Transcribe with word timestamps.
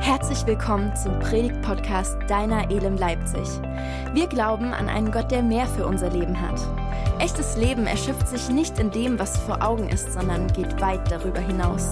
Herzlich 0.00 0.46
willkommen 0.46 0.94
zum 0.96 1.18
Predigt-Podcast 1.18 2.16
Deiner 2.28 2.70
Elem 2.70 2.96
Leipzig. 2.96 3.48
Wir 4.12 4.26
glauben 4.28 4.72
an 4.72 4.88
einen 4.88 5.10
Gott, 5.10 5.30
der 5.30 5.42
mehr 5.42 5.66
für 5.66 5.86
unser 5.86 6.10
Leben 6.10 6.40
hat. 6.40 6.60
Echtes 7.18 7.56
Leben 7.56 7.86
erschöpft 7.86 8.28
sich 8.28 8.48
nicht 8.48 8.78
in 8.78 8.90
dem, 8.90 9.18
was 9.18 9.36
vor 9.38 9.62
Augen 9.62 9.88
ist, 9.88 10.12
sondern 10.12 10.46
geht 10.52 10.80
weit 10.80 11.10
darüber 11.10 11.40
hinaus. 11.40 11.90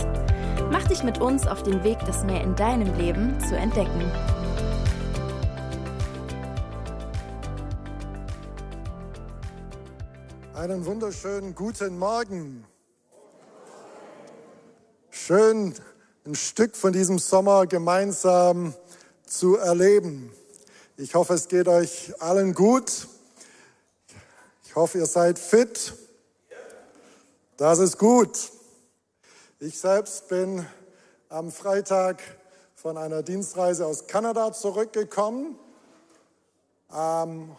Mach 0.70 0.86
dich 0.86 1.02
mit 1.02 1.20
uns 1.20 1.46
auf 1.46 1.62
den 1.62 1.82
Weg, 1.82 1.98
das 2.06 2.25
mehr 2.25 2.43
in 2.43 2.54
deinem 2.54 2.96
Leben 2.96 3.38
zu 3.40 3.56
entdecken. 3.56 4.11
Einen 10.55 10.86
wunderschönen 10.86 11.55
guten 11.55 11.98
Morgen. 11.98 12.64
Schön, 15.11 15.75
ein 16.27 16.34
Stück 16.34 16.74
von 16.74 16.95
diesem 16.95 17.19
Sommer 17.19 17.66
gemeinsam 17.66 18.73
zu 19.27 19.59
erleben. 19.59 20.33
Ich 20.97 21.14
hoffe, 21.14 21.34
es 21.34 21.48
geht 21.48 21.69
euch 21.69 22.14
allen 22.19 22.55
gut. 22.55 23.09
Ich 24.64 24.74
hoffe, 24.74 24.97
ihr 24.98 25.06
seid 25.06 25.38
fit. 25.38 25.92
Das 27.59 27.78
ist 27.78 27.98
gut. 27.98 28.50
Ich 29.59 29.78
selbst 29.78 30.28
bin 30.28 30.66
am 31.28 31.52
Freitag 31.52 32.23
von 32.75 32.97
einer 32.97 33.22
Dienstreise 33.22 33.84
aus 33.84 34.06
Kanada 34.06 34.50
zurückgekommen. 34.55 35.59
Ähm, 36.91 37.55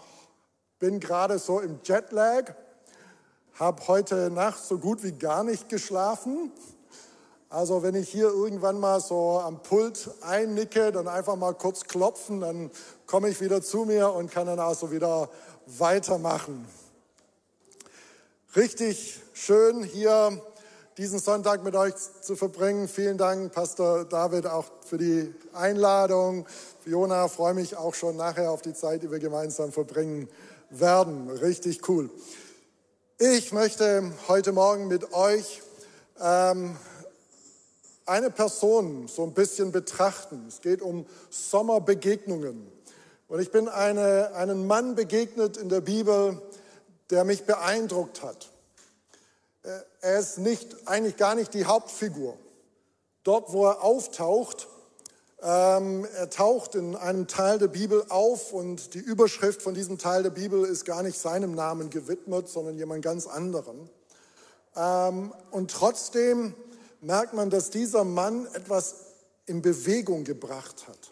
bin 0.80 1.00
gerade 1.00 1.38
so 1.38 1.60
im 1.60 1.82
Jetlag, 1.84 2.56
habe 3.60 3.88
heute 3.88 4.32
Nacht 4.32 4.64
so 4.64 4.80
gut 4.80 5.04
wie 5.04 5.12
gar 5.12 5.44
nicht 5.44 5.70
geschlafen. 5.70 6.52
Also 7.56 7.84
wenn 7.84 7.96
ich 7.96 8.10
hier 8.10 8.28
irgendwann 8.28 8.82
mal 8.82 9.00
so 9.00 9.40
am 9.40 9.64
Pult 9.64 10.10
einnicke, 10.20 10.92
dann 10.92 11.08
einfach 11.08 11.38
mal 11.38 11.54
kurz 11.54 11.86
klopfen, 11.86 12.42
dann 12.42 12.70
komme 13.08 13.30
ich 13.30 13.40
wieder 13.40 13.62
zu 13.62 13.86
mir 13.86 14.12
und 14.12 14.30
kann 14.30 14.46
dann 14.46 14.60
also 14.60 14.92
wieder 14.92 15.30
weitermachen. 15.66 16.68
Richtig 18.58 19.22
schön 19.32 19.84
hier 19.84 20.38
diesen 20.98 21.20
Sonntag 21.20 21.64
mit 21.64 21.78
euch 21.78 21.94
zu 22.20 22.36
verbringen. 22.36 22.90
Vielen 22.90 23.18
Dank, 23.18 23.54
Pastor 23.54 24.04
David, 24.04 24.48
auch 24.48 24.66
für 24.86 24.98
die 24.98 25.34
Einladung. 25.54 26.46
Fiona, 26.84 27.30
freue 27.30 27.54
mich 27.54 27.78
auch 27.78 27.94
schon 27.94 28.18
nachher 28.18 28.52
auf 28.52 28.64
die 28.64 28.74
Zeit, 28.74 29.02
die 29.02 29.10
wir 29.10 29.20
gemeinsam 29.20 29.72
verbringen 29.72 30.28
werden. 30.72 31.30
Richtig 31.30 31.88
cool. 31.88 32.10
Ich 33.18 33.54
möchte 33.54 34.12
heute 34.28 34.52
Morgen 34.52 34.90
mit 34.90 35.14
euch 35.14 35.62
ähm, 36.20 36.76
eine 38.06 38.30
Person 38.30 39.08
so 39.08 39.24
ein 39.24 39.34
bisschen 39.34 39.72
betrachten. 39.72 40.46
Es 40.48 40.62
geht 40.62 40.82
um 40.82 41.06
Sommerbegegnungen. 41.30 42.72
Und 43.28 43.40
ich 43.40 43.52
bin 43.52 43.68
eine, 43.68 44.34
einen 44.36 44.68
Mann 44.68 44.96
begegnet 44.96 45.58
in 45.58 45.70
der 45.70 45.82
Bibel, 45.82 46.42
der 47.10 47.24
mich 47.24 47.46
beeindruckt 47.46 48.22
hat. 48.22 48.52
Äh, 49.64 49.80
er 50.02 50.20
ist 50.20 50.38
nicht, 50.38 50.88
eigentlich 50.88 51.18
gar 51.18 51.36
nicht 51.36 51.54
die 51.54 51.66
Hauptfigur. 51.66 52.38
Dort, 53.24 53.52
wo 53.52 53.66
er 53.66 53.84
auftaucht, 53.84 54.68
ähm, 55.42 56.08
er 56.16 56.30
taucht 56.30 56.76
in 56.76 56.96
einem 56.96 57.28
Teil 57.28 57.58
der 57.58 57.68
Bibel 57.68 58.06
auf 58.10 58.54
und 58.54 58.94
die 58.94 59.00
Überschrift 59.00 59.62
von 59.62 59.74
diesem 59.74 59.98
Teil 59.98 60.24
der 60.24 60.30
Bibel 60.30 60.64
ist 60.64 60.86
gar 60.86 61.02
nicht 61.02 61.20
seinem 61.20 61.54
Namen 61.56 61.90
gewidmet, 61.90 62.48
sondern 62.48 62.78
jemand 62.78 63.04
ganz 63.04 63.26
anderem. 63.26 63.90
Ähm, 64.76 65.34
und 65.52 65.72
trotzdem 65.72 66.54
merkt 67.06 67.34
man, 67.34 67.52
dass 67.52 67.70
dieser 67.70 68.04
Mann 68.04 68.48
etwas 68.54 68.96
in 69.46 69.62
Bewegung 69.62 70.24
gebracht 70.24 70.88
hat. 70.88 71.12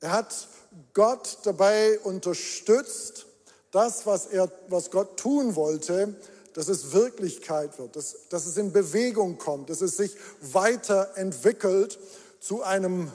Er 0.00 0.12
hat 0.12 0.48
Gott 0.94 1.38
dabei 1.44 1.98
unterstützt, 2.00 3.26
das, 3.70 4.04
was, 4.04 4.26
er, 4.26 4.50
was 4.68 4.90
Gott 4.90 5.16
tun 5.16 5.54
wollte, 5.54 6.16
dass 6.54 6.66
es 6.66 6.92
Wirklichkeit 6.92 7.78
wird, 7.78 7.94
dass, 7.94 8.28
dass 8.30 8.46
es 8.46 8.56
in 8.56 8.72
Bewegung 8.72 9.38
kommt, 9.38 9.70
dass 9.70 9.80
es 9.80 9.96
sich 9.96 10.16
weiterentwickelt 10.40 11.96
zu 12.40 12.64
einem 12.64 13.12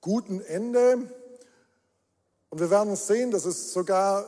guten 0.00 0.40
Ende. 0.40 1.08
Und 2.50 2.60
wir 2.60 2.70
werden 2.70 2.96
sehen, 2.96 3.30
dass 3.30 3.44
es 3.44 3.72
sogar 3.72 4.26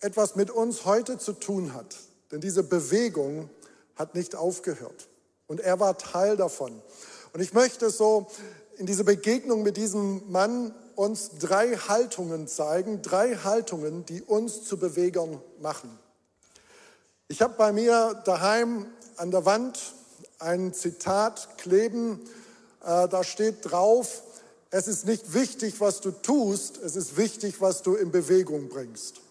etwas 0.00 0.36
mit 0.36 0.50
uns 0.50 0.86
heute 0.86 1.18
zu 1.18 1.34
tun 1.34 1.74
hat. 1.74 1.96
Denn 2.30 2.40
diese 2.40 2.62
Bewegung 2.62 3.50
hat 3.94 4.14
nicht 4.14 4.34
aufgehört. 4.34 5.08
Und 5.52 5.60
er 5.60 5.78
war 5.80 5.98
Teil 5.98 6.38
davon. 6.38 6.80
Und 7.34 7.40
ich 7.42 7.52
möchte 7.52 7.90
so 7.90 8.26
in 8.78 8.86
dieser 8.86 9.04
Begegnung 9.04 9.62
mit 9.62 9.76
diesem 9.76 10.32
Mann 10.32 10.74
uns 10.94 11.32
drei 11.38 11.76
Haltungen 11.76 12.48
zeigen, 12.48 13.02
drei 13.02 13.36
Haltungen, 13.36 14.06
die 14.06 14.22
uns 14.22 14.64
zu 14.64 14.78
Bewegern 14.78 15.42
machen. 15.60 15.98
Ich 17.28 17.42
habe 17.42 17.52
bei 17.58 17.70
mir 17.70 18.22
daheim 18.24 18.86
an 19.18 19.30
der 19.30 19.44
Wand 19.44 19.78
ein 20.38 20.72
Zitat 20.72 21.58
kleben, 21.58 22.20
äh, 22.82 23.06
da 23.08 23.22
steht 23.22 23.56
drauf, 23.70 24.22
es 24.70 24.88
ist 24.88 25.04
nicht 25.04 25.34
wichtig, 25.34 25.82
was 25.82 26.00
du 26.00 26.12
tust, 26.12 26.78
es 26.78 26.96
ist 26.96 27.18
wichtig, 27.18 27.60
was 27.60 27.82
du 27.82 27.94
in 27.94 28.10
Bewegung 28.10 28.70
bringst. 28.70 29.21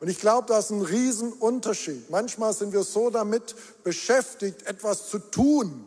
Und 0.00 0.08
ich 0.08 0.20
glaube, 0.20 0.46
das 0.46 0.66
ist 0.66 0.70
ein 0.70 0.82
Riesenunterschied. 0.82 2.08
Manchmal 2.10 2.52
sind 2.52 2.72
wir 2.72 2.84
so 2.84 3.10
damit 3.10 3.54
beschäftigt, 3.82 4.66
etwas 4.66 5.08
zu 5.08 5.18
tun. 5.18 5.84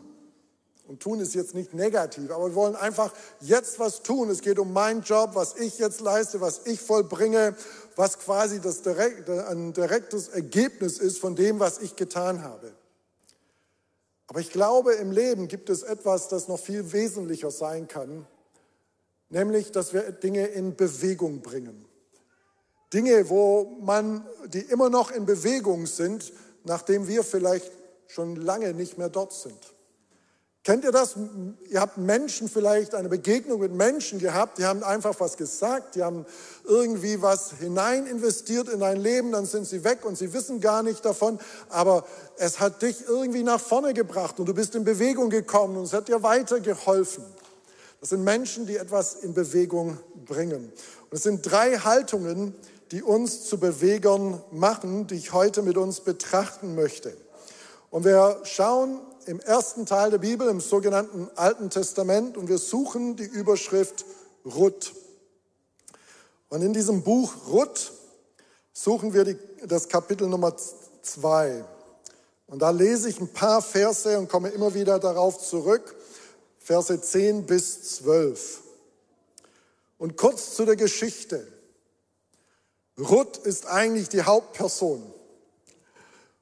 Und 0.88 1.00
tun 1.00 1.22
ist 1.22 1.36
jetzt 1.36 1.56
nicht 1.56 1.74
negativ, 1.74 2.32
aber 2.32 2.48
wir 2.50 2.56
wollen 2.56 2.76
einfach 2.76 3.14
jetzt 3.40 3.80
was 3.80 4.04
tun. 4.04 4.30
Es 4.30 4.42
geht 4.42 4.60
um 4.60 4.74
meinen 4.74 5.04
Job, 5.04 5.32
was 5.36 5.56
ich 5.56 5.80
jetzt 5.80 6.02
leiste, 6.02 6.42
was 6.42 6.66
ich 6.66 6.82
vollbringe, 6.82 7.56
was 7.96 8.20
quasi 8.20 8.60
das 8.60 8.82
direkt, 8.82 9.30
ein 9.30 9.72
direktes 9.72 10.28
Ergebnis 10.28 10.98
ist 10.98 11.20
von 11.20 11.38
dem, 11.38 11.62
was 11.62 11.80
ich 11.80 11.96
getan 11.96 12.44
habe. 12.44 12.74
Aber 14.28 14.42
ich 14.42 14.52
glaube, 14.52 14.94
im 14.96 15.12
Leben 15.12 15.48
gibt 15.48 15.70
es 15.70 15.82
etwas, 15.84 16.28
das 16.28 16.50
noch 16.50 16.60
viel 16.60 16.92
wesentlicher 16.92 17.52
sein 17.52 17.88
kann, 17.88 18.28
nämlich, 19.30 19.72
dass 19.72 19.94
wir 19.94 20.12
Dinge 20.12 20.48
in 20.48 20.76
Bewegung 20.76 21.42
bringen. 21.42 21.86
Dinge, 22.94 23.30
wo 23.30 23.78
man, 23.82 24.26
die 24.48 24.62
immer 24.62 24.90
noch 24.90 25.12
in 25.12 25.26
Bewegung 25.26 25.86
sind, 25.86 26.34
nachdem 26.64 27.08
wir 27.08 27.24
vielleicht 27.24 27.72
schon 28.08 28.36
lange 28.36 28.74
nicht 28.74 28.98
mehr 28.98 29.10
dort 29.10 29.34
sind. 29.34 29.58
Kennt 30.64 30.84
ihr 30.84 30.92
das? 30.92 31.16
Ihr 31.70 31.82
habt 31.82 31.98
Menschen 31.98 32.48
vielleicht 32.48 32.94
eine 32.94 33.10
Begegnung 33.10 33.62
mit 33.62 33.74
Menschen 33.74 34.20
gehabt, 34.20 34.60
die 34.60 34.66
haben 34.66 34.84
einfach 34.84 35.20
was 35.20 35.36
gesagt, 35.36 35.96
die 35.96 36.04
haben 36.04 36.24
irgendwie 36.66 37.20
was 37.20 37.54
hinein 37.54 38.06
investiert 38.06 38.70
in 38.70 38.82
dein 38.82 39.02
Leben, 39.02 39.32
dann 39.32 39.48
sind 39.48 39.66
sie 39.66 39.84
weg 39.84 40.06
und 40.06 40.20
sie 40.20 40.34
wissen 40.34 40.62
gar 40.62 40.84
nicht 40.84 41.04
davon, 41.04 41.40
aber 41.70 42.06
es 42.38 42.60
hat 42.60 42.84
dich 42.84 43.08
irgendwie 43.08 43.42
nach 43.42 43.60
vorne 43.60 43.96
gebracht 43.96 44.40
und 44.40 44.46
du 44.46 44.54
bist 44.54 44.76
in 44.76 44.84
Bewegung 44.84 45.32
gekommen 45.32 45.78
und 45.78 45.86
es 45.86 45.94
hat 45.94 46.10
dir 46.10 46.22
weitergeholfen. 46.22 47.24
Das 48.00 48.10
sind 48.10 48.24
Menschen, 48.24 48.68
die 48.68 48.78
etwas 48.78 49.16
in 49.16 49.34
Bewegung 49.34 49.98
bringen. 50.26 50.72
Und 51.10 51.18
es 51.18 51.24
sind 51.24 51.42
drei 51.42 51.78
Haltungen, 51.78 52.54
die 52.92 53.02
uns 53.02 53.46
zu 53.46 53.58
Bewegern 53.58 54.42
machen, 54.52 55.08
die 55.08 55.16
ich 55.16 55.32
heute 55.32 55.62
mit 55.62 55.78
uns 55.78 56.02
betrachten 56.02 56.76
möchte. 56.76 57.16
Und 57.90 58.04
wir 58.04 58.42
schauen 58.44 59.00
im 59.26 59.40
ersten 59.40 59.86
Teil 59.86 60.12
der 60.12 60.18
Bibel, 60.18 60.50
im 60.50 60.60
sogenannten 60.60 61.30
Alten 61.36 61.70
Testament, 61.70 62.38
und 62.38 62.50
wir 62.50 62.58
suchen 62.58 63.16
die 63.16 63.24
Überschrift 63.24 64.06
Ruth. 64.46 64.94
Und 66.50 66.62
in 66.64 66.74
diesem 66.74 67.04
Buch 67.04 67.34
Ruth 67.48 67.94
suchen 68.74 69.14
wir 69.14 69.24
die, 69.24 69.38
das 69.66 69.88
Kapitel 69.88 70.28
Nummer 70.28 70.56
zwei. 71.02 71.64
Und 72.48 72.62
da 72.62 72.72
lese 72.72 73.08
ich 73.08 73.22
ein 73.22 73.30
paar 73.30 73.62
Verse 73.62 74.18
und 74.18 74.28
komme 74.28 74.50
immer 74.50 74.74
wieder 74.74 75.00
darauf 75.00 75.40
zurück. 75.40 75.96
Verse 76.60 77.00
10 77.00 77.46
bis 77.46 77.96
12. 77.98 78.62
Und 79.98 80.18
kurz 80.18 80.56
zu 80.56 80.66
der 80.66 80.76
Geschichte. 80.76 81.48
Ruth 83.10 83.38
ist 83.38 83.68
eigentlich 83.68 84.10
die 84.10 84.22
Hauptperson. 84.22 85.02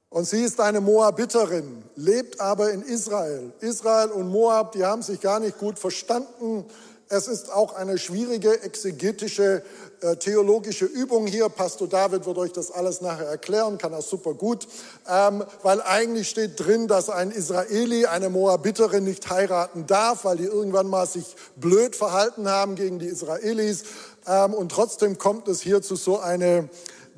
Und 0.10 0.26
sie 0.26 0.44
ist 0.44 0.60
eine 0.60 0.82
Moabiterin, 0.82 1.84
lebt 1.96 2.42
aber 2.42 2.72
in 2.72 2.82
Israel. 2.82 3.54
Israel 3.60 4.10
und 4.10 4.30
Moab, 4.30 4.72
die 4.72 4.84
haben 4.84 5.04
sich 5.04 5.22
gar 5.22 5.40
nicht 5.40 5.60
gut 5.60 5.78
verstanden. 5.78 6.66
Es 7.10 7.28
ist 7.28 7.52
auch 7.52 7.76
eine 7.76 7.98
schwierige 7.98 8.62
exegetische 8.62 9.64
äh, 10.02 10.16
theologische 10.16 10.86
Übung 10.86 11.28
hier. 11.28 11.50
Pastor 11.50 11.88
David 11.88 12.26
wird 12.26 12.38
euch 12.38 12.54
das 12.54 12.72
alles 12.72 13.02
nachher 13.02 13.28
erklären, 13.28 13.78
kann 13.78 13.92
er 13.92 14.02
super 14.02 14.34
gut, 14.34 14.68
ähm, 15.10 15.44
weil 15.62 15.82
eigentlich 15.82 16.30
steht 16.30 16.58
drin, 16.60 16.88
dass 16.88 17.10
ein 17.10 17.32
Israeli 17.32 18.06
eine 18.06 18.30
Moabiterin 18.30 19.04
nicht 19.04 19.30
heiraten 19.30 19.88
darf, 19.88 20.24
weil 20.24 20.38
die 20.38 20.46
irgendwann 20.46 20.88
mal 20.88 21.06
sich 21.06 21.36
blöd 21.58 21.98
verhalten 21.98 22.48
haben 22.48 22.76
gegen 22.76 23.00
die 23.00 23.08
Israelis. 23.08 23.84
Ähm, 24.28 24.54
und 24.54 24.72
trotzdem 24.72 25.18
kommt 25.18 25.48
es 25.48 25.62
hier 25.62 25.82
zu 25.82 25.96
so 25.96 26.20
einer 26.20 26.70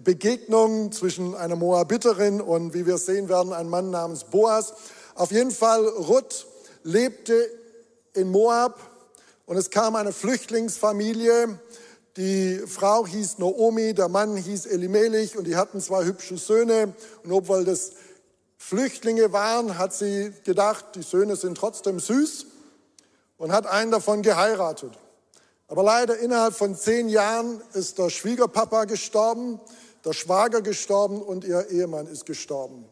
Begegnung 0.03 0.91
zwischen 0.91 1.35
einer 1.35 1.55
Moabiterin 1.55 2.41
und, 2.41 2.73
wie 2.73 2.85
wir 2.85 2.97
sehen 2.97 3.29
werden, 3.29 3.53
einem 3.53 3.69
Mann 3.69 3.91
namens 3.91 4.23
Boas. 4.23 4.73
Auf 5.15 5.31
jeden 5.31 5.51
Fall, 5.51 5.87
Ruth 5.87 6.47
lebte 6.83 7.49
in 8.13 8.29
Moab 8.29 8.79
und 9.45 9.57
es 9.57 9.69
kam 9.69 9.95
eine 9.95 10.11
Flüchtlingsfamilie. 10.11 11.59
Die 12.17 12.59
Frau 12.67 13.05
hieß 13.05 13.37
Naomi, 13.37 13.93
der 13.93 14.09
Mann 14.09 14.35
hieß 14.35 14.65
Elimelech 14.65 15.37
und 15.37 15.45
die 15.45 15.55
hatten 15.55 15.79
zwei 15.79 16.03
hübsche 16.03 16.37
Söhne. 16.37 16.93
Und 17.23 17.31
obwohl 17.31 17.63
das 17.63 17.91
Flüchtlinge 18.57 19.31
waren, 19.31 19.77
hat 19.77 19.93
sie 19.93 20.33
gedacht, 20.43 20.85
die 20.95 21.03
Söhne 21.03 21.35
sind 21.35 21.57
trotzdem 21.57 21.99
süß 21.99 22.47
und 23.37 23.51
hat 23.51 23.65
einen 23.65 23.91
davon 23.91 24.21
geheiratet. 24.21 24.91
Aber 25.71 25.83
leider 25.83 26.17
innerhalb 26.17 26.53
von 26.53 26.75
zehn 26.75 27.07
Jahren 27.07 27.61
ist 27.71 27.97
der 27.97 28.09
Schwiegerpapa 28.09 28.83
gestorben, 28.83 29.57
der 30.03 30.11
Schwager 30.11 30.61
gestorben 30.61 31.21
und 31.21 31.45
ihr 31.45 31.69
Ehemann 31.69 32.07
ist 32.07 32.25
gestorben. 32.25 32.83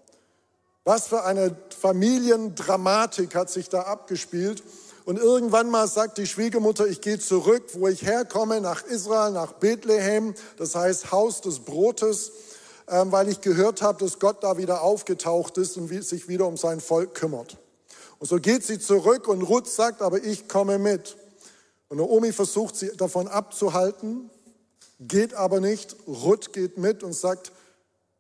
Was 0.86 1.10
für 1.10 1.26
eine 1.26 1.58
Familiendramatik 1.78 3.36
hat 3.36 3.50
sich 3.50 3.68
da 3.68 3.82
abgespielt. 3.82 4.64
Und 5.04 5.20
irgendwann 5.20 5.70
mal 5.70 5.90
sagt 5.90 6.20
die 6.20 6.26
Schwiegermutter, 6.26 6.88
ich 6.88 7.02
gehe 7.02 7.20
zurück, 7.20 7.64
wo 7.74 7.90
ich 7.90 8.04
herkomme, 8.04 8.62
nach 8.62 8.86
Israel, 8.86 9.34
nach 9.34 9.52
Bethlehem, 9.52 10.34
das 10.56 10.74
heißt 10.74 11.12
Haus 11.12 11.42
des 11.42 11.60
Brotes, 11.60 12.32
ähm, 12.88 13.12
weil 13.12 13.28
ich 13.28 13.42
gehört 13.42 13.82
habe, 13.82 14.06
dass 14.06 14.20
Gott 14.20 14.42
da 14.42 14.58
wieder 14.58 14.84
aufgetaucht 14.84 15.58
ist 15.58 15.76
und 15.76 15.90
sich 16.06 16.30
wieder 16.30 16.48
um 16.48 16.56
sein 16.56 16.80
Volk 16.80 17.14
kümmert. 17.14 17.58
Und 18.20 18.28
so 18.28 18.38
geht 18.38 18.64
sie 18.64 18.80
zurück 18.80 19.28
und 19.28 19.42
Ruth 19.42 19.68
sagt, 19.68 20.02
aber 20.02 20.24
ich 20.24 20.48
komme 20.48 20.80
mit. 20.80 21.18
Und 21.90 21.98
Naomi 21.98 22.32
versucht 22.32 22.76
sie 22.76 22.96
davon 22.96 23.28
abzuhalten, 23.28 24.30
geht 25.00 25.34
aber 25.34 25.60
nicht. 25.60 25.96
Ruth 26.08 26.54
geht 26.54 26.78
mit 26.78 27.04
und 27.04 27.14
sagt, 27.14 27.52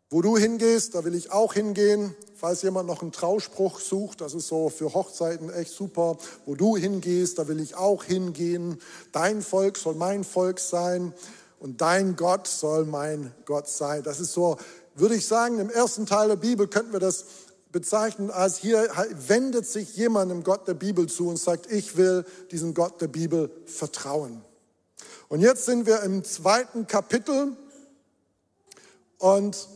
wo 0.09 0.23
du 0.23 0.37
hingehst, 0.37 0.95
da 0.95 1.05
will 1.05 1.13
ich 1.13 1.31
auch 1.31 1.53
hingehen. 1.53 2.15
Falls 2.35 2.63
jemand 2.63 2.87
noch 2.87 3.03
einen 3.03 3.11
Trauspruch 3.11 3.79
sucht, 3.79 4.21
das 4.21 4.33
ist 4.33 4.47
so 4.47 4.69
für 4.69 4.93
Hochzeiten 4.93 5.51
echt 5.51 5.71
super. 5.71 6.17
Wo 6.45 6.55
du 6.55 6.77
hingehst, 6.77 7.37
da 7.37 7.47
will 7.47 7.59
ich 7.59 7.75
auch 7.75 8.03
hingehen. 8.03 8.81
Dein 9.11 9.43
Volk 9.43 9.77
soll 9.77 9.93
mein 9.93 10.23
Volk 10.23 10.59
sein 10.59 11.13
und 11.59 11.81
dein 11.81 12.15
Gott 12.15 12.47
soll 12.47 12.85
mein 12.85 13.31
Gott 13.45 13.67
sein. 13.67 14.01
Das 14.01 14.19
ist 14.19 14.33
so, 14.33 14.57
würde 14.95 15.15
ich 15.15 15.27
sagen, 15.27 15.59
im 15.59 15.69
ersten 15.69 16.07
Teil 16.07 16.29
der 16.29 16.37
Bibel 16.37 16.67
könnten 16.67 16.93
wir 16.93 16.99
das 16.99 17.25
bezeichnen 17.71 18.31
als 18.31 18.57
hier 18.57 18.89
wendet 19.27 19.65
sich 19.65 19.95
jemandem 19.95 20.43
Gott 20.43 20.67
der 20.67 20.73
Bibel 20.73 21.07
zu 21.07 21.27
und 21.27 21.37
sagt, 21.37 21.71
ich 21.71 21.97
will 21.97 22.25
diesem 22.51 22.73
Gott 22.73 22.99
der 23.01 23.07
Bibel 23.07 23.51
vertrauen. 23.65 24.43
Und 25.27 25.41
jetzt 25.41 25.65
sind 25.65 25.85
wir 25.85 26.01
im 26.01 26.23
zweiten 26.23 26.87
Kapitel 26.87 27.55
und 29.19 29.67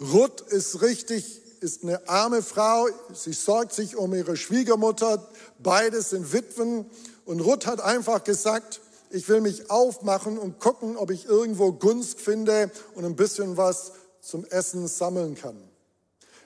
Ruth 0.00 0.40
ist 0.40 0.82
richtig, 0.82 1.40
ist 1.60 1.84
eine 1.84 2.08
arme 2.08 2.42
Frau. 2.42 2.88
Sie 3.14 3.32
sorgt 3.32 3.72
sich 3.72 3.96
um 3.96 4.12
ihre 4.14 4.36
Schwiegermutter. 4.36 5.28
Beide 5.60 6.02
sind 6.02 6.32
Witwen. 6.32 6.86
Und 7.24 7.40
Ruth 7.40 7.66
hat 7.66 7.80
einfach 7.80 8.24
gesagt, 8.24 8.80
ich 9.10 9.28
will 9.28 9.40
mich 9.40 9.70
aufmachen 9.70 10.38
und 10.38 10.58
gucken, 10.58 10.96
ob 10.96 11.10
ich 11.10 11.26
irgendwo 11.26 11.72
Gunst 11.72 12.18
finde 12.20 12.70
und 12.94 13.04
ein 13.04 13.14
bisschen 13.14 13.56
was 13.56 13.92
zum 14.20 14.44
Essen 14.46 14.88
sammeln 14.88 15.36
kann. 15.36 15.56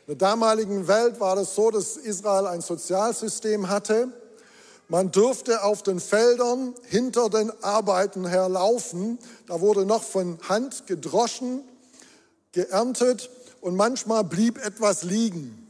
In 0.07 0.17
der 0.17 0.29
damaligen 0.29 0.87
Welt 0.87 1.19
war 1.19 1.35
das 1.35 1.57
so, 1.57 1.73
dass 1.73 1.97
Israel 1.97 2.47
ein 2.47 2.61
Sozialsystem 2.61 3.69
hatte. 3.69 4.09
Man 4.89 5.11
durfte 5.11 5.65
auf 5.65 5.83
den 5.83 5.99
Feldern 5.99 6.75
hinter 6.85 7.29
den 7.29 7.51
Arbeiten 7.65 8.25
herlaufen. 8.25 9.19
Da 9.49 9.61
wurde 9.61 9.85
noch 9.85 10.05
von 10.05 10.39
Hand 10.49 10.87
gedroschen, 10.87 11.65
geerntet 12.53 13.31
und 13.61 13.75
manchmal 13.75 14.23
blieb 14.23 14.65
etwas 14.65 15.03
liegen. 15.03 15.69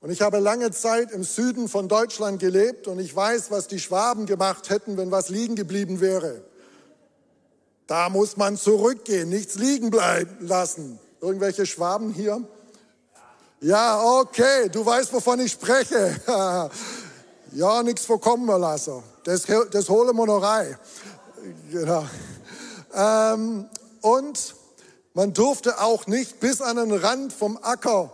Und 0.00 0.10
ich 0.10 0.22
habe 0.22 0.38
lange 0.38 0.70
Zeit 0.70 1.10
im 1.10 1.22
Süden 1.22 1.68
von 1.68 1.88
Deutschland 1.88 2.40
gelebt 2.40 2.88
und 2.88 2.98
ich 2.98 3.14
weiß, 3.14 3.50
was 3.50 3.66
die 3.66 3.80
Schwaben 3.80 4.24
gemacht 4.24 4.70
hätten, 4.70 4.96
wenn 4.96 5.10
was 5.10 5.28
liegen 5.28 5.56
geblieben 5.56 6.00
wäre. 6.00 6.42
Da 7.86 8.08
muss 8.08 8.38
man 8.38 8.56
zurückgehen, 8.56 9.28
nichts 9.28 9.56
liegen 9.56 9.90
bleiben 9.90 10.38
lassen. 10.40 10.98
Irgendwelche 11.20 11.66
Schwaben 11.66 12.14
hier? 12.14 12.42
Ja, 13.66 14.00
okay, 14.20 14.68
du 14.68 14.86
weißt, 14.86 15.12
wovon 15.12 15.40
ich 15.40 15.50
spreche. 15.50 16.20
ja, 17.52 17.82
nichts 17.82 18.06
vorkommen 18.06 18.46
lassen. 18.60 19.02
Das, 19.24 19.42
das 19.72 19.88
holen 19.88 20.16
rein. 20.30 20.78
Genau. 21.72 22.06
Ähm, 22.94 23.68
und 24.02 24.54
man 25.14 25.32
durfte 25.32 25.80
auch 25.80 26.06
nicht 26.06 26.38
bis 26.38 26.60
an 26.60 26.76
den 26.76 26.92
Rand 26.92 27.32
vom 27.32 27.58
Acker 27.60 28.12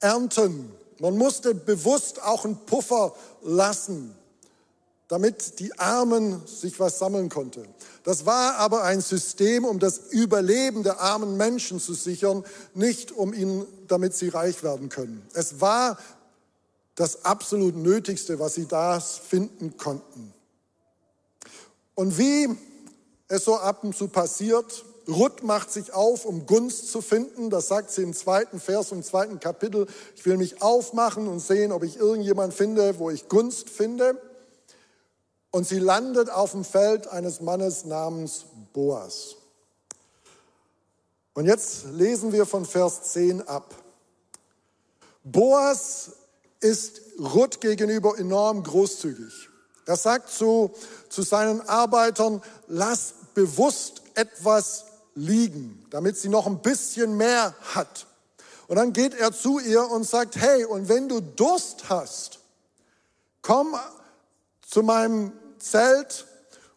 ernten. 0.00 0.70
Man 0.98 1.16
musste 1.16 1.54
bewusst 1.54 2.22
auch 2.22 2.44
einen 2.44 2.66
Puffer 2.66 3.14
lassen, 3.40 4.14
damit 5.08 5.60
die 5.60 5.78
Armen 5.78 6.46
sich 6.46 6.78
was 6.78 6.98
sammeln 6.98 7.30
konnten. 7.30 7.66
Das 8.04 8.26
war 8.26 8.56
aber 8.56 8.84
ein 8.84 9.00
System, 9.00 9.64
um 9.64 9.78
das 9.78 9.98
Überleben 10.10 10.82
der 10.82 11.00
armen 11.00 11.38
Menschen 11.38 11.80
zu 11.80 11.94
sichern, 11.94 12.44
nicht 12.74 13.12
um 13.12 13.32
ihnen, 13.32 13.66
damit 13.88 14.14
sie 14.14 14.28
reich 14.28 14.62
werden 14.62 14.90
können. 14.90 15.26
Es 15.32 15.60
war 15.60 15.98
das 16.94 17.24
absolut 17.24 17.74
Nötigste, 17.76 18.38
was 18.38 18.54
sie 18.54 18.66
da 18.66 19.00
finden 19.00 19.78
konnten. 19.78 20.32
Und 21.94 22.18
wie 22.18 22.54
es 23.28 23.44
so 23.44 23.56
ab 23.56 23.82
und 23.82 23.96
zu 23.96 24.08
passiert, 24.08 24.84
Ruth 25.08 25.42
macht 25.42 25.72
sich 25.72 25.92
auf, 25.94 26.26
um 26.26 26.46
Gunst 26.46 26.90
zu 26.90 27.00
finden. 27.00 27.48
Das 27.48 27.68
sagt 27.68 27.90
sie 27.90 28.02
im 28.02 28.12
zweiten 28.14 28.60
Vers 28.60 28.92
im 28.92 29.02
zweiten 29.02 29.40
Kapitel. 29.40 29.86
Ich 30.14 30.24
will 30.26 30.36
mich 30.36 30.60
aufmachen 30.62 31.26
und 31.26 31.40
sehen, 31.40 31.72
ob 31.72 31.84
ich 31.84 31.96
irgendjemand 31.96 32.52
finde, 32.52 32.98
wo 32.98 33.10
ich 33.10 33.28
Gunst 33.28 33.70
finde. 33.70 34.20
Und 35.54 35.68
sie 35.68 35.78
landet 35.78 36.30
auf 36.30 36.50
dem 36.50 36.64
Feld 36.64 37.06
eines 37.06 37.40
Mannes 37.40 37.84
namens 37.84 38.46
Boas. 38.72 39.36
Und 41.32 41.46
jetzt 41.46 41.84
lesen 41.92 42.32
wir 42.32 42.44
von 42.44 42.64
Vers 42.64 43.12
10 43.12 43.46
ab. 43.46 43.72
Boas 45.22 46.10
ist 46.58 47.02
Ruth 47.20 47.60
gegenüber 47.60 48.18
enorm 48.18 48.64
großzügig. 48.64 49.48
Er 49.86 49.94
sagt 49.94 50.28
zu, 50.28 50.72
zu 51.08 51.22
seinen 51.22 51.60
Arbeitern, 51.68 52.42
lass 52.66 53.14
bewusst 53.34 54.02
etwas 54.16 54.86
liegen, 55.14 55.86
damit 55.90 56.16
sie 56.16 56.30
noch 56.30 56.48
ein 56.48 56.62
bisschen 56.62 57.16
mehr 57.16 57.54
hat. 57.76 58.08
Und 58.66 58.74
dann 58.74 58.92
geht 58.92 59.14
er 59.14 59.32
zu 59.32 59.60
ihr 59.60 59.88
und 59.88 60.02
sagt, 60.02 60.34
hey, 60.34 60.64
und 60.64 60.88
wenn 60.88 61.08
du 61.08 61.20
Durst 61.20 61.88
hast, 61.88 62.40
komm 63.40 63.76
zu 64.68 64.82
meinem 64.82 65.30
Zelt 65.64 66.26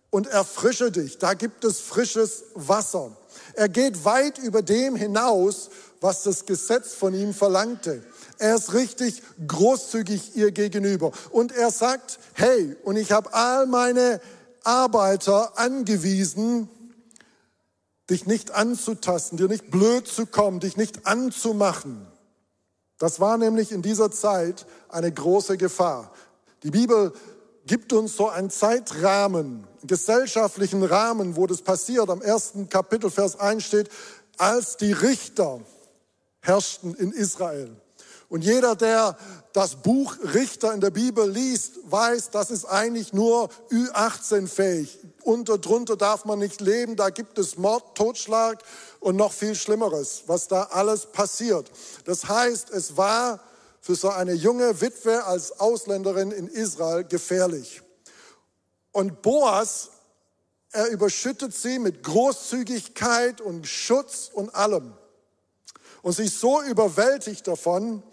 und 0.10 0.28
erfrische 0.28 0.92
dich. 0.92 1.18
Da 1.18 1.34
gibt 1.34 1.64
es 1.64 1.80
frisches 1.80 2.44
Wasser. 2.54 3.16
Er 3.54 3.70
geht 3.70 4.06
weit 4.06 4.38
über 4.38 4.62
dem 4.62 4.96
hinaus, 4.96 5.70
was 6.00 6.24
das 6.24 6.46
Gesetz 6.46 6.94
von 6.94 7.14
ihm 7.14 7.34
verlangte. 7.34 8.04
Er 8.40 8.56
ist 8.56 8.74
richtig 8.74 9.22
großzügig 9.48 10.36
ihr 10.36 10.52
gegenüber. 10.52 11.12
Und 11.32 11.52
er 11.52 11.72
sagt, 11.72 12.20
hey, 12.34 12.76
und 12.84 12.96
ich 12.96 13.12
habe 13.12 13.34
all 13.34 13.66
meine 13.66 14.22
Arbeiter 14.64 15.58
angewiesen, 15.58 16.70
dich 18.10 18.26
nicht 18.26 18.52
anzutasten, 18.52 19.38
dir 19.38 19.48
nicht 19.48 19.70
blöd 19.70 20.08
zu 20.08 20.26
kommen, 20.26 20.60
dich 20.60 20.78
nicht 20.78 21.06
anzumachen. 21.06 22.08
Das 23.00 23.20
war 23.20 23.38
nämlich 23.38 23.72
in 23.72 23.82
dieser 23.82 24.12
Zeit 24.12 24.66
eine 24.90 25.12
große 25.12 25.58
Gefahr. 25.58 26.12
Die 26.64 26.72
Bibel 26.72 27.14
gibt 27.68 27.94
uns 27.94 28.16
so 28.16 28.30
einen 28.30 28.50
Zeitrahmen, 28.50 29.68
einen 29.68 29.88
gesellschaftlichen 29.88 30.84
Rahmen, 30.84 31.36
wo 31.36 31.46
das 31.46 31.62
passiert. 31.62 32.10
Am 32.10 32.22
ersten 32.22 32.70
Kapitel, 32.70 33.12
Vers 33.12 33.40
1 33.40 33.64
steht, 33.64 33.90
als 34.38 34.78
die 34.78 34.94
Richter 34.94 35.60
herrschten 36.42 36.96
in 36.96 37.12
Israel. 37.12 37.76
Und 38.30 38.44
jeder, 38.44 38.76
der 38.76 39.18
das 39.54 39.76
Buch 39.76 40.18
Richter 40.34 40.74
in 40.74 40.82
der 40.82 40.90
Bibel 40.90 41.30
liest, 41.30 41.80
weiß, 41.86 42.30
das 42.32 42.52
ist 42.52 42.66
eigentlich 42.66 43.14
nur 43.14 43.50
Ü18 43.72 44.48
fähig. 44.48 45.00
Unter 45.24 45.58
drunter 45.58 45.96
darf 45.96 46.26
man 46.26 46.40
nicht 46.40 46.60
leben. 46.60 46.96
Da 46.98 47.10
gibt 47.10 47.38
es 47.38 47.58
Mord, 47.58 47.96
Totschlag 47.96 48.62
und 49.00 49.16
noch 49.16 49.32
viel 49.32 49.56
Schlimmeres, 49.56 50.24
was 50.28 50.48
da 50.48 50.64
alles 50.64 51.06
passiert. 51.06 51.72
Das 52.04 52.28
heißt, 52.28 52.70
es 52.70 52.98
war 52.98 53.40
für 53.88 53.96
so 53.96 54.10
eine 54.10 54.34
junge 54.34 54.82
Witwe 54.82 55.24
als 55.24 55.62
Ausländerin 55.62 56.32
in 56.32 56.50
Israel 56.50 57.06
gefährlich. 57.06 57.82
Und 58.92 59.22
Boas, 59.22 59.92
er 60.74 60.90
überschüttet 60.90 61.56
sie 61.56 61.80
mit 61.80 62.04
Großzügigkeit 62.04 63.40
und 63.40 63.66
Schutz 63.66 64.30
und 64.34 64.54
allem. 64.54 64.92
Und 66.02 66.12
sie 66.18 66.26
ist 66.26 66.42
so 66.42 66.62
überwältigt 66.64 67.48
davon. 67.48 68.04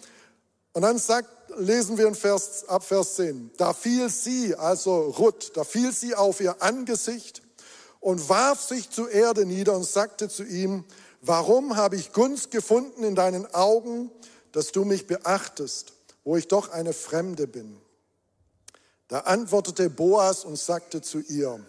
Und 0.74 0.82
dann 0.82 0.98
sagt, 0.98 1.28
lesen 1.56 1.98
wir 1.98 2.06
in 2.06 2.14
Vers, 2.14 2.68
ab 2.68 2.84
Vers 2.84 3.16
10. 3.16 3.50
Da 3.56 3.72
fiel 3.72 4.10
sie, 4.10 4.54
also 4.54 5.10
Ruth, 5.18 5.56
da 5.56 5.64
fiel 5.64 5.90
sie 5.90 6.14
auf 6.14 6.40
ihr 6.40 6.62
Angesicht 6.62 7.42
und 7.98 8.28
warf 8.28 8.60
sich 8.60 8.90
zur 8.90 9.10
Erde 9.10 9.44
nieder 9.44 9.74
und 9.74 9.84
sagte 9.84 10.28
zu 10.28 10.44
ihm, 10.44 10.84
warum 11.20 11.74
habe 11.74 11.96
ich 11.96 12.12
Gunst 12.12 12.52
gefunden 12.52 13.02
in 13.02 13.16
deinen 13.16 13.52
Augen, 13.52 14.12
dass 14.54 14.70
du 14.70 14.84
mich 14.84 15.08
beachtest, 15.08 15.94
wo 16.22 16.36
ich 16.36 16.46
doch 16.46 16.70
eine 16.70 16.92
Fremde 16.92 17.48
bin? 17.48 17.76
Da 19.08 19.20
antwortete 19.20 19.90
Boas 19.90 20.44
und 20.44 20.56
sagte 20.56 21.02
zu 21.02 21.18
ihr, 21.18 21.60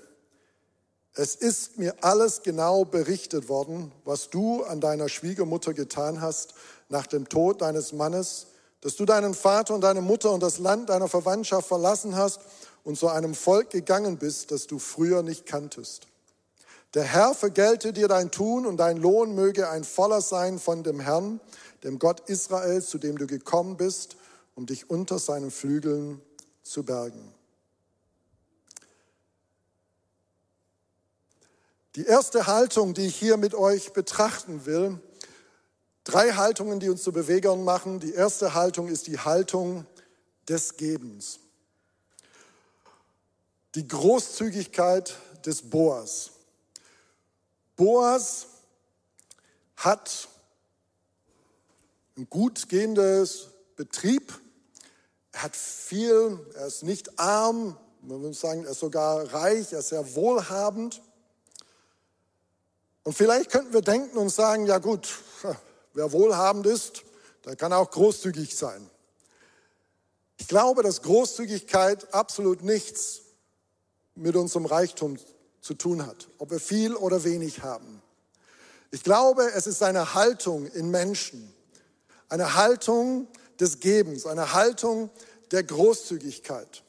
es 1.16 1.34
ist 1.34 1.80
mir 1.80 1.96
alles 2.02 2.44
genau 2.44 2.86
berichtet 2.86 3.50
worden, 3.50 3.92
was 4.04 4.30
du 4.30 4.64
an 4.64 4.82
deiner 4.82 5.10
Schwiegermutter 5.10 5.74
getan 5.74 6.22
hast 6.22 6.54
nach 6.88 7.08
dem 7.08 7.28
Tod 7.28 7.62
deines 7.62 7.92
Mannes, 7.92 8.48
dass 8.82 8.96
du 8.96 9.06
deinen 9.06 9.34
Vater 9.34 9.74
und 9.74 9.82
deine 9.82 10.02
Mutter 10.02 10.32
und 10.32 10.44
das 10.44 10.60
Land 10.60 10.90
deiner 10.90 11.08
Verwandtschaft 11.08 11.68
verlassen 11.68 12.16
hast 12.16 12.42
und 12.84 13.00
zu 13.00 13.08
einem 13.08 13.34
Volk 13.34 13.72
gegangen 13.72 14.18
bist, 14.18 14.52
das 14.52 14.68
du 14.68 14.78
früher 14.78 15.24
nicht 15.24 15.48
kanntest. 15.48 16.06
Der 16.94 17.04
Herr 17.04 17.34
vergelte 17.34 17.94
dir 17.94 18.08
dein 18.08 18.30
Tun 18.30 18.66
und 18.66 18.78
dein 18.78 18.98
Lohn 18.98 19.34
möge 19.34 19.70
ein 19.70 19.84
voller 19.84 20.22
sein 20.22 20.60
von 20.60 20.84
dem 20.84 21.00
Herrn, 21.00 21.42
dem 21.86 22.00
Gott 22.00 22.30
Israels, 22.30 22.90
zu 22.90 22.98
dem 22.98 23.18
du 23.18 23.28
gekommen 23.28 23.78
bist, 23.78 24.18
um 24.56 24.66
dich 24.66 24.90
unter 24.90 25.20
seinen 25.20 25.52
Flügeln 25.52 26.20
zu 26.64 26.84
bergen. 26.84 27.32
Die 31.96 32.06
erste 32.06 32.48
Haltung, 32.48 32.94
die 32.94 33.06
ich 33.06 33.16
hier 33.16 33.38
mit 33.38 33.54
euch 33.54 33.94
betrachten 33.94 34.66
will, 34.66 35.00
drei 36.04 36.32
Haltungen, 36.32 36.80
die 36.80 36.90
uns 36.90 37.04
zu 37.04 37.12
Bewegern 37.12 37.64
machen. 37.64 38.00
Die 38.00 38.14
erste 38.14 38.56
Haltung 38.56 38.88
ist 38.88 39.06
die 39.08 39.20
Haltung 39.20 39.86
des 40.50 40.78
Gebens. 40.78 41.40
Die 43.76 43.88
Großzügigkeit 43.88 45.16
des 45.46 45.62
Boas. 45.62 46.32
Boas 47.76 48.48
hat 49.78 50.30
ein 52.18 52.30
gut 52.30 52.70
gehendes 52.70 53.50
Betrieb. 53.76 54.34
Er 55.32 55.44
hat 55.44 55.56
viel, 55.56 56.40
er 56.56 56.68
ist 56.68 56.84
nicht 56.84 57.20
arm, 57.20 57.78
man 58.02 58.22
würde 58.22 58.36
sagen, 58.36 58.64
er 58.64 58.72
ist 58.72 58.80
sogar 58.80 59.34
reich, 59.34 59.74
er 59.74 59.80
ist 59.80 59.90
sehr 59.90 60.16
wohlhabend. 60.16 61.02
Und 63.04 63.14
vielleicht 63.14 63.52
könnten 63.52 63.74
wir 63.74 63.82
denken 63.82 64.18
und 64.18 64.30
sagen, 64.30 64.66
ja 64.66 64.78
gut, 64.78 65.10
wer 65.94 66.12
wohlhabend 66.12 66.66
ist, 66.68 67.04
der 67.44 67.56
kann 67.56 67.74
auch 67.74 67.92
großzügig 67.92 68.56
sein. 68.56 68.90
Ich 70.38 70.48
glaube, 70.48 70.84
dass 70.84 71.02
Großzügigkeit 71.02 72.14
absolut 72.14 72.64
nichts 72.64 73.22
mit 74.16 74.36
unserem 74.36 74.66
Reichtum 74.66 75.18
zu 75.62 75.74
tun 75.74 76.06
hat, 76.06 76.30
ob 76.38 76.52
wir 76.52 76.60
viel 76.60 76.96
oder 76.96 77.24
wenig 77.24 77.62
haben. 77.62 78.02
Ich 78.92 79.04
glaube, 79.04 79.52
es 79.54 79.68
ist 79.68 79.84
eine 79.84 80.14
Haltung 80.14 80.68
in 80.68 80.90
Menschen, 80.90 81.54
eine 82.30 82.56
Haltung 82.56 83.28
des 83.60 83.80
Gebens, 83.80 84.26
eine 84.26 84.54
Haltung 84.54 85.10
der 85.52 85.64
Großzügigkeit. 85.64 86.84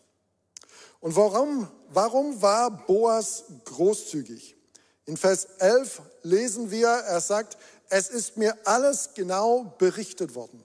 Und 1.01 1.17
warum, 1.17 1.69
warum 1.91 2.41
war 2.43 2.71
Boas 2.71 3.45
großzügig? 3.65 4.57
In 5.05 5.17
Vers 5.17 5.47
11 5.59 6.03
lesen 6.23 6.71
wir, 6.71 6.89
er 6.89 7.21
sagt, 7.21 7.57
es 7.89 8.09
ist 8.09 8.37
mir 8.37 8.57
alles 8.65 9.11
genau 9.15 9.75
berichtet 9.79 10.35
worden. 10.35 10.63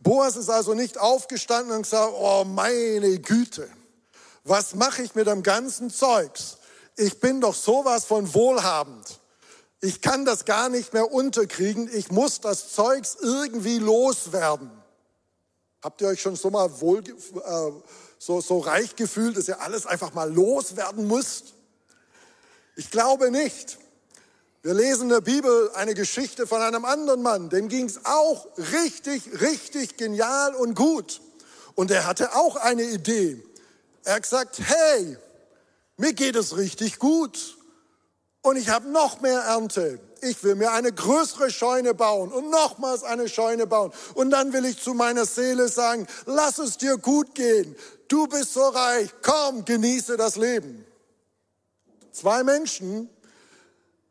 Boas 0.00 0.36
ist 0.36 0.50
also 0.50 0.74
nicht 0.74 0.98
aufgestanden 0.98 1.74
und 1.74 1.82
gesagt, 1.82 2.12
oh 2.14 2.44
meine 2.44 3.18
Güte, 3.18 3.68
was 4.44 4.76
mache 4.76 5.02
ich 5.02 5.16
mit 5.16 5.26
dem 5.26 5.42
ganzen 5.42 5.90
Zeugs? 5.90 6.58
ich 6.98 7.20
bin 7.20 7.40
doch 7.40 7.54
sowas 7.54 8.04
von 8.04 8.32
wohlhabend. 8.34 9.20
Ich 9.80 10.00
kann 10.00 10.24
das 10.24 10.44
gar 10.44 10.68
nicht 10.68 10.92
mehr 10.92 11.12
unterkriegen. 11.12 11.88
Ich 11.92 12.10
muss 12.10 12.40
das 12.40 12.72
Zeugs 12.72 13.16
irgendwie 13.20 13.78
loswerden. 13.78 14.70
Habt 15.82 16.00
ihr 16.00 16.08
euch 16.08 16.20
schon 16.20 16.34
so 16.34 16.50
mal 16.50 16.80
wohl, 16.80 17.04
äh, 17.06 17.72
so, 18.18 18.40
so 18.40 18.58
reich 18.58 18.96
gefühlt, 18.96 19.36
dass 19.36 19.46
ihr 19.46 19.60
alles 19.60 19.86
einfach 19.86 20.12
mal 20.14 20.32
loswerden 20.32 21.06
müsst? 21.06 21.54
Ich 22.74 22.90
glaube 22.90 23.30
nicht. 23.30 23.78
Wir 24.62 24.74
lesen 24.74 25.02
in 25.02 25.08
der 25.10 25.20
Bibel 25.20 25.70
eine 25.74 25.94
Geschichte 25.94 26.48
von 26.48 26.60
einem 26.60 26.84
anderen 26.84 27.22
Mann, 27.22 27.48
dem 27.48 27.68
ging 27.68 27.86
es 27.86 28.04
auch 28.04 28.48
richtig, 28.56 29.40
richtig 29.40 29.96
genial 29.96 30.56
und 30.56 30.74
gut. 30.74 31.20
Und 31.76 31.92
er 31.92 32.06
hatte 32.06 32.34
auch 32.34 32.56
eine 32.56 32.82
Idee. 32.82 33.40
Er 34.02 34.16
hat 34.16 34.22
gesagt, 34.24 34.58
hey, 34.58 35.16
mir 35.96 36.12
geht 36.12 36.34
es 36.34 36.56
richtig 36.56 36.98
gut 36.98 37.57
und 38.42 38.56
ich 38.56 38.68
habe 38.68 38.88
noch 38.88 39.20
mehr 39.20 39.40
Ernte. 39.40 40.00
Ich 40.20 40.42
will 40.42 40.54
mir 40.54 40.72
eine 40.72 40.92
größere 40.92 41.50
Scheune 41.50 41.94
bauen 41.94 42.32
und 42.32 42.50
nochmals 42.50 43.04
eine 43.04 43.28
Scheune 43.28 43.66
bauen. 43.66 43.92
Und 44.14 44.30
dann 44.30 44.52
will 44.52 44.64
ich 44.64 44.82
zu 44.82 44.94
meiner 44.94 45.26
Seele 45.26 45.68
sagen, 45.68 46.06
lass 46.26 46.58
es 46.58 46.76
dir 46.76 46.96
gut 46.96 47.34
gehen. 47.34 47.76
Du 48.08 48.26
bist 48.26 48.54
so 48.54 48.66
reich. 48.66 49.10
Komm, 49.22 49.64
genieße 49.64 50.16
das 50.16 50.36
Leben. 50.36 50.84
Zwei 52.10 52.42
Menschen, 52.42 53.08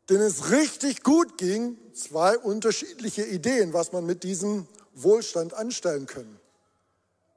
denen 0.08 0.22
es 0.22 0.50
richtig 0.50 1.02
gut 1.02 1.36
ging, 1.36 1.76
zwei 1.94 2.38
unterschiedliche 2.38 3.24
Ideen, 3.24 3.72
was 3.72 3.92
man 3.92 4.06
mit 4.06 4.22
diesem 4.22 4.66
Wohlstand 4.94 5.52
anstellen 5.52 6.06
kann. 6.06 6.38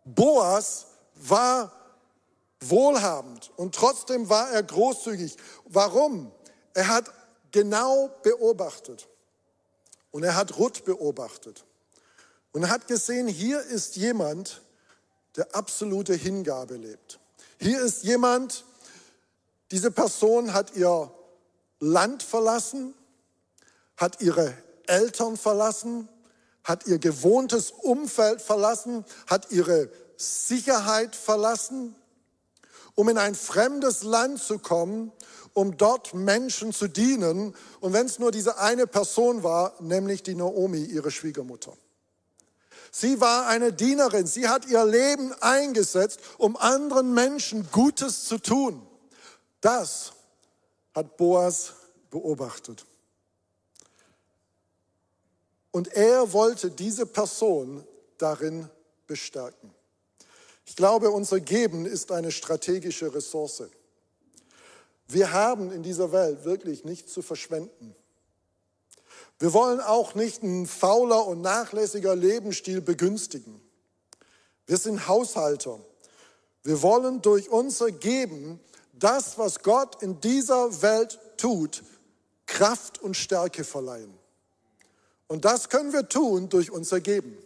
Boas 0.06 0.88
war 1.16 1.72
wohlhabend 2.62 3.52
und 3.58 3.76
trotzdem 3.76 4.30
war 4.30 4.52
er 4.52 4.64
großzügig. 4.64 5.36
Warum? 5.66 6.32
Er 6.74 6.88
hat 6.88 7.12
genau 7.52 8.10
beobachtet 8.24 9.08
und 10.12 10.24
er 10.24 10.36
hat 10.36 10.58
Ruth 10.58 10.86
beobachtet 10.86 11.66
und 12.52 12.70
hat 12.70 12.88
gesehen, 12.88 13.28
hier 13.28 13.62
ist 13.62 13.96
jemand, 13.96 14.62
der 15.36 15.56
absolute 15.56 16.14
Hingabe 16.14 16.76
lebt. 16.76 17.20
Hier 17.60 17.82
ist 17.82 18.04
jemand, 18.04 18.66
diese 19.72 19.92
Person 19.92 20.54
hat 20.54 20.76
ihr 20.76 21.12
Land 21.80 22.24
verlassen, 22.24 22.94
hat 23.98 24.22
ihre 24.22 24.54
Eltern 24.88 25.38
verlassen, 25.38 26.10
hat 26.64 26.88
ihr 26.88 27.00
gewohntes 27.00 27.72
Umfeld 27.72 28.42
verlassen, 28.42 29.06
hat 29.28 29.52
ihre 29.52 29.90
Sicherheit 30.18 31.16
verlassen 31.16 31.96
um 32.96 33.10
in 33.10 33.18
ein 33.18 33.36
fremdes 33.36 34.04
Land 34.04 34.42
zu 34.42 34.60
kommen, 34.60 35.12
um 35.54 35.78
dort 35.78 36.14
Menschen 36.14 36.74
zu 36.74 36.88
dienen. 36.88 37.56
Und 37.80 37.94
wenn 37.94 38.06
es 38.06 38.20
nur 38.20 38.32
diese 38.32 38.58
eine 38.58 38.88
Person 38.88 39.44
war, 39.44 39.74
nämlich 39.80 40.24
die 40.24 40.36
Naomi, 40.36 40.84
ihre 40.84 41.12
Schwiegermutter. 41.12 41.74
Sie 42.92 43.22
war 43.22 43.48
eine 43.48 43.72
Dienerin. 43.72 44.28
Sie 44.28 44.48
hat 44.50 44.66
ihr 44.66 44.84
Leben 44.86 45.34
eingesetzt, 45.42 46.20
um 46.38 46.58
anderen 46.58 47.14
Menschen 47.14 47.70
Gutes 47.72 48.26
zu 48.26 48.38
tun. 48.38 48.86
Das 49.62 50.12
hat 50.94 51.16
Boas 51.16 51.74
beobachtet. 52.10 52.86
Und 55.72 55.88
er 55.94 56.34
wollte 56.34 56.70
diese 56.70 57.06
Person 57.06 57.88
darin 58.18 58.70
bestärken. 59.08 59.74
Ich 60.66 60.76
glaube, 60.76 61.10
unser 61.12 61.40
Geben 61.40 61.86
ist 61.86 62.12
eine 62.12 62.32
strategische 62.32 63.14
Ressource. 63.14 63.64
Wir 65.14 65.34
haben 65.34 65.72
in 65.72 65.84
dieser 65.84 66.14
Welt 66.14 66.46
wirklich 66.46 66.86
nichts 66.86 67.12
zu 67.12 67.22
verschwenden. 67.22 67.96
Wir 69.40 69.52
wollen 69.52 69.82
auch 69.82 70.16
nicht 70.16 70.42
ein 70.42 70.68
fauler 70.68 71.28
und 71.28 71.42
nachlässiger 71.42 72.16
Lebensstil 72.16 72.80
begünstigen. 72.80 73.60
Wir 74.68 74.78
sind 74.78 75.10
Haushalter. 75.10 75.80
Wir 76.64 76.82
wollen 76.82 77.22
durch 77.22 77.50
unser 77.50 77.92
Geben 77.92 78.62
das, 78.94 79.38
was 79.38 79.64
Gott 79.64 80.02
in 80.02 80.22
dieser 80.22 80.82
Welt 80.82 81.20
tut, 81.36 81.84
Kraft 82.46 83.02
und 83.02 83.18
Stärke 83.18 83.66
verleihen. 83.66 84.14
Und 85.28 85.44
das 85.44 85.68
können 85.68 85.92
wir 85.92 86.08
tun 86.08 86.48
durch 86.48 86.72
unser 86.72 87.02
Geben. 87.02 87.38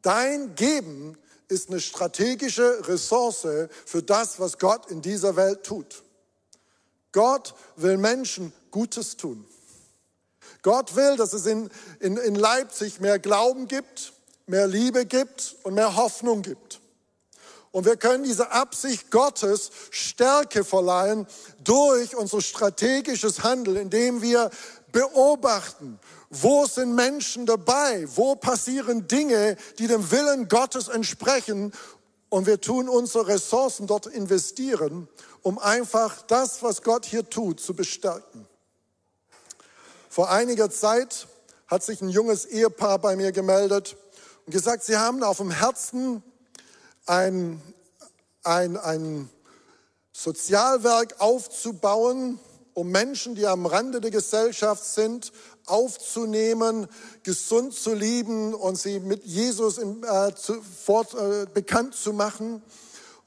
Dein 0.00 0.54
Geben 0.54 1.18
ist 1.48 1.68
eine 1.68 1.80
strategische 1.80 2.88
Ressource 2.88 3.68
für 3.84 4.02
das, 4.02 4.40
was 4.40 4.58
Gott 4.58 4.90
in 4.90 5.02
dieser 5.02 5.36
Welt 5.36 5.64
tut. 5.64 6.04
Gott 7.12 7.54
will 7.76 7.96
Menschen 7.96 8.52
Gutes 8.70 9.16
tun. 9.16 9.46
Gott 10.62 10.96
will, 10.96 11.16
dass 11.16 11.32
es 11.32 11.46
in, 11.46 11.70
in, 12.00 12.16
in 12.16 12.34
Leipzig 12.34 13.00
mehr 13.00 13.18
Glauben 13.18 13.68
gibt, 13.68 14.12
mehr 14.46 14.66
Liebe 14.66 15.06
gibt 15.06 15.56
und 15.62 15.74
mehr 15.74 15.96
Hoffnung 15.96 16.42
gibt. 16.42 16.80
Und 17.70 17.84
wir 17.84 17.96
können 17.96 18.24
diese 18.24 18.50
Absicht 18.50 19.10
Gottes 19.10 19.70
Stärke 19.90 20.64
verleihen 20.64 21.26
durch 21.62 22.16
unser 22.16 22.40
strategisches 22.40 23.42
Handeln, 23.42 23.76
indem 23.76 24.22
wir 24.22 24.50
beobachten, 24.90 25.98
wo 26.30 26.66
sind 26.66 26.94
Menschen 26.94 27.46
dabei? 27.46 28.06
Wo 28.14 28.34
passieren 28.34 29.06
Dinge, 29.08 29.56
die 29.78 29.86
dem 29.86 30.10
Willen 30.10 30.48
Gottes 30.48 30.88
entsprechen? 30.88 31.72
Und 32.30 32.46
wir 32.46 32.60
tun 32.60 32.88
unsere 32.88 33.28
Ressourcen 33.28 33.86
dort 33.86 34.06
investieren, 34.06 35.08
um 35.42 35.58
einfach 35.58 36.22
das, 36.22 36.62
was 36.62 36.82
Gott 36.82 37.06
hier 37.06 37.28
tut, 37.28 37.60
zu 37.60 37.74
bestärken. 37.74 38.46
Vor 40.08 40.30
einiger 40.30 40.70
Zeit 40.70 41.26
hat 41.66 41.82
sich 41.82 42.00
ein 42.00 42.08
junges 42.08 42.44
Ehepaar 42.46 42.98
bei 42.98 43.14
mir 43.14 43.32
gemeldet 43.32 43.96
und 44.46 44.52
gesagt, 44.52 44.84
sie 44.84 44.96
haben 44.96 45.22
auf 45.22 45.36
dem 45.36 45.50
Herzen 45.50 46.22
ein, 47.06 47.62
ein, 48.42 48.76
ein 48.76 49.30
Sozialwerk 50.12 51.20
aufzubauen, 51.20 52.40
um 52.74 52.88
Menschen, 52.90 53.34
die 53.34 53.46
am 53.46 53.66
Rande 53.66 54.00
der 54.00 54.10
Gesellschaft 54.10 54.84
sind, 54.84 55.32
aufzunehmen, 55.66 56.88
gesund 57.22 57.74
zu 57.74 57.94
lieben 57.94 58.54
und 58.54 58.76
sie 58.76 59.00
mit 59.00 59.24
Jesus 59.24 59.78
in, 59.78 60.02
äh, 60.02 60.34
zu, 60.34 60.62
fort, 60.62 61.14
äh, 61.14 61.46
bekannt 61.52 61.94
zu 61.94 62.12
machen. 62.12 62.62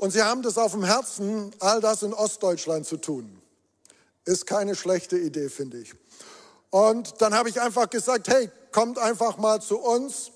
Und 0.01 0.09
sie 0.09 0.23
haben 0.23 0.41
das 0.41 0.57
auf 0.57 0.71
dem 0.71 0.83
Herzen, 0.83 1.51
all 1.59 1.79
das 1.79 2.01
in 2.01 2.11
Ostdeutschland 2.11 2.87
zu 2.87 2.97
tun. 2.97 3.39
Ist 4.25 4.47
keine 4.47 4.73
schlechte 4.73 5.15
Idee, 5.15 5.47
finde 5.47 5.77
ich. 5.77 5.93
Und 6.71 7.21
dann 7.21 7.35
habe 7.35 7.49
ich 7.49 7.61
einfach 7.61 7.87
gesagt, 7.87 8.27
hey, 8.27 8.49
kommt 8.71 8.97
einfach 8.97 9.37
mal 9.37 9.61
zu 9.61 9.77
uns, 9.77 10.31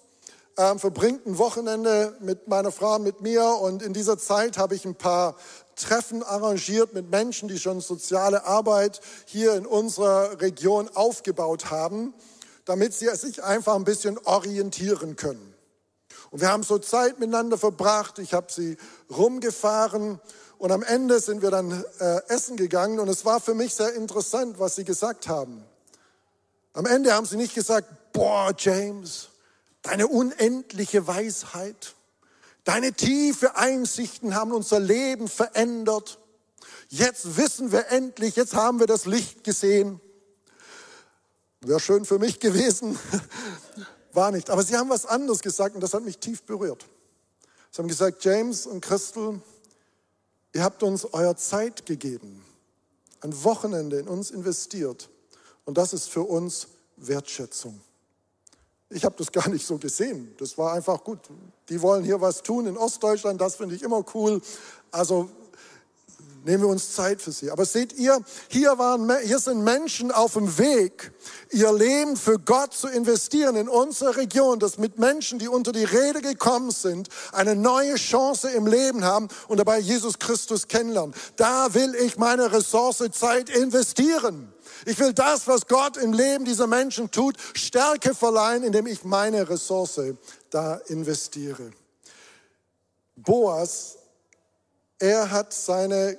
ähm, 0.55 0.77
verbringt 0.77 1.25
ein 1.25 1.39
Wochenende 1.39 2.15
mit 2.19 2.47
meiner 2.47 2.71
Frau, 2.71 2.99
mit 2.99 3.21
mir. 3.21 3.43
Und 3.59 3.81
in 3.81 3.93
dieser 3.93 4.19
Zeit 4.19 4.59
habe 4.59 4.75
ich 4.75 4.85
ein 4.85 4.93
paar 4.93 5.35
Treffen 5.75 6.21
arrangiert 6.21 6.93
mit 6.93 7.09
Menschen, 7.09 7.49
die 7.49 7.57
schon 7.57 7.81
soziale 7.81 8.45
Arbeit 8.45 9.01
hier 9.25 9.55
in 9.55 9.65
unserer 9.65 10.41
Region 10.41 10.91
aufgebaut 10.93 11.71
haben, 11.71 12.13
damit 12.65 12.93
sie 12.93 13.07
sich 13.15 13.43
einfach 13.43 13.73
ein 13.73 13.83
bisschen 13.83 14.19
orientieren 14.25 15.15
können. 15.15 15.54
Und 16.31 16.41
wir 16.41 16.49
haben 16.49 16.63
so 16.63 16.77
Zeit 16.79 17.19
miteinander 17.19 17.57
verbracht. 17.57 18.19
Ich 18.19 18.33
habe 18.33 18.51
sie 18.51 18.77
rumgefahren 19.09 20.19
und 20.57 20.71
am 20.71 20.83
Ende 20.83 21.19
sind 21.19 21.41
wir 21.41 21.51
dann 21.51 21.83
äh, 21.99 22.21
essen 22.27 22.57
gegangen 22.57 22.99
und 22.99 23.07
es 23.07 23.25
war 23.25 23.39
für 23.39 23.53
mich 23.53 23.73
sehr 23.73 23.93
interessant, 23.93 24.59
was 24.59 24.75
sie 24.75 24.85
gesagt 24.85 25.27
haben. 25.27 25.63
Am 26.73 26.85
Ende 26.85 27.13
haben 27.13 27.25
sie 27.25 27.37
nicht 27.37 27.55
gesagt, 27.55 27.87
boah, 28.13 28.53
James, 28.57 29.29
deine 29.81 30.07
unendliche 30.07 31.07
Weisheit, 31.07 31.95
deine 32.63 32.93
tiefe 32.93 33.55
Einsichten 33.55 34.35
haben 34.35 34.51
unser 34.51 34.79
Leben 34.79 35.27
verändert. 35.27 36.19
Jetzt 36.89 37.37
wissen 37.37 37.71
wir 37.71 37.87
endlich, 37.89 38.35
jetzt 38.35 38.55
haben 38.55 38.79
wir 38.79 38.87
das 38.87 39.05
Licht 39.05 39.43
gesehen. 39.43 39.99
Wäre 41.61 41.79
schön 41.79 42.05
für 42.05 42.19
mich 42.19 42.39
gewesen, 42.39 42.97
war 44.15 44.31
nicht. 44.31 44.49
Aber 44.49 44.63
sie 44.63 44.75
haben 44.75 44.89
was 44.89 45.05
anderes 45.05 45.41
gesagt 45.41 45.75
und 45.75 45.81
das 45.81 45.93
hat 45.93 46.03
mich 46.03 46.17
tief 46.17 46.43
berührt. 46.43 46.85
Sie 47.71 47.81
haben 47.81 47.87
gesagt, 47.87 48.23
James 48.23 48.65
und 48.65 48.81
Christel, 48.81 49.41
ihr 50.53 50.63
habt 50.63 50.81
uns 50.83 51.05
euer 51.05 51.35
Zeit 51.35 51.85
gegeben, 51.85 52.43
ein 53.21 53.43
Wochenende 53.43 53.99
in 53.99 54.07
uns 54.07 54.31
investiert 54.31 55.09
und 55.65 55.77
das 55.77 55.93
ist 55.93 56.09
für 56.09 56.23
uns 56.23 56.67
Wertschätzung. 56.97 57.81
Ich 58.89 59.03
habe 59.03 59.15
das 59.17 59.31
gar 59.31 59.49
nicht 59.49 59.65
so 59.65 59.77
gesehen. 59.77 60.33
Das 60.37 60.57
war 60.57 60.73
einfach 60.73 61.03
gut. 61.03 61.19
Die 61.69 61.81
wollen 61.81 62.03
hier 62.03 62.21
was 62.21 62.43
tun 62.43 62.67
in 62.67 62.77
Ostdeutschland, 62.77 63.41
das 63.41 63.55
finde 63.55 63.75
ich 63.75 63.83
immer 63.83 64.05
cool. 64.13 64.41
Also 64.91 65.29
nehmen 66.45 66.63
wir 66.63 66.69
uns 66.69 66.93
Zeit 66.93 67.21
für 67.21 67.31
sie. 67.31 67.51
Aber 67.51 67.65
seht 67.65 67.93
ihr, 67.93 68.19
hier, 68.47 68.77
waren, 68.77 69.11
hier 69.23 69.39
sind 69.39 69.63
Menschen 69.63 70.11
auf 70.11 70.33
dem 70.33 70.57
Weg, 70.57 71.11
ihr 71.51 71.73
Leben 71.73 72.15
für 72.15 72.39
Gott 72.39 72.73
zu 72.73 72.87
investieren 72.87 73.55
in 73.55 73.67
unsere 73.67 74.15
Region, 74.15 74.59
dass 74.59 74.77
mit 74.77 74.99
Menschen, 74.99 75.39
die 75.39 75.47
unter 75.47 75.71
die 75.71 75.83
Rede 75.83 76.21
gekommen 76.21 76.71
sind, 76.71 77.09
eine 77.31 77.55
neue 77.55 77.95
Chance 77.95 78.49
im 78.51 78.67
Leben 78.67 79.03
haben 79.03 79.27
und 79.47 79.57
dabei 79.57 79.79
Jesus 79.79 80.19
Christus 80.19 80.67
kennenlernen. 80.67 81.15
Da 81.35 81.73
will 81.73 81.95
ich 81.95 82.17
meine 82.17 82.51
Ressource 82.51 83.03
Zeit 83.11 83.49
investieren. 83.49 84.53
Ich 84.85 84.99
will 84.99 85.13
das, 85.13 85.47
was 85.47 85.67
Gott 85.67 85.97
im 85.97 86.13
Leben 86.13 86.45
dieser 86.45 86.67
Menschen 86.67 87.09
tut, 87.09 87.37
Stärke 87.53 88.13
verleihen, 88.13 88.63
indem 88.63 88.85
ich 88.85 89.03
meine 89.03 89.49
Ressource 89.49 89.99
da 90.51 90.75
investiere. 90.87 91.71
Boas, 93.15 93.97
er 94.99 95.31
hat 95.31 95.53
seine, 95.53 96.17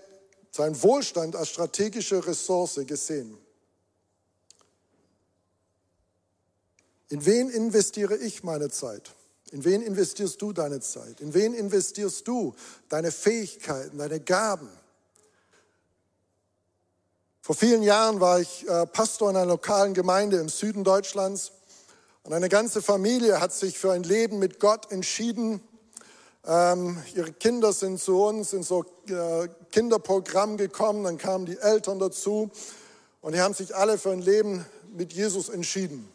seinen 0.57 0.83
Wohlstand 0.83 1.37
als 1.37 1.51
strategische 1.51 2.27
Ressource 2.27 2.81
gesehen. 2.87 3.39
In 7.09 7.25
wen 7.25 7.51
investiere 7.51 8.17
ich 8.17 8.43
meine 8.43 8.69
Zeit? 8.71 9.15
In 9.53 9.65
wen 9.65 9.81
investierst 9.81 10.43
du 10.43 10.53
deine 10.53 10.81
Zeit? 10.81 11.21
In 11.21 11.33
wen 11.35 11.55
investierst 11.55 12.27
du 12.27 12.55
deine 12.89 13.13
Fähigkeiten, 13.13 13.99
deine 13.99 14.19
Gaben? 14.19 14.69
Vor 17.43 17.55
vielen 17.55 17.85
Jahren 17.85 18.19
war 18.19 18.41
ich 18.41 18.69
äh, 18.69 18.87
Pastor 18.87 19.31
in 19.31 19.37
einer 19.37 19.47
lokalen 19.47 19.95
Gemeinde 19.95 20.39
im 20.39 20.49
Süden 20.49 20.83
Deutschlands 20.83 21.53
und 22.25 22.33
eine 22.33 22.49
ganze 22.49 22.83
Familie 22.83 23.41
hat 23.41 23.53
sich 23.53 23.79
für 23.79 23.93
ein 23.93 24.03
Leben 24.03 24.41
mit 24.41 24.59
Gott 24.59 24.91
entschieden. 24.91 25.61
Ähm, 26.49 27.03
ihre 27.17 27.33
Kinder 27.33 27.73
sind 27.73 28.01
zu 28.01 28.23
uns 28.23 28.53
in 28.53 28.63
so 28.63 28.85
äh, 29.09 29.49
Kinderprogramm 29.73 30.57
gekommen, 30.57 31.03
dann 31.03 31.19
kamen 31.19 31.45
die 31.45 31.59
Eltern 31.59 31.99
dazu 31.99 32.51
und 33.21 33.35
die 33.35 33.41
haben 33.41 33.53
sich 33.53 33.75
alle 33.75 33.99
für 33.99 34.13
ein 34.13 34.21
Leben 34.21 34.65
mit 34.97 35.13
Jesus 35.13 35.49
entschieden. 35.49 36.09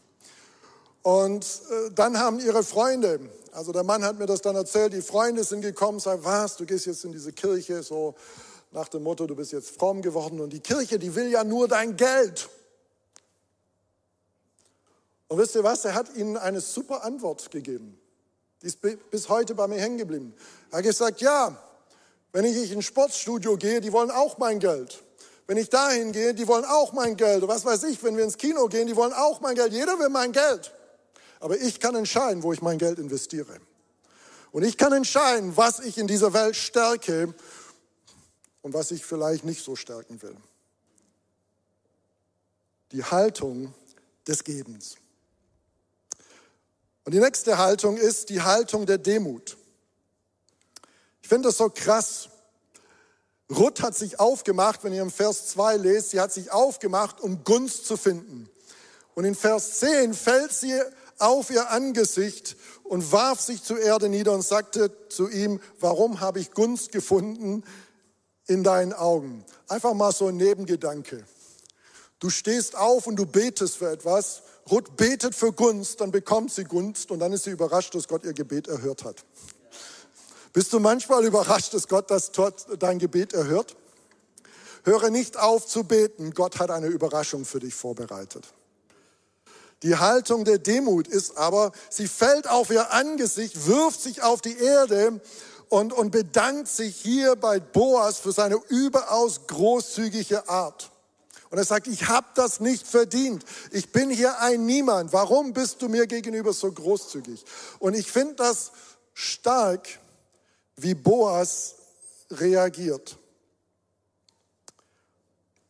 Und 1.02 1.44
äh, 1.44 1.91
dann 1.94 2.17
haben 2.17 2.39
ihre 2.39 2.63
Freunde, 2.63 3.20
also 3.52 3.74
der 3.74 3.84
Mann 3.84 4.06
hat 4.06 4.20
mir 4.20 4.26
das 4.26 4.41
dann 4.41 4.56
erzählt, 4.56 4.94
die 4.94 5.02
Freunde 5.02 5.44
sind 5.44 5.62
gekommen, 5.62 6.00
sagen, 6.00 6.24
was, 6.24 6.56
du 6.56 6.65
gehst 6.65 6.86
jetzt 6.86 7.04
in 7.04 7.12
diese 7.12 7.34
Kirche, 7.34 7.84
so 7.84 8.15
nach 8.72 8.88
dem 8.88 9.04
Motto, 9.04 9.28
du 9.28 9.36
bist 9.36 9.52
jetzt 9.52 9.72
fromm 9.72 10.02
geworden 10.02 10.39
und 10.39 10.54
die 10.54 10.62
Kirche, 10.62 10.98
die 10.98 11.13
will 11.13 11.30
ja 11.30 11.44
nur 11.44 11.67
dein 11.67 11.98
Geld. 11.98 12.48
Und 15.28 15.38
wisst 15.38 15.56
ihr 15.56 15.63
was, 15.65 15.84
er 15.84 15.94
hat 15.94 16.15
ihnen 16.15 16.38
eine 16.38 16.62
super 16.62 17.04
Antwort 17.04 17.52
gegeben. 17.52 18.01
Die 18.62 18.67
ist 18.67 18.80
bis 19.10 19.30
heute 19.30 19.56
bei 19.56 19.67
mir 19.67 19.80
hängen 19.80 19.97
geblieben. 19.97 20.34
Er 20.69 20.80
hat 20.80 20.84
gesagt, 20.84 21.21
ja, 21.21 21.58
wenn 22.32 22.45
ich 22.45 22.71
ins 22.71 22.86
Sportstudio 22.86 23.58
gehe, 23.58 23.82
die 23.82 23.91
wollen 23.91 24.12
auch 24.12 24.38
mein 24.38 24.60
Geld. 24.60 25.04
Wenn 25.47 25.58
ich 25.58 25.69
dahin 25.69 26.12
gehe, 26.12 26.34
die 26.34 26.47
wollen 26.47 26.63
auch 26.65 26.93
mein 26.93 27.17
Geld. 27.17 27.45
Was 27.47 27.65
weiß 27.65 27.84
ich, 27.84 28.02
wenn 28.04 28.15
wir 28.15 28.24
ins 28.24 28.38
Kino 28.38 28.67
gehen, 28.67 28.88
die 28.88 28.95
wollen 28.95 29.13
auch 29.13 29.41
mein 29.41 29.56
Geld. 29.56 29.74
Jeder 29.74 30.00
will 30.00 30.10
mein 30.10 30.32
Geld. 30.32 30.71
Aber 31.39 31.58
ich 31.58 31.80
kann 31.80 31.95
entscheiden, 31.95 32.43
wo 32.43 32.54
ich 32.54 32.62
mein 32.62 32.78
Geld 32.78 33.00
investiere. 33.00 33.60
Und 34.52 34.63
ich 34.63 34.78
kann 34.78 34.93
entscheiden, 34.93 35.58
was 35.58 35.80
ich 35.80 35.97
in 35.97 36.08
dieser 36.08 36.34
Welt 36.34 36.56
stärke 36.56 37.34
und 38.62 38.74
was 38.74 38.91
ich 38.91 39.04
vielleicht 39.04 39.43
nicht 39.43 39.63
so 39.63 39.76
stärken 39.76 40.21
will. 40.21 40.36
Die 42.91 43.04
Haltung 43.04 43.74
des 44.28 44.43
Gebens. 44.43 44.97
Und 47.04 47.14
die 47.14 47.20
nächste 47.20 47.58
Haltung 47.58 47.98
ist 47.98 48.30
die 48.30 48.42
Haltung 48.42 48.86
der 48.86 48.98
Demut. 48.98 49.58
Ich 51.22 51.28
finde 51.28 51.50
das 51.50 51.58
so 51.58 51.70
krass. 51.70 52.30
Ruth 53.50 53.82
hat 53.82 53.96
sich 53.96 54.20
aufgemacht, 54.20 54.84
wenn 54.84 54.94
ihr 54.94 55.02
im 55.02 55.12
Vers 55.12 55.48
2 55.48 55.78
lest, 55.78 56.12
sie 56.12 56.20
hat 56.20 56.32
sich 56.32 56.52
aufgemacht, 56.52 57.20
um 57.20 57.44
Gunst 57.44 57.86
zu 57.86 57.98
finden. 57.98 58.50
Und 59.14 59.26
in 59.26 59.36
Vers 59.36 59.80
10 59.80 60.14
fällt 60.14 60.54
sie 60.54 60.80
auf 61.18 61.50
ihr 61.50 61.70
Angesicht 61.70 62.56
und 62.84 63.12
warf 63.12 63.42
sich 63.42 63.64
zur 63.64 63.80
Erde 63.80 64.10
nieder 64.10 64.34
und 64.34 64.42
sagte 64.42 64.92
zu 65.10 65.30
ihm, 65.30 65.60
warum 65.80 66.20
habe 66.20 66.40
ich 66.40 66.52
Gunst 66.52 66.92
gefunden 66.92 67.64
in 68.48 68.64
deinen 68.64 68.94
Augen. 68.94 69.46
Einfach 69.68 69.94
mal 69.94 70.12
so 70.12 70.28
ein 70.28 70.38
Nebengedanke. 70.38 71.24
Du 72.20 72.30
stehst 72.30 72.76
auf 72.76 73.08
und 73.08 73.16
du 73.16 73.26
betest 73.26 73.78
für 73.78 73.90
etwas. 73.90 74.44
Ruth 74.72 74.96
betet 74.96 75.36
für 75.36 75.52
Gunst, 75.52 76.00
dann 76.00 76.12
bekommt 76.12 76.52
sie 76.54 76.64
Gunst 76.64 77.12
und 77.12 77.20
dann 77.20 77.34
ist 77.34 77.44
sie 77.44 77.52
überrascht, 77.52 77.94
dass 77.94 78.08
Gott 78.08 78.24
ihr 78.24 78.34
Gebet 78.34 78.68
erhört 78.68 79.04
hat. 79.04 79.26
Bist 80.54 80.72
du 80.72 80.80
manchmal 80.80 81.26
überrascht, 81.26 81.74
dass 81.74 81.88
Gott 81.88 82.10
das, 82.10 82.32
dein 82.80 82.98
Gebet 82.98 83.34
erhört? 83.34 83.76
Höre 84.84 85.10
nicht 85.10 85.38
auf 85.38 85.68
zu 85.68 85.84
beten. 85.84 86.34
Gott 86.34 86.60
hat 86.60 86.72
eine 86.72 86.88
Überraschung 86.88 87.46
für 87.46 87.60
dich 87.60 87.76
vorbereitet. 87.76 88.48
Die 89.84 89.96
Haltung 89.96 90.46
der 90.46 90.60
Demut 90.60 91.08
ist 91.08 91.38
aber, 91.38 91.72
sie 91.90 92.08
fällt 92.08 92.48
auf 92.50 92.70
ihr 92.70 92.92
Angesicht, 92.94 93.68
wirft 93.68 94.02
sich 94.02 94.22
auf 94.22 94.42
die 94.42 94.58
Erde 94.58 95.20
und, 95.70 95.94
und 95.94 96.12
bedankt 96.12 96.68
sich 96.68 96.96
hier 96.98 97.36
bei 97.36 97.60
Boas 97.60 98.20
für 98.20 98.32
seine 98.32 98.60
überaus 98.70 99.48
großzügige 99.48 100.48
Art. 100.48 100.90
Und 101.52 101.58
er 101.58 101.66
sagt, 101.66 101.88
ich 101.88 102.08
habe 102.08 102.28
das 102.34 102.62
nicht 102.62 102.88
verdient. 102.88 103.44
Ich 103.72 103.92
bin 103.92 104.10
hier 104.10 104.40
ein 104.40 104.66
Niemand. 104.66 105.12
Warum 105.12 105.52
bist 105.52 105.82
du 105.82 105.90
mir 105.90 106.08
gegenüber 106.08 106.54
so 106.54 106.72
großzügig? 106.72 107.44
Und 107.80 107.94
ich 107.94 108.10
finde 108.10 108.36
das 108.36 108.72
stark, 109.14 109.88
wie 110.78 110.94
Boas 110.94 111.76
reagiert. 112.32 113.18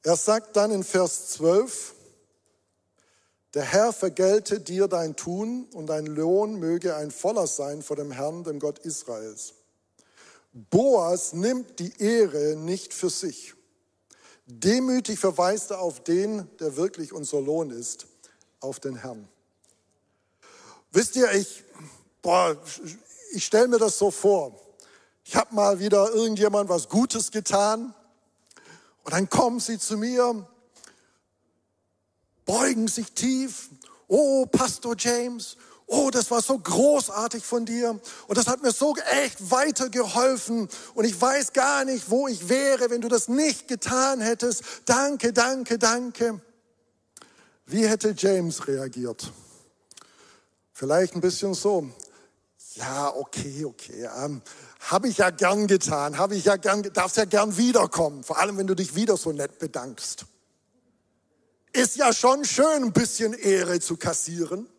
Er 0.03 0.15
sagt 0.15 0.55
dann 0.55 0.69
in 0.69 0.83
Vers 0.83 1.29
12, 1.29 1.95
der 3.55 3.63
Herr 3.63 3.91
vergelte 3.91 4.59
dir 4.59 4.87
dein 4.87 5.15
Tun 5.15 5.67
und 5.73 5.87
dein 5.87 6.05
Lohn 6.05 6.55
möge 6.55 6.95
ein 6.95 7.09
voller 7.09 7.47
sein 7.47 7.81
vor 7.81 7.95
dem 7.95 8.11
Herrn, 8.11 8.43
dem 8.43 8.59
Gott 8.59 8.79
Israels. 8.79 9.55
Boas 10.53 11.33
nimmt 11.33 11.79
die 11.79 11.99
Ehre 11.99 12.55
nicht 12.55 12.93
für 12.93 13.09
sich. 13.09 13.55
Demütig 14.53 15.17
verweist 15.17 15.71
er 15.71 15.79
auf 15.79 16.03
den, 16.03 16.45
der 16.59 16.75
wirklich 16.75 17.13
unser 17.13 17.39
Lohn 17.39 17.71
ist, 17.71 18.07
auf 18.59 18.81
den 18.81 18.97
Herrn. 18.97 19.29
Wisst 20.91 21.15
ihr, 21.15 21.31
ich, 21.31 21.63
ich 23.31 23.45
stelle 23.45 23.69
mir 23.69 23.79
das 23.79 23.97
so 23.97 24.11
vor. 24.11 24.59
Ich 25.23 25.37
habe 25.37 25.55
mal 25.55 25.79
wieder 25.79 26.11
irgendjemand 26.11 26.69
was 26.69 26.89
Gutes 26.89 27.31
getan. 27.31 27.95
Und 29.05 29.13
dann 29.13 29.29
kommen 29.29 29.61
sie 29.61 29.79
zu 29.79 29.95
mir, 29.97 30.45
beugen 32.45 32.89
sich 32.89 33.13
tief. 33.13 33.69
Oh, 34.09 34.45
Pastor 34.47 34.95
James, 34.97 35.55
oh, 35.91 36.09
das 36.09 36.31
war 36.31 36.41
so 36.41 36.57
großartig 36.57 37.45
von 37.45 37.65
dir 37.65 37.99
und 38.27 38.37
das 38.37 38.47
hat 38.47 38.63
mir 38.63 38.71
so 38.71 38.95
echt 39.11 39.51
weitergeholfen 39.51 40.69
und 40.95 41.05
ich 41.05 41.19
weiß 41.19 41.53
gar 41.53 41.83
nicht, 41.83 42.09
wo 42.09 42.27
ich 42.27 42.47
wäre, 42.47 42.89
wenn 42.89 43.01
du 43.01 43.09
das 43.09 43.27
nicht 43.27 43.67
getan 43.67 44.21
hättest. 44.21 44.63
Danke, 44.85 45.33
danke, 45.33 45.77
danke. 45.77 46.39
Wie 47.65 47.87
hätte 47.87 48.15
James 48.17 48.67
reagiert? 48.67 49.31
Vielleicht 50.71 51.13
ein 51.13 51.21
bisschen 51.21 51.53
so. 51.53 51.89
Ja, 52.75 53.13
okay, 53.13 53.65
okay. 53.65 54.09
Ähm, 54.17 54.41
habe 54.79 55.09
ich 55.09 55.17
ja 55.17 55.29
gern 55.29 55.67
getan, 55.67 56.17
habe 56.17 56.35
ich 56.35 56.45
ja 56.45 56.55
gern, 56.55 56.83
darfst 56.93 57.17
ja 57.17 57.25
gern 57.25 57.57
wiederkommen, 57.57 58.23
vor 58.23 58.39
allem 58.39 58.57
wenn 58.57 58.67
du 58.67 58.75
dich 58.75 58.95
wieder 58.95 59.17
so 59.17 59.33
nett 59.33 59.59
bedankst. 59.59 60.25
Ist 61.73 61.97
ja 61.97 62.13
schon 62.13 62.45
schön, 62.45 62.83
ein 62.83 62.93
bisschen 62.93 63.33
Ehre 63.33 63.81
zu 63.81 63.97
kassieren. 63.97 64.69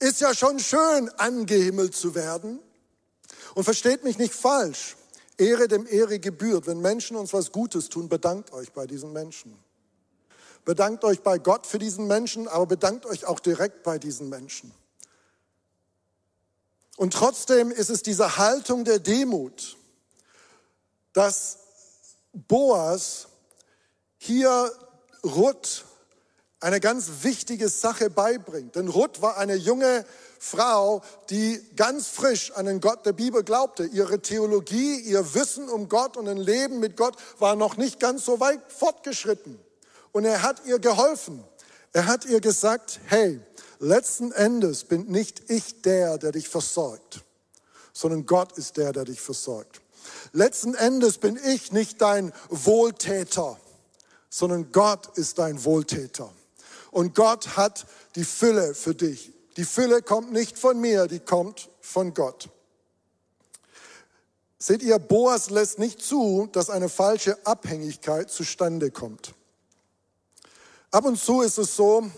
Ist 0.00 0.20
ja 0.20 0.34
schon 0.34 0.58
schön, 0.58 1.08
angehimmelt 1.18 1.94
zu 1.94 2.14
werden. 2.14 2.58
Und 3.54 3.64
versteht 3.64 4.02
mich 4.02 4.18
nicht 4.18 4.34
falsch. 4.34 4.96
Ehre 5.36 5.68
dem 5.68 5.86
Ehre 5.86 6.18
gebührt. 6.18 6.66
Wenn 6.66 6.80
Menschen 6.80 7.16
uns 7.16 7.32
was 7.32 7.52
Gutes 7.52 7.88
tun, 7.88 8.08
bedankt 8.08 8.52
euch 8.52 8.72
bei 8.72 8.86
diesen 8.86 9.12
Menschen. 9.12 9.56
Bedankt 10.64 11.04
euch 11.04 11.22
bei 11.22 11.38
Gott 11.38 11.66
für 11.66 11.78
diesen 11.78 12.06
Menschen, 12.06 12.48
aber 12.48 12.66
bedankt 12.66 13.06
euch 13.06 13.24
auch 13.24 13.40
direkt 13.40 13.82
bei 13.82 13.98
diesen 13.98 14.28
Menschen. 14.28 14.72
Und 16.96 17.14
trotzdem 17.14 17.70
ist 17.70 17.88
es 17.88 18.02
diese 18.02 18.36
Haltung 18.36 18.84
der 18.84 18.98
Demut, 18.98 19.78
dass 21.12 21.58
Boas 22.32 23.28
hier 24.18 24.70
Ruth 25.24 25.84
eine 26.60 26.80
ganz 26.80 27.10
wichtige 27.22 27.68
Sache 27.68 28.10
beibringt. 28.10 28.76
Denn 28.76 28.88
Ruth 28.88 29.22
war 29.22 29.38
eine 29.38 29.54
junge 29.54 30.04
Frau, 30.38 31.02
die 31.30 31.60
ganz 31.74 32.08
frisch 32.08 32.52
an 32.52 32.66
den 32.66 32.80
Gott 32.80 33.04
der 33.06 33.12
Bibel 33.12 33.42
glaubte. 33.42 33.84
Ihre 33.84 34.20
Theologie, 34.20 35.00
ihr 35.00 35.34
Wissen 35.34 35.68
um 35.68 35.88
Gott 35.88 36.16
und 36.16 36.28
ein 36.28 36.36
Leben 36.36 36.78
mit 36.78 36.96
Gott 36.96 37.16
war 37.38 37.56
noch 37.56 37.76
nicht 37.76 37.98
ganz 37.98 38.24
so 38.24 38.40
weit 38.40 38.60
fortgeschritten. 38.68 39.58
Und 40.12 40.24
er 40.24 40.42
hat 40.42 40.66
ihr 40.66 40.78
geholfen. 40.78 41.42
Er 41.92 42.06
hat 42.06 42.24
ihr 42.24 42.40
gesagt, 42.40 43.00
hey, 43.06 43.40
letzten 43.78 44.30
Endes 44.32 44.84
bin 44.84 45.06
nicht 45.06 45.50
ich 45.50 45.82
der, 45.82 46.18
der 46.18 46.32
dich 46.32 46.48
versorgt, 46.48 47.22
sondern 47.92 48.26
Gott 48.26 48.52
ist 48.52 48.76
der, 48.76 48.92
der 48.92 49.04
dich 49.04 49.20
versorgt. 49.20 49.80
Letzten 50.32 50.74
Endes 50.74 51.18
bin 51.18 51.38
ich 51.44 51.72
nicht 51.72 52.00
dein 52.00 52.32
Wohltäter, 52.48 53.58
sondern 54.28 54.70
Gott 54.72 55.18
ist 55.18 55.38
dein 55.38 55.64
Wohltäter. 55.64 56.30
Und 56.90 57.14
Gott 57.14 57.56
hat 57.56 57.86
die 58.16 58.24
Fülle 58.24 58.74
für 58.74 58.94
dich. 58.94 59.32
Die 59.56 59.64
Fülle 59.64 60.02
kommt 60.02 60.32
nicht 60.32 60.58
von 60.58 60.80
mir, 60.80 61.06
die 61.06 61.20
kommt 61.20 61.68
von 61.80 62.14
Gott. 62.14 62.48
Seht 64.58 64.82
ihr, 64.82 64.98
Boas 64.98 65.50
lässt 65.50 65.78
nicht 65.78 66.02
zu, 66.02 66.48
dass 66.52 66.68
eine 66.68 66.88
falsche 66.88 67.38
Abhängigkeit 67.46 68.30
zustande 68.30 68.90
kommt. 68.90 69.34
Ab 70.90 71.04
und 71.04 71.18
zu 71.18 71.40
ist 71.40 71.56
es 71.56 71.76
so, 71.76 72.10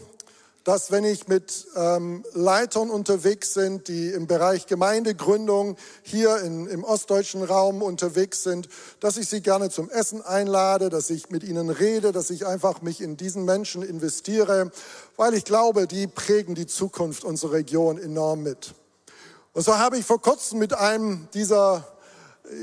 dass 0.64 0.90
wenn 0.90 1.04
ich 1.04 1.28
mit 1.28 1.66
ähm, 1.76 2.24
Leitern 2.32 2.90
unterwegs 2.90 3.54
sind, 3.54 3.88
die 3.88 4.08
im 4.08 4.26
Bereich 4.26 4.66
Gemeindegründung 4.66 5.76
hier 6.02 6.38
in, 6.38 6.66
im 6.66 6.84
ostdeutschen 6.84 7.42
Raum 7.42 7.82
unterwegs 7.82 8.42
sind, 8.42 8.68
dass 9.00 9.16
ich 9.16 9.28
sie 9.28 9.40
gerne 9.40 9.70
zum 9.70 9.90
Essen 9.90 10.22
einlade, 10.22 10.88
dass 10.88 11.10
ich 11.10 11.30
mit 11.30 11.42
ihnen 11.42 11.70
rede, 11.70 12.12
dass 12.12 12.30
ich 12.30 12.46
einfach 12.46 12.82
mich 12.82 13.00
in 13.00 13.16
diesen 13.16 13.44
Menschen 13.44 13.82
investiere, 13.82 14.70
weil 15.16 15.34
ich 15.34 15.44
glaube, 15.44 15.86
die 15.86 16.06
prägen 16.06 16.54
die 16.54 16.66
Zukunft 16.66 17.24
unserer 17.24 17.52
Region 17.52 17.98
enorm 17.98 18.42
mit. 18.42 18.74
Und 19.52 19.62
so 19.62 19.76
habe 19.76 19.98
ich 19.98 20.06
vor 20.06 20.20
kurzem 20.22 20.58
mit 20.58 20.72
einem 20.72 21.28
dieser 21.34 21.91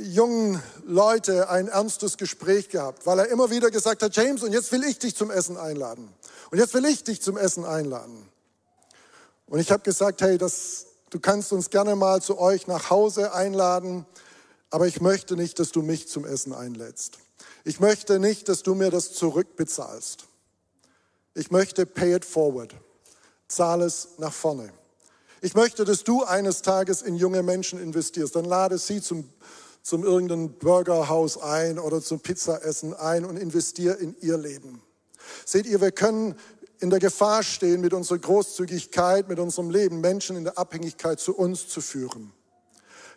jungen 0.04 0.62
Leute 0.86 1.50
ein 1.50 1.68
ernstes 1.68 2.18
Gespräch 2.18 2.70
gehabt, 2.70 3.06
weil 3.06 3.20
er 3.20 3.28
immer 3.28 3.50
wieder 3.50 3.72
gesagt 3.72 4.04
hat, 4.04 4.16
James, 4.16 4.44
und 4.44 4.52
jetzt 4.52 4.72
will 4.72 4.84
ich 4.84 5.00
dich 5.00 5.16
zum 5.16 5.32
Essen 5.32 5.58
einladen. 5.58 6.10
Und 6.52 6.58
jetzt 6.58 6.74
will 6.74 6.86
ich 6.86 7.04
dich 7.04 7.22
zum 7.22 7.38
Essen 7.38 7.66
einladen. 7.66 8.28
Und 9.48 9.60
ich 9.60 9.72
habe 9.72 9.84
gesagt, 9.84 10.22
hey, 10.22 10.38
das, 10.38 10.86
du 11.10 11.20
kannst 11.20 11.52
uns 11.52 11.70
gerne 11.70 11.96
mal 11.96 12.22
zu 12.22 12.38
euch 12.38 12.68
nach 12.68 12.90
Hause 12.90 13.34
einladen, 13.34 14.06
aber 14.70 14.88
ich 14.88 15.02
möchte 15.02 15.36
nicht, 15.36 15.60
dass 15.60 15.72
du 15.72 15.82
mich 15.82 16.08
zum 16.08 16.26
Essen 16.26 16.54
einlädst. 16.54 17.18
Ich 17.64 17.80
möchte 17.80 18.20
nicht, 18.20 18.50
dass 18.50 18.64
du 18.64 18.76
mir 18.76 18.92
das 18.92 19.14
zurückbezahlst. 19.14 20.26
Ich 21.34 21.52
möchte 21.52 21.86
pay 21.86 22.16
it 22.16 22.26
forward. 22.26 22.76
Zahl 23.48 23.82
es 23.82 24.10
nach 24.18 24.34
vorne. 24.34 24.72
Ich 25.42 25.56
möchte, 25.56 25.86
dass 25.86 26.04
du 26.04 26.24
eines 26.24 26.62
Tages 26.62 27.02
in 27.02 27.16
junge 27.16 27.44
Menschen 27.44 27.82
investierst. 27.82 28.36
Dann 28.36 28.46
lade 28.46 28.78
sie 28.78 29.02
zum, 29.02 29.30
zum 29.82 30.04
irgendeinem 30.04 30.54
Burgerhaus 30.54 31.38
ein 31.38 31.80
oder 31.80 32.02
zum 32.02 32.20
Pizzaessen 32.20 32.94
ein 32.94 33.26
und 33.26 33.38
investier 33.38 33.98
in 33.98 34.16
ihr 34.22 34.38
Leben. 34.38 34.82
Seht 35.46 35.66
ihr, 35.66 35.82
wir 35.82 35.92
können 35.92 36.36
in 36.80 36.90
der 36.90 37.00
Gefahr 37.00 37.44
stehen, 37.44 37.82
mit 37.82 37.94
unserer 37.94 38.20
Großzügigkeit, 38.20 39.28
mit 39.28 39.40
unserem 39.40 39.70
Leben 39.70 40.02
Menschen 40.02 40.38
in 40.38 40.46
der 40.46 40.58
Abhängigkeit 40.58 41.20
zu 41.20 41.36
uns 41.36 41.68
zu 41.68 41.82
führen. 41.82 42.32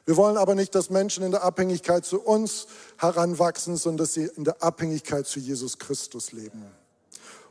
Wir 0.04 0.16
wollen 0.16 0.36
aber 0.36 0.56
nicht, 0.56 0.74
dass 0.74 0.90
Menschen 0.90 1.22
in 1.22 1.30
der 1.30 1.44
Abhängigkeit 1.44 2.04
zu 2.04 2.20
uns 2.20 2.66
heranwachsen, 2.98 3.76
sondern 3.76 3.98
dass 3.98 4.14
sie 4.14 4.28
in 4.36 4.42
der 4.42 4.60
Abhängigkeit 4.62 5.26
zu 5.26 5.38
Jesus 5.38 5.78
Christus 5.78 6.32
leben. 6.32 6.64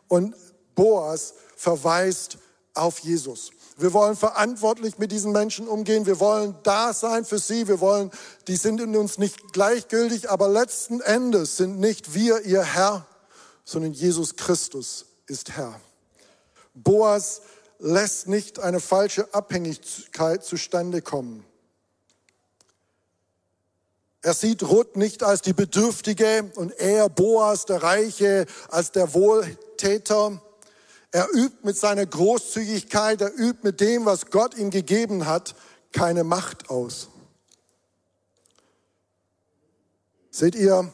Und 0.10 0.36
Boas 0.76 1.34
verweist 1.56 2.38
auf 2.74 3.00
Jesus. 3.00 3.52
Wir 3.78 3.94
wollen 3.94 4.16
verantwortlich 4.16 4.98
mit 4.98 5.12
diesen 5.12 5.32
Menschen 5.32 5.68
umgehen. 5.68 6.06
Wir 6.06 6.20
wollen 6.20 6.56
da 6.64 6.94
sein 6.94 7.26
für 7.26 7.40
sie. 7.40 7.68
Wir 7.68 7.80
wollen, 7.80 8.12
die 8.48 8.56
sind 8.56 8.80
in 8.82 8.96
uns 8.96 9.18
nicht 9.18 9.54
gleichgültig, 9.54 10.30
aber 10.30 10.48
letzten 10.48 11.02
Endes 11.02 11.58
sind 11.58 11.80
nicht 11.80 12.14
wir 12.14 12.42
ihr 12.42 12.64
Herr, 12.64 13.06
sondern 13.64 13.94
Jesus 13.94 14.36
Christus 14.36 15.06
ist 15.28 15.52
Herr. 15.52 15.80
Boas 16.74 17.42
lässt 17.80 18.28
nicht 18.28 18.60
eine 18.60 18.80
falsche 18.80 19.34
Abhängigkeit 19.34 20.44
zustande 20.44 21.02
kommen. 21.02 21.46
Er 24.24 24.36
sieht 24.36 24.62
Ruth 24.62 24.98
nicht 24.98 25.24
als 25.24 25.42
die 25.42 25.54
Bedürftige 25.54 26.52
und 26.56 26.72
er, 26.78 27.10
Boas, 27.10 27.66
der 27.66 27.82
Reiche, 27.82 28.46
als 28.70 28.92
der 28.92 29.16
Wohltäter. 29.16 30.40
Er 31.12 31.28
übt 31.34 31.58
mit 31.64 31.78
seiner 31.78 32.06
Großzügigkeit, 32.06 33.22
er 33.22 33.38
übt 33.38 33.60
mit 33.64 33.82
dem, 33.82 34.06
was 34.06 34.28
Gott 34.28 34.56
ihm 34.56 34.70
gegeben 34.70 35.28
hat, 35.28 35.56
keine 35.92 36.24
Macht 36.24 36.70
aus. 36.70 37.10
Seht 40.30 40.56
ihr, 40.56 40.94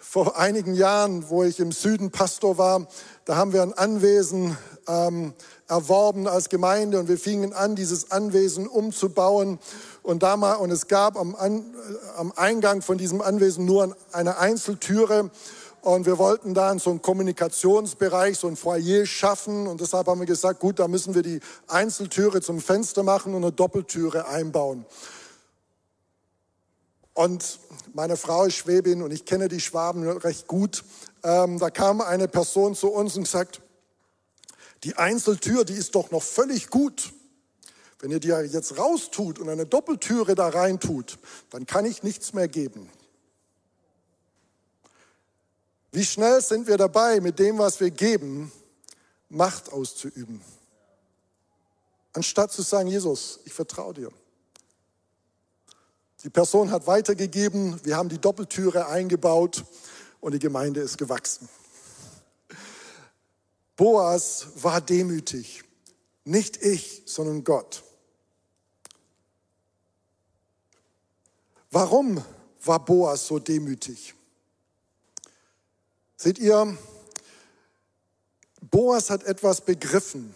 vor 0.00 0.38
einigen 0.38 0.72
Jahren, 0.72 1.28
wo 1.28 1.44
ich 1.44 1.60
im 1.60 1.72
Süden 1.72 2.10
Pastor 2.10 2.56
war, 2.56 2.88
da 3.26 3.36
haben 3.36 3.52
wir 3.52 3.60
ein 3.60 3.74
Anwesen 3.74 4.56
ähm, 4.88 5.34
erworben 5.68 6.26
als 6.26 6.48
Gemeinde 6.48 6.98
und 6.98 7.08
wir 7.08 7.18
fingen 7.18 7.52
an, 7.52 7.76
dieses 7.76 8.10
Anwesen 8.10 8.66
umzubauen. 8.66 9.58
Und, 10.02 10.22
damals, 10.22 10.60
und 10.60 10.70
es 10.70 10.88
gab 10.88 11.18
am, 11.18 11.34
am 12.16 12.32
Eingang 12.34 12.80
von 12.80 12.96
diesem 12.96 13.20
Anwesen 13.20 13.66
nur 13.66 13.94
eine 14.10 14.38
Einzeltüre. 14.38 15.30
Und 15.86 16.04
wir 16.04 16.18
wollten 16.18 16.52
da 16.52 16.76
so 16.80 16.90
einen 16.90 17.00
Kommunikationsbereich, 17.00 18.36
so 18.36 18.48
ein 18.48 18.56
Foyer 18.56 19.06
schaffen. 19.06 19.68
Und 19.68 19.80
deshalb 19.80 20.08
haben 20.08 20.18
wir 20.18 20.26
gesagt, 20.26 20.58
gut, 20.58 20.80
da 20.80 20.88
müssen 20.88 21.14
wir 21.14 21.22
die 21.22 21.38
Einzeltüre 21.68 22.40
zum 22.40 22.60
Fenster 22.60 23.04
machen 23.04 23.34
und 23.34 23.44
eine 23.44 23.52
Doppeltüre 23.52 24.26
einbauen. 24.26 24.84
Und 27.14 27.60
meine 27.94 28.16
Frau 28.16 28.46
ist 28.46 28.56
Schwäbin 28.56 29.00
und 29.00 29.12
ich 29.12 29.26
kenne 29.26 29.46
die 29.46 29.60
Schwaben 29.60 30.02
recht 30.08 30.48
gut. 30.48 30.82
Ähm, 31.22 31.60
da 31.60 31.70
kam 31.70 32.00
eine 32.00 32.26
Person 32.26 32.74
zu 32.74 32.88
uns 32.88 33.16
und 33.16 33.28
sagt, 33.28 33.62
die 34.82 34.96
Einzeltür, 34.96 35.64
die 35.64 35.74
ist 35.74 35.94
doch 35.94 36.10
noch 36.10 36.24
völlig 36.24 36.68
gut. 36.68 37.12
Wenn 38.00 38.10
ihr 38.10 38.18
die 38.18 38.30
jetzt 38.30 38.76
raustut 38.76 39.38
und 39.38 39.48
eine 39.48 39.66
Doppeltüre 39.66 40.34
da 40.34 40.48
reintut, 40.48 41.20
dann 41.50 41.64
kann 41.64 41.84
ich 41.84 42.02
nichts 42.02 42.32
mehr 42.32 42.48
geben. 42.48 42.90
Wie 45.96 46.04
schnell 46.04 46.42
sind 46.42 46.66
wir 46.66 46.76
dabei, 46.76 47.20
mit 47.22 47.38
dem, 47.38 47.56
was 47.56 47.80
wir 47.80 47.90
geben, 47.90 48.52
Macht 49.30 49.72
auszuüben? 49.72 50.42
Anstatt 52.12 52.52
zu 52.52 52.60
sagen, 52.60 52.88
Jesus, 52.88 53.40
ich 53.46 53.54
vertraue 53.54 53.94
dir. 53.94 54.12
Die 56.22 56.28
Person 56.28 56.70
hat 56.70 56.86
weitergegeben, 56.86 57.82
wir 57.82 57.96
haben 57.96 58.10
die 58.10 58.18
Doppeltüre 58.18 58.88
eingebaut 58.88 59.64
und 60.20 60.32
die 60.32 60.38
Gemeinde 60.38 60.80
ist 60.80 60.98
gewachsen. 60.98 61.48
Boas 63.74 64.48
war 64.56 64.82
demütig. 64.82 65.64
Nicht 66.24 66.62
ich, 66.62 67.04
sondern 67.06 67.42
Gott. 67.42 67.82
Warum 71.70 72.22
war 72.62 72.84
Boas 72.84 73.26
so 73.26 73.38
demütig? 73.38 74.12
Seht 76.16 76.38
ihr, 76.38 76.76
Boas 78.62 79.10
hat 79.10 79.24
etwas 79.24 79.60
begriffen. 79.60 80.34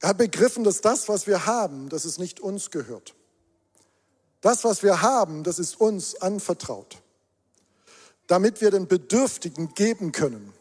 Er 0.00 0.10
hat 0.10 0.18
begriffen, 0.18 0.64
dass 0.64 0.82
das, 0.82 1.08
was 1.08 1.26
wir 1.26 1.46
haben, 1.46 1.88
dass 1.88 2.04
es 2.04 2.18
nicht 2.18 2.40
uns 2.40 2.70
gehört. 2.70 3.14
Das, 4.42 4.62
was 4.62 4.82
wir 4.82 5.00
haben, 5.00 5.42
das 5.42 5.58
ist 5.58 5.80
uns 5.80 6.20
anvertraut, 6.20 6.98
damit 8.26 8.60
wir 8.60 8.70
den 8.70 8.86
Bedürftigen 8.86 9.72
geben 9.72 10.12
können, 10.12 10.52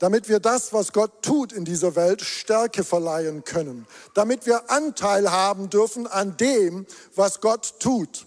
damit 0.00 0.28
wir 0.28 0.40
das, 0.40 0.72
was 0.72 0.92
Gott 0.92 1.22
tut 1.22 1.52
in 1.52 1.64
dieser 1.64 1.94
Welt, 1.94 2.22
Stärke 2.22 2.82
verleihen 2.82 3.44
können, 3.44 3.86
damit 4.14 4.46
wir 4.46 4.68
Anteil 4.68 5.30
haben 5.30 5.70
dürfen 5.70 6.08
an 6.08 6.36
dem, 6.38 6.86
was 7.14 7.40
Gott 7.40 7.78
tut. 7.78 8.26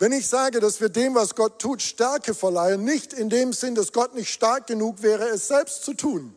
Wenn 0.00 0.12
ich 0.12 0.28
sage, 0.28 0.60
dass 0.60 0.80
wir 0.80 0.88
dem, 0.88 1.14
was 1.14 1.34
Gott 1.34 1.60
tut, 1.60 1.82
Stärke 1.82 2.32
verleihen, 2.32 2.84
nicht 2.84 3.12
in 3.12 3.28
dem 3.28 3.52
Sinn, 3.52 3.74
dass 3.74 3.92
Gott 3.92 4.14
nicht 4.14 4.32
stark 4.32 4.66
genug 4.66 5.02
wäre, 5.02 5.28
es 5.28 5.46
selbst 5.46 5.84
zu 5.84 5.92
tun. 5.92 6.34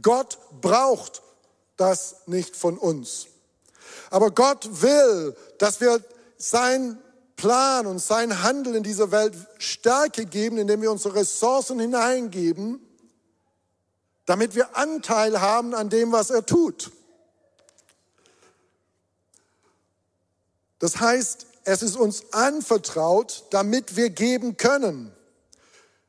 Gott 0.00 0.38
braucht 0.60 1.22
das 1.76 2.18
nicht 2.26 2.54
von 2.54 2.78
uns. 2.78 3.26
Aber 4.10 4.30
Gott 4.30 4.80
will, 4.80 5.36
dass 5.58 5.80
wir 5.80 6.04
sein 6.36 7.02
Plan 7.34 7.84
und 7.88 7.98
sein 7.98 8.44
Handeln 8.44 8.76
in 8.76 8.84
dieser 8.84 9.10
Welt 9.10 9.34
Stärke 9.58 10.24
geben, 10.24 10.56
indem 10.56 10.82
wir 10.82 10.92
unsere 10.92 11.16
Ressourcen 11.16 11.80
hineingeben, 11.80 12.80
damit 14.24 14.54
wir 14.54 14.76
Anteil 14.76 15.40
haben 15.40 15.74
an 15.74 15.90
dem, 15.90 16.12
was 16.12 16.30
er 16.30 16.46
tut. 16.46 16.92
Das 20.78 21.00
heißt, 21.00 21.46
es 21.64 21.82
ist 21.82 21.96
uns 21.96 22.32
anvertraut, 22.32 23.44
damit 23.50 23.96
wir 23.96 24.10
geben 24.10 24.56
können. 24.56 25.12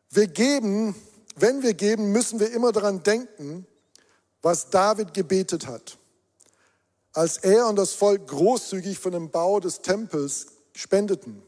Wir 0.09 0.27
geben, 0.27 0.95
wenn 1.35 1.63
wir 1.63 1.73
geben, 1.73 2.11
müssen 2.11 2.39
wir 2.39 2.51
immer 2.51 2.71
daran 2.71 3.03
denken, 3.03 3.65
was 4.41 4.69
David 4.69 5.13
gebetet 5.13 5.67
hat 5.67 5.97
als 7.13 7.37
er 7.37 7.67
und 7.67 7.75
das 7.75 7.93
Volk 7.93 8.27
großzügig 8.27 8.97
von 8.99 9.11
dem 9.11 9.29
Bau 9.29 9.59
des 9.59 9.81
Tempels 9.81 10.47
spendeten. 10.73 11.43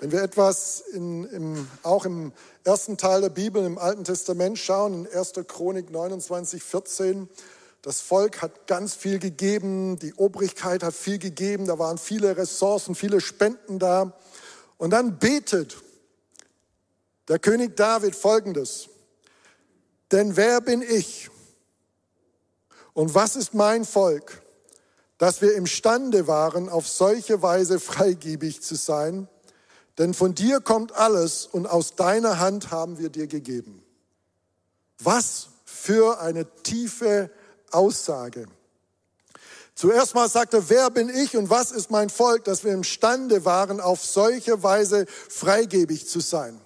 Wenn 0.00 0.12
wir 0.12 0.22
etwas 0.22 0.80
in, 0.92 1.24
im, 1.24 1.68
auch 1.82 2.04
im 2.04 2.32
ersten 2.64 2.96
Teil 2.96 3.20
der 3.20 3.30
Bibel, 3.30 3.64
im 3.64 3.78
Alten 3.78 4.04
Testament 4.04 4.58
schauen, 4.58 5.06
in 5.06 5.18
1. 5.18 5.32
Chronik 5.46 5.90
29, 5.90 6.62
14, 6.62 7.28
das 7.86 8.00
Volk 8.00 8.42
hat 8.42 8.66
ganz 8.66 8.96
viel 8.96 9.20
gegeben, 9.20 9.96
die 10.00 10.12
Obrigkeit 10.14 10.82
hat 10.82 10.92
viel 10.92 11.20
gegeben, 11.20 11.66
da 11.66 11.78
waren 11.78 11.98
viele 11.98 12.36
Ressourcen, 12.36 12.96
viele 12.96 13.20
Spenden 13.20 13.78
da. 13.78 14.12
Und 14.76 14.90
dann 14.90 15.20
betet 15.20 15.76
der 17.28 17.38
König 17.38 17.76
David 17.76 18.16
folgendes, 18.16 18.88
denn 20.10 20.36
wer 20.36 20.60
bin 20.60 20.82
ich 20.82 21.30
und 22.92 23.14
was 23.14 23.36
ist 23.36 23.54
mein 23.54 23.84
Volk, 23.84 24.42
dass 25.16 25.40
wir 25.40 25.54
imstande 25.54 26.26
waren, 26.26 26.68
auf 26.68 26.88
solche 26.88 27.40
Weise 27.40 27.78
freigebig 27.78 28.62
zu 28.62 28.74
sein, 28.74 29.28
denn 29.96 30.12
von 30.12 30.34
dir 30.34 30.60
kommt 30.60 30.90
alles 30.90 31.46
und 31.46 31.66
aus 31.66 31.94
deiner 31.94 32.40
Hand 32.40 32.72
haben 32.72 32.98
wir 32.98 33.10
dir 33.10 33.28
gegeben. 33.28 33.80
Was 34.98 35.50
für 35.64 36.18
eine 36.18 36.52
tiefe 36.64 37.30
Aussage. 37.72 38.46
Zuerst 39.74 40.14
mal 40.14 40.28
sagt 40.28 40.54
er, 40.54 40.70
wer 40.70 40.90
bin 40.90 41.10
ich 41.10 41.36
und 41.36 41.50
was 41.50 41.70
ist 41.70 41.90
mein 41.90 42.08
Volk, 42.08 42.44
dass 42.44 42.64
wir 42.64 42.72
imstande 42.72 43.44
waren, 43.44 43.80
auf 43.80 44.04
solche 44.04 44.62
Weise 44.62 45.06
freigebig 45.28 46.08
zu 46.08 46.20
sein. 46.20 46.58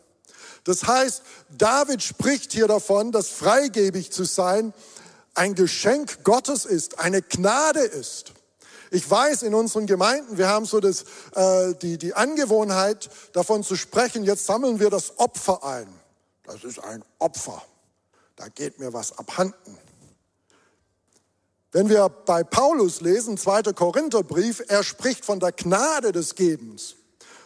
Das 0.64 0.86
heißt, 0.86 1.22
David 1.50 2.02
spricht 2.02 2.52
hier 2.52 2.68
davon, 2.68 3.10
dass 3.10 3.28
freigebig 3.28 4.12
zu 4.12 4.24
sein 4.24 4.72
ein 5.34 5.54
Geschenk 5.54 6.22
Gottes 6.22 6.64
ist, 6.64 7.00
eine 7.00 7.22
Gnade 7.22 7.80
ist. 7.80 8.32
Ich 8.92 9.08
weiß, 9.08 9.42
in 9.42 9.54
unseren 9.54 9.86
Gemeinden, 9.86 10.36
wir 10.36 10.48
haben 10.48 10.66
so 10.66 10.80
das, 10.80 11.04
äh, 11.34 11.74
die, 11.82 11.96
die 11.96 12.14
Angewohnheit, 12.14 13.08
davon 13.32 13.62
zu 13.62 13.76
sprechen, 13.76 14.24
jetzt 14.24 14.46
sammeln 14.46 14.80
wir 14.80 14.90
das 14.90 15.18
Opfer 15.18 15.64
ein. 15.64 15.88
Das 16.44 16.64
ist 16.64 16.78
ein 16.78 17.04
Opfer. 17.18 17.62
Da 18.36 18.48
geht 18.48 18.78
mir 18.78 18.92
was 18.92 19.16
abhanden. 19.18 19.78
Wenn 21.72 21.88
wir 21.88 22.09
bei 22.09 22.42
Paulus 22.42 23.00
lesen, 23.00 23.38
2. 23.38 23.72
Korintherbrief, 23.74 24.62
er 24.66 24.83
spricht 24.83 25.24
von 25.24 25.38
der 25.38 25.52
Gnade 25.52 26.11
des 26.11 26.35
Gebens. 26.35 26.96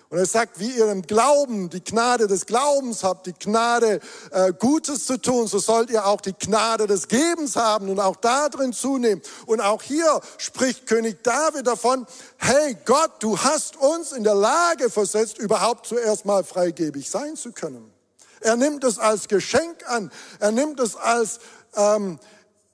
Und 0.08 0.18
er 0.18 0.26
sagt, 0.26 0.60
wie 0.60 0.70
ihr 0.70 0.90
im 0.90 1.02
Glauben 1.02 1.68
die 1.68 1.82
Gnade 1.82 2.26
des 2.26 2.46
Glaubens 2.46 3.02
habt, 3.02 3.26
die 3.26 3.32
Gnade 3.32 4.00
äh, 4.30 4.52
Gutes 4.52 5.06
zu 5.06 5.20
tun, 5.20 5.46
so 5.46 5.58
sollt 5.58 5.90
ihr 5.90 6.06
auch 6.06 6.20
die 6.20 6.32
Gnade 6.32 6.86
des 6.86 7.08
Gebens 7.08 7.56
haben 7.56 7.90
und 7.90 8.00
auch 8.00 8.16
darin 8.16 8.72
zunehmen. 8.72 9.20
Und 9.46 9.60
auch 9.60 9.82
hier 9.82 10.20
spricht 10.38 10.86
König 10.86 11.22
David 11.24 11.66
davon, 11.66 12.06
hey 12.38 12.76
Gott, 12.84 13.10
du 13.18 13.36
hast 13.38 13.76
uns 13.76 14.12
in 14.12 14.24
der 14.24 14.36
Lage 14.36 14.88
versetzt, 14.88 15.36
überhaupt 15.38 15.86
zuerst 15.86 16.24
mal 16.24 16.44
freigebig 16.44 17.10
sein 17.10 17.36
zu 17.36 17.52
können. 17.52 17.92
Er 18.40 18.56
nimmt 18.56 18.84
es 18.84 18.98
als 18.98 19.26
Geschenk 19.28 19.88
an. 19.88 20.12
Er 20.38 20.52
nimmt 20.52 20.78
es 20.78 20.96
als 20.96 21.40
ähm, 21.76 22.18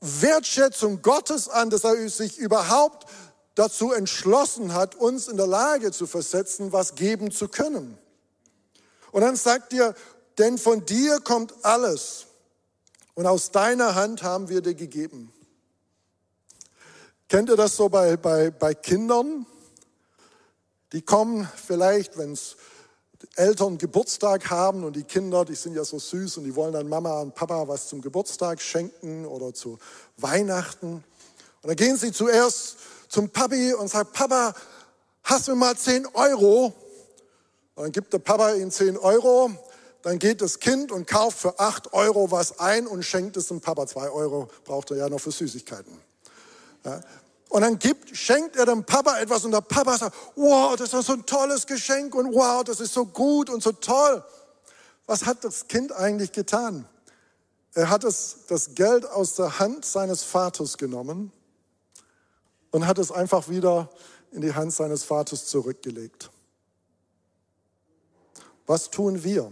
Wertschätzung 0.00 1.02
Gottes 1.02 1.48
an, 1.48 1.70
dass 1.70 1.84
er 1.84 2.08
sich 2.08 2.38
überhaupt 2.38 3.06
dazu 3.54 3.92
entschlossen 3.92 4.72
hat, 4.72 4.94
uns 4.94 5.28
in 5.28 5.36
der 5.36 5.46
Lage 5.46 5.92
zu 5.92 6.06
versetzen, 6.06 6.72
was 6.72 6.94
geben 6.94 7.30
zu 7.30 7.48
können. 7.48 7.98
Und 9.12 9.22
dann 9.22 9.36
sagt 9.36 9.72
ihr, 9.72 9.94
denn 10.38 10.56
von 10.56 10.86
dir 10.86 11.20
kommt 11.20 11.52
alles 11.62 12.26
und 13.14 13.26
aus 13.26 13.50
deiner 13.50 13.94
Hand 13.94 14.22
haben 14.22 14.48
wir 14.48 14.62
dir 14.62 14.74
gegeben. 14.74 15.32
Kennt 17.28 17.48
ihr 17.48 17.56
das 17.56 17.76
so 17.76 17.88
bei, 17.88 18.16
bei, 18.16 18.50
bei 18.50 18.74
Kindern? 18.74 19.46
Die 20.92 21.02
kommen 21.02 21.48
vielleicht, 21.54 22.16
wenn 22.16 22.32
es 22.32 22.56
Eltern 23.36 23.78
Geburtstag 23.78 24.50
haben 24.50 24.84
und 24.84 24.96
die 24.96 25.04
Kinder, 25.04 25.44
die 25.44 25.54
sind 25.54 25.74
ja 25.74 25.84
so 25.84 25.98
süß 25.98 26.38
und 26.38 26.44
die 26.44 26.56
wollen 26.56 26.72
dann 26.72 26.88
Mama 26.88 27.20
und 27.20 27.34
Papa 27.34 27.68
was 27.68 27.88
zum 27.88 28.00
Geburtstag 28.00 28.60
schenken 28.60 29.26
oder 29.26 29.52
zu 29.52 29.78
Weihnachten. 30.16 31.04
Und 31.62 31.68
dann 31.68 31.76
gehen 31.76 31.96
sie 31.96 32.12
zuerst 32.12 32.76
zum 33.08 33.28
Papi 33.28 33.74
und 33.74 33.88
sagt, 33.88 34.12
Papa, 34.12 34.54
hast 35.24 35.48
du 35.48 35.54
mal 35.54 35.76
10 35.76 36.06
Euro? 36.14 36.72
Und 37.74 37.84
dann 37.84 37.92
gibt 37.92 38.12
der 38.12 38.18
Papa 38.18 38.52
ihm 38.54 38.70
10 38.70 38.96
Euro. 38.96 39.50
Dann 40.02 40.18
geht 40.18 40.40
das 40.40 40.60
Kind 40.60 40.90
und 40.90 41.06
kauft 41.06 41.38
für 41.38 41.58
8 41.58 41.92
Euro 41.92 42.30
was 42.30 42.58
ein 42.58 42.86
und 42.86 43.02
schenkt 43.04 43.36
es 43.36 43.48
dem 43.48 43.60
Papa. 43.60 43.86
2 43.86 44.10
Euro 44.10 44.48
braucht 44.64 44.90
er 44.92 44.96
ja 44.96 45.08
noch 45.10 45.20
für 45.20 45.30
Süßigkeiten. 45.30 45.92
Ja. 46.84 47.00
Und 47.50 47.62
dann 47.62 47.80
gibt, 47.80 48.16
schenkt 48.16 48.54
er 48.54 48.64
dem 48.64 48.84
Papa 48.84 49.18
etwas 49.18 49.44
und 49.44 49.50
der 49.50 49.60
Papa 49.60 49.98
sagt, 49.98 50.16
wow, 50.36 50.76
das 50.76 50.94
ist 50.94 51.06
so 51.06 51.14
ein 51.14 51.26
tolles 51.26 51.66
Geschenk 51.66 52.14
und 52.14 52.32
wow, 52.32 52.62
das 52.62 52.78
ist 52.78 52.94
so 52.94 53.04
gut 53.04 53.50
und 53.50 53.60
so 53.60 53.72
toll. 53.72 54.24
Was 55.06 55.26
hat 55.26 55.42
das 55.42 55.66
Kind 55.66 55.90
eigentlich 55.90 56.30
getan? 56.30 56.86
Er 57.74 57.90
hat 57.90 58.04
es, 58.04 58.46
das 58.48 58.76
Geld 58.76 59.04
aus 59.04 59.34
der 59.34 59.58
Hand 59.58 59.84
seines 59.84 60.22
Vaters 60.22 60.78
genommen 60.78 61.32
und 62.70 62.86
hat 62.86 62.98
es 62.98 63.10
einfach 63.10 63.48
wieder 63.48 63.90
in 64.30 64.42
die 64.42 64.54
Hand 64.54 64.72
seines 64.72 65.02
Vaters 65.02 65.46
zurückgelegt. 65.46 66.30
Was 68.68 68.90
tun 68.90 69.24
wir? 69.24 69.50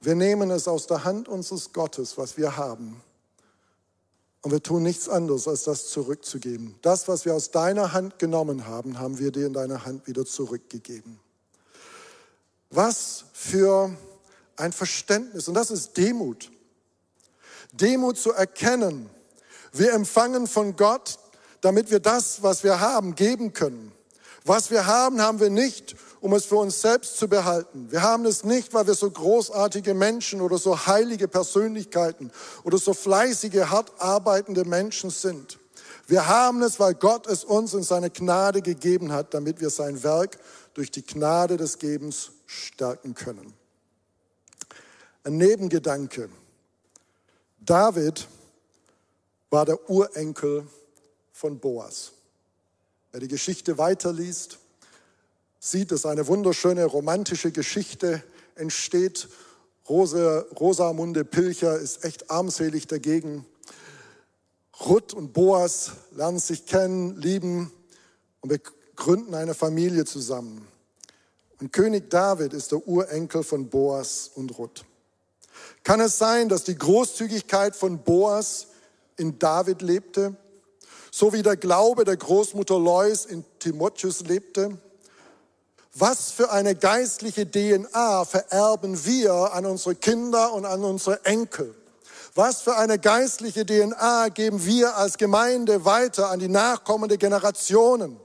Wir 0.00 0.16
nehmen 0.16 0.50
es 0.50 0.66
aus 0.66 0.88
der 0.88 1.04
Hand 1.04 1.28
unseres 1.28 1.72
Gottes, 1.72 2.18
was 2.18 2.36
wir 2.36 2.56
haben. 2.56 3.00
Und 4.44 4.52
wir 4.52 4.62
tun 4.62 4.84
nichts 4.84 5.08
anderes, 5.08 5.48
als 5.48 5.64
das 5.64 5.88
zurückzugeben. 5.88 6.76
Das, 6.82 7.08
was 7.08 7.24
wir 7.24 7.34
aus 7.34 7.50
deiner 7.50 7.92
Hand 7.92 8.20
genommen 8.20 8.66
haben, 8.66 9.00
haben 9.00 9.18
wir 9.18 9.32
dir 9.32 9.46
in 9.46 9.52
deiner 9.52 9.84
Hand 9.84 10.06
wieder 10.06 10.24
zurückgegeben. 10.24 11.18
Was 12.70 13.24
für 13.32 13.96
ein 14.56 14.72
Verständnis. 14.72 15.48
Und 15.48 15.54
das 15.54 15.72
ist 15.72 15.96
Demut. 15.96 16.52
Demut 17.72 18.18
zu 18.18 18.30
erkennen. 18.30 19.10
Wir 19.72 19.92
empfangen 19.92 20.46
von 20.46 20.76
Gott 20.76 21.18
damit 21.64 21.90
wir 21.90 22.00
das, 22.00 22.42
was 22.42 22.62
wir 22.62 22.80
haben, 22.80 23.14
geben 23.14 23.54
können. 23.54 23.92
Was 24.44 24.70
wir 24.70 24.86
haben, 24.86 25.22
haben 25.22 25.40
wir 25.40 25.48
nicht, 25.48 25.96
um 26.24 26.32
es 26.32 26.46
für 26.46 26.56
uns 26.56 26.80
selbst 26.80 27.18
zu 27.18 27.28
behalten. 27.28 27.92
Wir 27.92 28.00
haben 28.00 28.24
es 28.24 28.44
nicht, 28.44 28.72
weil 28.72 28.86
wir 28.86 28.94
so 28.94 29.10
großartige 29.10 29.92
Menschen 29.92 30.40
oder 30.40 30.56
so 30.56 30.86
heilige 30.86 31.28
Persönlichkeiten 31.28 32.32
oder 32.62 32.78
so 32.78 32.94
fleißige, 32.94 33.66
hart 33.66 33.92
arbeitende 33.98 34.64
Menschen 34.64 35.10
sind. 35.10 35.58
Wir 36.06 36.26
haben 36.26 36.62
es, 36.62 36.80
weil 36.80 36.94
Gott 36.94 37.26
es 37.26 37.44
uns 37.44 37.74
in 37.74 37.82
seine 37.82 38.08
Gnade 38.08 38.62
gegeben 38.62 39.12
hat, 39.12 39.34
damit 39.34 39.60
wir 39.60 39.68
sein 39.68 40.02
Werk 40.02 40.38
durch 40.72 40.90
die 40.90 41.04
Gnade 41.04 41.58
des 41.58 41.78
Gebens 41.78 42.30
stärken 42.46 43.14
können. 43.14 43.52
Ein 45.24 45.36
Nebengedanke. 45.36 46.30
David 47.60 48.26
war 49.50 49.66
der 49.66 49.90
Urenkel 49.90 50.66
von 51.32 51.58
Boas. 51.58 52.12
Wer 53.12 53.20
die 53.20 53.28
Geschichte 53.28 53.76
weiterliest, 53.76 54.58
sieht, 55.70 55.92
dass 55.92 56.04
eine 56.04 56.26
wunderschöne 56.26 56.84
romantische 56.84 57.50
Geschichte 57.50 58.22
entsteht. 58.54 59.28
Rose, 59.88 60.46
Rosamunde 60.60 61.24
Pilcher 61.24 61.78
ist 61.78 62.04
echt 62.04 62.30
armselig 62.30 62.86
dagegen. 62.86 63.46
Ruth 64.80 65.14
und 65.14 65.32
Boas 65.32 65.92
lernen 66.12 66.38
sich 66.38 66.66
kennen, 66.66 67.16
lieben 67.16 67.72
und 68.42 68.60
gründen 68.94 69.34
eine 69.34 69.54
Familie 69.54 70.04
zusammen. 70.04 70.68
Und 71.60 71.72
König 71.72 72.10
David 72.10 72.52
ist 72.52 72.72
der 72.72 72.86
Urenkel 72.86 73.42
von 73.42 73.70
Boas 73.70 74.32
und 74.34 74.58
Ruth. 74.58 74.84
Kann 75.82 76.00
es 76.00 76.18
sein, 76.18 76.50
dass 76.50 76.64
die 76.64 76.76
Großzügigkeit 76.76 77.74
von 77.74 78.02
Boas 78.02 78.66
in 79.16 79.38
David 79.38 79.80
lebte, 79.80 80.36
so 81.10 81.32
wie 81.32 81.42
der 81.42 81.56
Glaube 81.56 82.04
der 82.04 82.18
Großmutter 82.18 82.78
Lois 82.78 83.24
in 83.24 83.44
Timotheus 83.60 84.20
lebte? 84.20 84.78
Was 85.96 86.32
für 86.32 86.50
eine 86.50 86.74
geistliche 86.74 87.48
DNA 87.48 88.24
vererben 88.24 89.04
wir 89.06 89.52
an 89.52 89.64
unsere 89.64 89.94
Kinder 89.94 90.52
und 90.52 90.64
an 90.66 90.82
unsere 90.82 91.24
Enkel? 91.24 91.72
Was 92.34 92.62
für 92.62 92.74
eine 92.74 92.98
geistliche 92.98 93.64
DNA 93.64 94.30
geben 94.30 94.66
wir 94.66 94.96
als 94.96 95.18
Gemeinde 95.18 95.84
weiter 95.84 96.30
an 96.30 96.40
die 96.40 96.48
nachkommende 96.48 97.16
Generationen? 97.16 98.18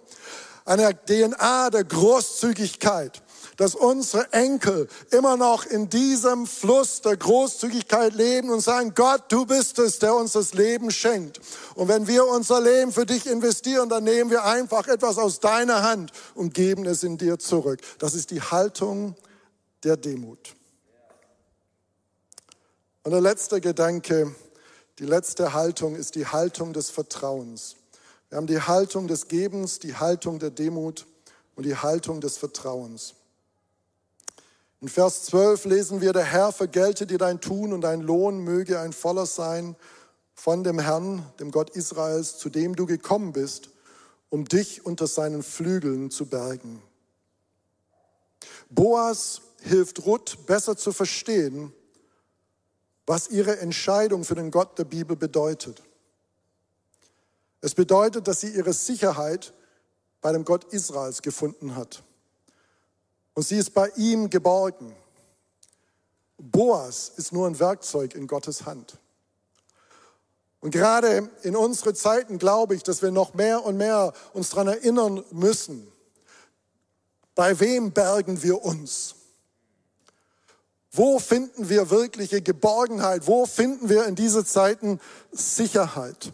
Eine 0.66 0.96
DNA 0.96 1.70
der 1.70 1.84
Großzügigkeit, 1.84 3.22
dass 3.60 3.76
unsere 3.76 4.32
Enkel 4.32 4.88
immer 5.12 5.36
noch 5.36 5.66
in 5.66 5.90
diesem 5.90 6.48
Fluss 6.48 7.02
der 7.02 7.18
Großzügigkeit 7.18 8.14
leben 8.14 8.52
und 8.52 8.62
sagen, 8.62 8.94
Gott, 8.96 9.24
du 9.28 9.46
bist 9.46 9.80
es, 9.80 10.00
der 10.00 10.16
uns 10.16 10.32
das 10.32 10.54
Leben 10.54 10.92
schenkt. 10.92 11.42
Und 11.76 11.90
wenn 11.90 12.08
wir 12.08 12.26
unser 12.26 12.62
Leben 12.62 12.94
für 12.94 13.06
dich 13.06 13.26
investieren, 13.26 13.90
dann 13.90 14.06
nehmen 14.06 14.30
wir 14.32 14.46
einfach 14.46 14.88
etwas 14.88 15.18
aus 15.18 15.42
deiner 15.42 15.84
Hand 15.84 16.14
und 16.36 16.54
geben 16.54 16.86
es 16.86 17.04
in 17.04 17.18
dir 17.18 17.38
zurück. 17.38 17.82
Das 17.98 18.16
ist 18.16 18.32
die 18.32 18.42
Haltung 18.42 19.14
der 19.84 19.98
Demut. 19.98 20.56
Und 23.04 23.12
der 23.12 23.20
letzte 23.20 23.60
Gedanke, 23.60 24.34
die 25.00 25.06
letzte 25.06 25.52
Haltung 25.52 25.98
ist 25.98 26.16
die 26.16 26.28
Haltung 26.28 26.72
des 26.72 26.92
Vertrauens. 26.92 27.76
Wir 28.30 28.38
haben 28.38 28.48
die 28.48 28.62
Haltung 28.62 29.10
des 29.10 29.28
Gebens, 29.28 29.80
die 29.80 29.96
Haltung 29.98 30.40
der 30.40 30.50
Demut 30.50 31.06
und 31.58 31.66
die 31.66 31.76
Haltung 31.76 32.22
des 32.22 32.38
Vertrauens. 32.38 33.16
In 34.82 34.88
Vers 34.88 35.24
12 35.24 35.66
lesen 35.66 36.02
wir, 36.02 36.14
der 36.14 36.24
Herr 36.24 36.54
vergelte 36.54 37.06
dir 37.06 37.18
dein 37.18 37.42
Tun 37.42 37.74
und 37.74 37.82
dein 37.82 38.00
Lohn 38.02 38.40
möge 38.40 38.80
ein 38.80 38.94
voller 38.94 39.26
sein 39.26 39.76
von 40.34 40.64
dem 40.64 40.80
Herrn, 40.80 41.26
dem 41.40 41.52
Gott 41.52 41.72
Israels, 41.72 42.38
zu 42.38 42.50
dem 42.50 42.78
du 42.78 42.86
gekommen 42.86 43.34
bist, 43.34 43.72
um 44.30 44.46
dich 44.46 44.86
unter 44.86 45.06
seinen 45.08 45.44
Flügeln 45.44 46.12
zu 46.12 46.28
bergen. 46.28 46.82
Boas 48.70 49.42
hilft 49.64 50.06
Ruth 50.06 50.46
besser 50.46 50.78
zu 50.78 50.94
verstehen, 50.94 51.74
was 53.06 53.30
ihre 53.30 53.60
Entscheidung 53.60 54.24
für 54.24 54.36
den 54.36 54.50
Gott 54.50 54.78
der 54.78 54.86
Bibel 54.86 55.18
bedeutet. 55.18 55.82
Es 57.60 57.76
bedeutet, 57.76 58.30
dass 58.30 58.40
sie 58.40 58.52
ihre 58.52 58.72
Sicherheit 58.72 59.54
bei 60.22 60.32
dem 60.32 60.46
Gott 60.46 60.66
Israels 60.66 61.22
gefunden 61.22 61.76
hat. 61.76 62.04
Und 63.40 63.48
sie 63.48 63.56
ist 63.56 63.74
bei 63.74 63.88
ihm 63.96 64.30
geborgen. 64.30 64.94
Boas 66.38 67.14
ist 67.16 67.32
nur 67.32 67.48
ein 67.48 67.58
Werkzeug 67.58 68.14
in 68.14 68.28
Gottes 68.28 68.66
Hand. 68.66 68.98
Und 70.60 70.72
gerade 70.72 71.30
in 71.44 71.56
unsere 71.56 71.94
Zeiten 71.94 72.38
glaube 72.38 72.76
ich, 72.76 72.84
dass 72.84 73.02
wir 73.02 73.12
noch 73.12 73.36
mehr 73.36 73.64
und 73.64 73.78
mehr 73.78 74.12
uns 74.34 74.50
daran 74.50 74.68
erinnern 74.68 75.24
müssen, 75.32 75.90
bei 77.34 77.58
wem 77.62 77.94
bergen 77.94 78.44
wir 78.44 78.62
uns? 78.62 79.16
Wo 80.92 81.18
finden 81.18 81.70
wir 81.70 81.90
wirkliche 81.92 82.42
Geborgenheit? 82.42 83.26
Wo 83.26 83.46
finden 83.46 83.88
wir 83.88 84.06
in 84.06 84.16
diese 84.16 84.44
Zeiten 84.44 85.00
Sicherheit? 85.32 86.34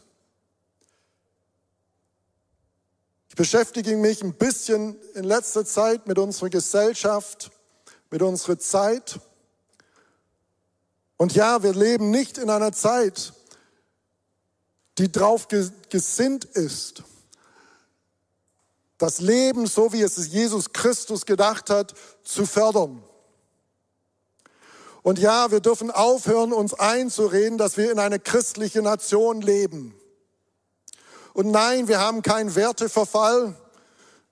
Ich 3.36 3.38
beschäftige 3.38 3.98
mich 3.98 4.24
ein 4.24 4.34
bisschen 4.34 4.96
in 5.14 5.26
letzter 5.26 5.66
Zeit 5.66 6.08
mit 6.08 6.18
unserer 6.18 6.50
Gesellschaft, 6.50 7.52
mit 8.10 8.22
unserer 8.22 8.58
Zeit. 8.58 9.20
Und 11.18 11.36
ja, 11.36 11.62
wir 11.62 11.74
leben 11.74 12.12
nicht 12.12 12.38
in 12.38 12.50
einer 12.50 12.72
Zeit, 12.72 13.34
die 14.98 15.12
darauf 15.12 15.50
gesinnt 15.50 16.46
ist, 16.46 17.04
das 19.00 19.20
Leben, 19.20 19.68
so 19.68 19.92
wie 19.92 20.02
es 20.02 20.16
Jesus 20.28 20.72
Christus 20.72 21.26
gedacht 21.26 21.70
hat, 21.70 21.94
zu 22.24 22.46
fördern. 22.46 23.04
Und 25.04 25.20
ja, 25.20 25.52
wir 25.52 25.60
dürfen 25.60 25.92
aufhören, 25.92 26.54
uns 26.54 26.74
einzureden, 26.74 27.58
dass 27.58 27.76
wir 27.76 27.92
in 27.92 28.00
einer 28.00 28.18
christlichen 28.18 28.86
Nation 28.86 29.42
leben. 29.42 29.94
Und 31.36 31.52
nein, 31.52 31.90
wir 31.90 32.00
haben 32.00 32.22
keinen 32.22 32.56
Werteverfall. 32.56 33.54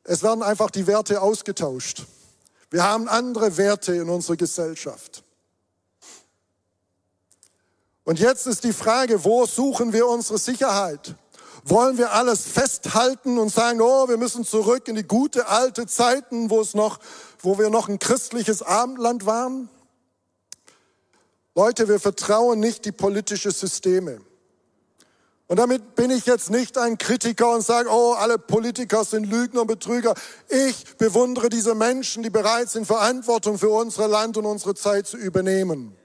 Es 0.05 0.23
werden 0.23 0.41
einfach 0.41 0.71
die 0.71 0.87
Werte 0.87 1.21
ausgetauscht. 1.21 2.05
Wir 2.69 2.85
haben 2.85 3.09
andere 3.09 3.57
Werte 3.57 3.93
in 3.93 4.09
unserer 4.09 4.37
Gesellschaft. 4.37 5.21
Und 8.05 8.19
jetzt 8.19 8.47
ist 8.47 8.63
die 8.63 8.71
Frage, 8.71 9.25
wo 9.25 9.45
suchen 9.45 9.91
wir 9.91 10.07
unsere 10.07 10.39
Sicherheit? 10.39 11.15
Wollen 11.65 11.97
wir 11.97 12.13
alles 12.13 12.43
festhalten 12.43 13.37
und 13.37 13.49
sagen, 13.49 13.81
oh, 13.81 14.07
wir 14.07 14.17
müssen 14.17 14.45
zurück 14.45 14.87
in 14.87 14.95
die 14.95 15.03
gute 15.03 15.49
alte 15.49 15.85
Zeiten, 15.85 16.49
wo 16.49 16.61
es 16.61 16.73
noch, 16.73 16.99
wo 17.39 17.59
wir 17.59 17.69
noch 17.69 17.89
ein 17.89 17.99
christliches 17.99 18.61
Abendland 18.61 19.25
waren? 19.25 19.67
Leute, 21.53 21.89
wir 21.89 21.99
vertrauen 21.99 22.61
nicht 22.61 22.85
die 22.85 22.93
politischen 22.93 23.51
Systeme. 23.51 24.21
Und 25.47 25.57
damit 25.57 25.95
bin 25.95 26.09
ich 26.09 26.25
jetzt 26.25 26.49
nicht 26.49 26.77
ein 26.77 26.97
Kritiker 26.97 27.53
und 27.53 27.61
sage, 27.63 27.89
oh, 27.91 28.13
alle 28.13 28.37
Politiker 28.39 29.03
sind 29.03 29.25
Lügner 29.29 29.61
und 29.61 29.67
Betrüger. 29.67 30.15
Ich 30.47 30.97
bewundere 30.97 31.49
diese 31.49 31.75
Menschen, 31.75 32.23
die 32.23 32.29
bereit 32.29 32.69
sind, 32.69 32.85
Verantwortung 32.85 33.59
für 33.59 33.69
unser 33.69 34.07
Land 34.07 34.37
und 34.37 34.45
unsere 34.45 34.73
Zeit 34.73 35.05
zu 35.05 35.17
übernehmen. 35.17 35.95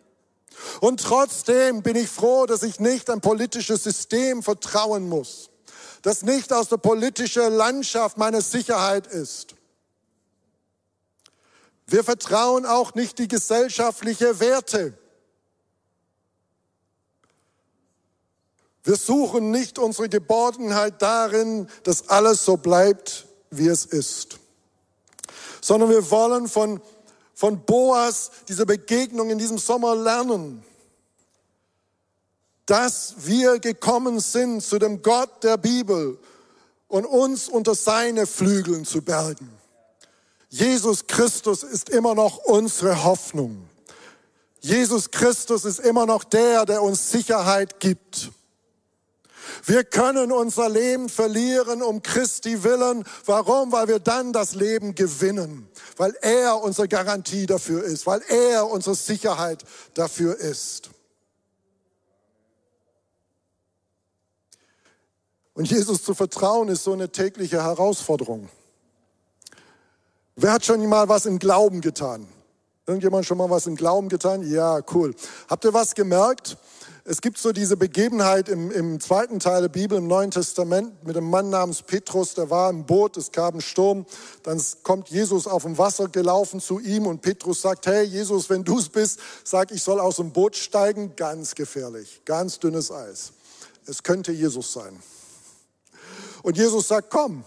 Und 0.81 1.01
trotzdem 1.01 1.83
bin 1.83 1.97
ich 1.97 2.09
froh, 2.09 2.47
dass 2.47 2.65
ich 2.65 2.81
nicht 2.81 3.11
ein 3.11 3.21
politisches 3.21 3.85
System 3.85 4.43
vertrauen 4.43 5.09
muss, 5.09 5.51
das 6.03 6.23
nicht 6.23 6.53
aus 6.53 6.69
der 6.69 6.79
politischen 6.79 7.53
Landschaft 7.53 8.19
meine 8.19 8.43
Sicherheit 8.43 9.07
ist. 9.07 9.55
Wir 11.87 12.05
vertrauen 12.05 12.67
auch 12.67 12.95
nicht 12.95 13.19
die 13.19 13.29
gesellschaftlichen 13.29 14.41
Werte. 14.41 14.99
Wir 18.89 18.97
suchen 18.97 19.51
nicht 19.51 19.79
unsere 19.79 20.09
Geborgenheit 20.09 21.03
darin, 21.03 21.69
dass 21.83 22.09
alles 22.09 22.47
so 22.47 22.57
bleibt, 22.57 23.27
wie 23.51 23.69
es 23.69 23.85
ist, 23.85 24.39
sondern 25.61 25.91
wir 25.91 26.11
wollen 26.11 26.49
von, 26.49 26.81
von 27.35 27.67
Boas, 27.67 28.31
diese 28.49 28.65
Begegnung 28.65 29.29
in 29.29 29.37
diesem 29.37 29.59
Sommer 29.59 29.95
lernen, 29.95 30.65
dass 32.65 33.13
wir 33.19 33.59
gekommen 33.59 34.21
sind 34.21 34.63
zu 34.63 34.79
dem 34.79 35.03
Gott 35.03 35.45
der 35.45 35.59
Bibel 35.59 36.19
und 36.87 37.05
uns 37.05 37.47
unter 37.47 37.75
seine 37.75 38.27
Flügeln 38.27 38.87
zu 38.87 39.03
bergen. 39.03 39.53
Jesus 40.49 41.07
Christus 41.07 41.63
ist 41.63 41.91
immer 41.91 42.15
noch 42.15 42.39
unsere 42.39 43.05
Hoffnung. 43.05 43.69
Jesus 44.61 45.11
Christus 45.11 45.67
ist 45.67 45.81
immer 45.81 46.07
noch 46.07 46.25
der, 46.25 46.65
der 46.65 46.83
uns 46.83 47.11
Sicherheit 47.11 47.81
gibt. 47.81 48.31
Wir 49.69 49.85
können 49.85 50.33
unser 50.33 50.71
Leben 50.71 51.11
verlieren 51.11 51.83
um 51.83 52.03
Christi 52.03 52.65
willen. 52.65 53.05
Warum? 53.27 53.71
Weil 53.71 53.87
wir 53.87 53.99
dann 53.99 54.33
das 54.33 54.55
Leben 54.55 54.95
gewinnen. 54.95 55.69
Weil 55.99 56.15
er 56.23 56.63
unsere 56.63 56.89
Garantie 56.89 57.45
dafür 57.45 57.85
ist. 57.85 58.07
Weil 58.07 58.23
er 58.29 58.71
unsere 58.71 58.97
Sicherheit 58.97 59.63
dafür 59.93 60.39
ist. 60.39 60.89
Und 65.53 65.69
Jesus 65.69 66.03
zu 66.03 66.15
vertrauen 66.15 66.69
ist 66.69 66.85
so 66.85 66.95
eine 66.95 67.13
tägliche 67.13 67.63
Herausforderung. 67.63 68.49
Wer 70.35 70.53
hat 70.53 70.65
schon 70.65 70.89
mal 70.89 71.11
was 71.11 71.27
im 71.27 71.39
Glauben 71.39 71.83
getan? 71.83 72.27
Irgendjemand 72.87 73.27
schon 73.27 73.37
mal 73.37 73.51
was 73.51 73.67
im 73.67 73.77
Glauben 73.77 74.09
getan? 74.09 74.51
Ja, 74.51 74.81
cool. 74.95 75.15
Habt 75.47 75.67
ihr 75.67 75.75
was 75.75 75.95
gemerkt? 75.95 76.57
Es 77.11 77.23
gibt 77.23 77.39
so 77.39 77.53
diese 77.53 77.79
Begebenheit 77.79 78.51
im, 78.51 78.71
im 78.71 79.01
zweiten 79.01 79.41
Teil 79.41 79.63
der 79.63 79.71
Bibel, 79.71 79.97
im 79.97 80.09
Neuen 80.09 80.31
Testament, 80.31 81.07
mit 81.07 81.17
einem 81.17 81.31
Mann 81.31 81.49
namens 81.49 81.81
Petrus, 81.81 82.35
der 82.35 82.51
war 82.51 82.69
im 82.69 82.85
Boot, 82.85 83.17
es 83.17 83.33
gab 83.33 83.55
einen 83.55 83.63
Sturm, 83.63 84.05
dann 84.43 84.63
kommt 84.83 85.09
Jesus 85.09 85.47
auf 85.47 85.63
dem 85.63 85.79
Wasser 85.79 86.09
gelaufen 86.09 86.61
zu 86.61 86.79
ihm 86.79 87.07
und 87.07 87.23
Petrus 87.23 87.63
sagt, 87.63 87.87
hey 87.87 88.05
Jesus, 88.05 88.51
wenn 88.51 88.63
du 88.63 88.79
es 88.79 88.91
bist, 88.91 89.21
sag, 89.43 89.71
ich 89.71 89.83
soll 89.83 90.01
aus 90.01 90.17
dem 90.17 90.33
Boot 90.33 90.55
steigen, 90.55 91.17
ganz 91.17 91.55
gefährlich, 91.55 92.21
ganz 92.27 92.59
dünnes 92.59 92.93
Eis. 92.93 93.33
Es 93.87 94.03
könnte 94.03 94.31
Jesus 94.31 94.75
sein. 94.75 94.95
Und 96.43 96.59
Jesus 96.59 96.89
sagt, 96.89 97.09
komm. 97.09 97.43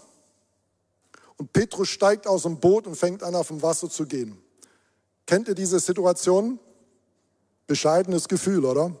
Und 1.36 1.52
Petrus 1.52 1.88
steigt 1.88 2.26
aus 2.26 2.42
dem 2.42 2.58
Boot 2.58 2.88
und 2.88 2.96
fängt 2.96 3.22
an, 3.22 3.36
auf 3.36 3.46
dem 3.46 3.62
Wasser 3.62 3.88
zu 3.88 4.06
gehen. 4.06 4.42
Kennt 5.24 5.46
ihr 5.46 5.54
diese 5.54 5.78
Situation? 5.78 6.58
Bescheidenes 7.68 8.26
Gefühl, 8.26 8.64
oder? 8.64 8.92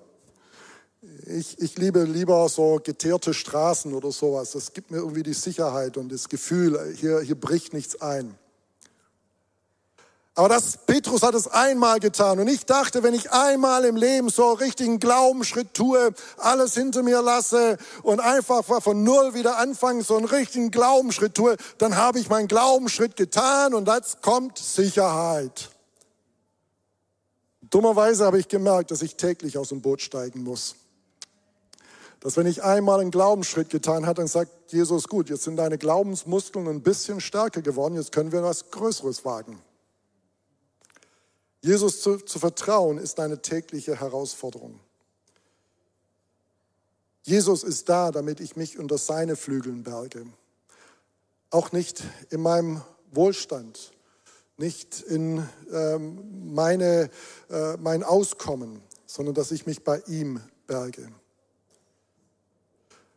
Ich, 1.34 1.58
ich 1.60 1.78
liebe 1.78 2.02
lieber 2.02 2.48
so 2.48 2.80
geteerte 2.82 3.32
Straßen 3.32 3.94
oder 3.94 4.12
sowas. 4.12 4.52
Das 4.52 4.72
gibt 4.72 4.90
mir 4.90 4.98
irgendwie 4.98 5.22
die 5.22 5.32
Sicherheit 5.32 5.96
und 5.96 6.12
das 6.12 6.28
Gefühl, 6.28 6.94
hier, 6.98 7.20
hier 7.20 7.40
bricht 7.40 7.72
nichts 7.72 8.00
ein. 8.00 8.34
Aber 10.34 10.48
das, 10.48 10.78
Petrus 10.86 11.22
hat 11.22 11.34
es 11.34 11.46
einmal 11.48 12.00
getan. 12.00 12.38
Und 12.40 12.48
ich 12.48 12.64
dachte, 12.64 13.02
wenn 13.02 13.14
ich 13.14 13.32
einmal 13.32 13.84
im 13.84 13.96
Leben 13.96 14.30
so 14.30 14.48
einen 14.48 14.56
richtigen 14.56 14.98
Glaubensschritt 14.98 15.74
tue, 15.74 16.14
alles 16.38 16.74
hinter 16.74 17.02
mir 17.02 17.20
lasse 17.20 17.76
und 18.02 18.20
einfach 18.20 18.64
von 18.64 19.02
Null 19.02 19.34
wieder 19.34 19.58
anfange, 19.58 20.02
so 20.02 20.16
einen 20.16 20.26
richtigen 20.26 20.70
Glaubensschritt 20.70 21.34
tue, 21.34 21.56
dann 21.78 21.96
habe 21.96 22.18
ich 22.18 22.30
meinen 22.30 22.48
Glaubensschritt 22.48 23.16
getan 23.16 23.74
und 23.74 23.88
jetzt 23.88 24.22
kommt 24.22 24.58
Sicherheit. 24.58 25.70
Dummerweise 27.68 28.24
habe 28.24 28.38
ich 28.38 28.48
gemerkt, 28.48 28.90
dass 28.90 29.02
ich 29.02 29.16
täglich 29.16 29.56
aus 29.56 29.68
dem 29.68 29.80
Boot 29.80 30.02
steigen 30.02 30.42
muss. 30.42 30.76
Dass 32.22 32.36
wenn 32.36 32.46
ich 32.46 32.62
einmal 32.62 33.00
einen 33.00 33.10
Glaubensschritt 33.10 33.68
getan 33.68 34.06
habe, 34.06 34.14
dann 34.14 34.28
sagt 34.28 34.70
Jesus, 34.70 35.08
gut, 35.08 35.28
jetzt 35.28 35.42
sind 35.42 35.56
deine 35.56 35.76
Glaubensmuskeln 35.76 36.68
ein 36.68 36.80
bisschen 36.80 37.20
stärker 37.20 37.62
geworden, 37.62 37.96
jetzt 37.96 38.12
können 38.12 38.30
wir 38.30 38.44
was 38.44 38.70
Größeres 38.70 39.24
wagen. 39.24 39.60
Jesus 41.62 42.00
zu, 42.00 42.18
zu 42.18 42.38
vertrauen 42.38 42.98
ist 42.98 43.18
eine 43.18 43.42
tägliche 43.42 43.98
Herausforderung. 43.98 44.78
Jesus 47.24 47.64
ist 47.64 47.88
da, 47.88 48.12
damit 48.12 48.38
ich 48.38 48.54
mich 48.54 48.78
unter 48.78 48.98
seine 48.98 49.34
Flügeln 49.34 49.82
berge. 49.82 50.24
Auch 51.50 51.72
nicht 51.72 52.04
in 52.30 52.40
meinem 52.40 52.82
Wohlstand, 53.10 53.92
nicht 54.58 55.00
in 55.00 55.44
ähm, 55.72 56.54
meine, 56.54 57.10
äh, 57.50 57.76
mein 57.78 58.04
Auskommen, 58.04 58.80
sondern 59.06 59.34
dass 59.34 59.50
ich 59.50 59.66
mich 59.66 59.82
bei 59.82 60.00
ihm 60.06 60.40
berge. 60.68 61.12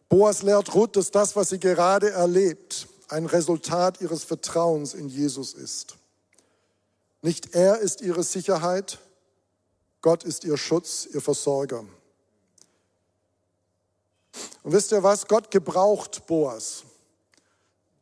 Boas 0.10 0.44
lehrt 0.44 0.74
Ruth, 0.76 0.96
dass 0.96 1.12
das, 1.12 1.36
was 1.36 1.50
sie 1.50 1.60
gerade 1.60 2.12
erlebt, 2.12 2.88
ein 3.10 3.26
Resultat 3.26 4.02
ihres 4.02 4.24
Vertrauens 4.24 4.94
in 4.94 5.10
Jesus 5.10 5.54
ist. 5.54 5.98
Nicht 7.22 7.56
er 7.56 7.80
ist 7.80 8.02
ihre 8.02 8.24
Sicherheit, 8.24 9.00
Gott 10.02 10.24
ist 10.24 10.44
ihr 10.44 10.58
Schutz, 10.58 11.08
ihr 11.12 11.22
Versorger. 11.22 11.84
Und 14.62 14.72
wisst 14.72 14.92
ihr 14.92 15.02
was? 15.02 15.28
Gott 15.28 15.50
gebraucht 15.50 16.28
Boas, 16.28 16.84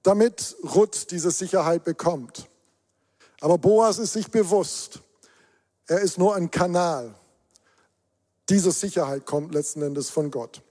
damit 0.02 0.56
Ruth 0.76 1.12
diese 1.12 1.32
Sicherheit 1.32 1.84
bekommt. 1.84 2.50
Aber 3.40 3.58
Boas 3.58 4.00
ist 4.00 4.14
sich 4.14 4.30
bewusst, 4.30 5.00
er 5.88 6.00
ist 6.00 6.18
nur 6.18 6.36
ein 6.36 6.52
Kanal. 6.52 7.16
Diese 8.50 8.72
Sicherheit 8.72 9.26
kommt 9.26 9.54
letzten 9.54 9.82
Endes 9.82 10.10
von 10.10 10.32
Gott. 10.32 10.62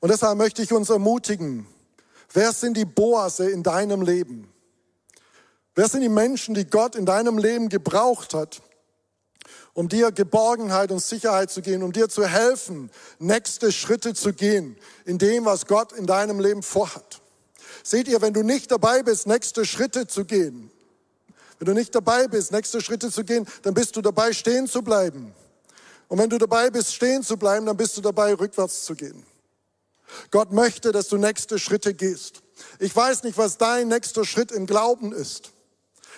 Und 0.00 0.10
deshalb 0.10 0.38
möchte 0.38 0.62
ich 0.62 0.72
uns 0.72 0.90
ermutigen, 0.90 1.66
wer 2.32 2.52
sind 2.52 2.76
die 2.76 2.84
Boase 2.84 3.50
in 3.50 3.62
deinem 3.62 4.02
Leben? 4.02 4.52
Wer 5.74 5.88
sind 5.88 6.02
die 6.02 6.08
Menschen, 6.08 6.54
die 6.54 6.66
Gott 6.66 6.94
in 6.94 7.04
deinem 7.04 7.38
Leben 7.38 7.68
gebraucht 7.68 8.32
hat, 8.34 8.62
um 9.72 9.88
dir 9.88 10.12
Geborgenheit 10.12 10.92
und 10.92 11.00
Sicherheit 11.00 11.50
zu 11.50 11.62
gehen, 11.62 11.82
um 11.82 11.92
dir 11.92 12.08
zu 12.08 12.26
helfen, 12.26 12.90
nächste 13.18 13.72
Schritte 13.72 14.14
zu 14.14 14.32
gehen 14.32 14.76
in 15.04 15.18
dem, 15.18 15.44
was 15.44 15.66
Gott 15.66 15.92
in 15.92 16.06
deinem 16.06 16.38
Leben 16.38 16.62
vorhat? 16.62 17.20
Seht 17.82 18.06
ihr, 18.06 18.22
wenn 18.22 18.32
du 18.32 18.42
nicht 18.42 18.70
dabei 18.70 19.02
bist, 19.02 19.26
nächste 19.26 19.64
Schritte 19.64 20.06
zu 20.06 20.24
gehen, 20.24 20.70
wenn 21.58 21.66
du 21.66 21.72
nicht 21.74 21.94
dabei 21.94 22.28
bist, 22.28 22.52
nächste 22.52 22.80
Schritte 22.80 23.10
zu 23.10 23.24
gehen, 23.24 23.46
dann 23.62 23.74
bist 23.74 23.96
du 23.96 24.00
dabei, 24.00 24.32
stehen 24.32 24.66
zu 24.66 24.82
bleiben. 24.82 25.34
Und 26.08 26.18
wenn 26.18 26.30
du 26.30 26.38
dabei 26.38 26.70
bist, 26.70 26.94
stehen 26.94 27.22
zu 27.22 27.36
bleiben, 27.36 27.66
dann 27.66 27.76
bist 27.76 27.96
du 27.96 28.00
dabei, 28.00 28.34
rückwärts 28.34 28.84
zu 28.84 28.94
gehen. 28.94 29.24
Gott 30.30 30.52
möchte, 30.52 30.92
dass 30.92 31.08
du 31.08 31.16
nächste 31.16 31.58
Schritte 31.58 31.94
gehst. 31.94 32.42
Ich 32.78 32.94
weiß 32.94 33.22
nicht, 33.24 33.38
was 33.38 33.58
dein 33.58 33.88
nächster 33.88 34.24
Schritt 34.24 34.52
im 34.52 34.66
Glauben 34.66 35.12
ist. 35.12 35.50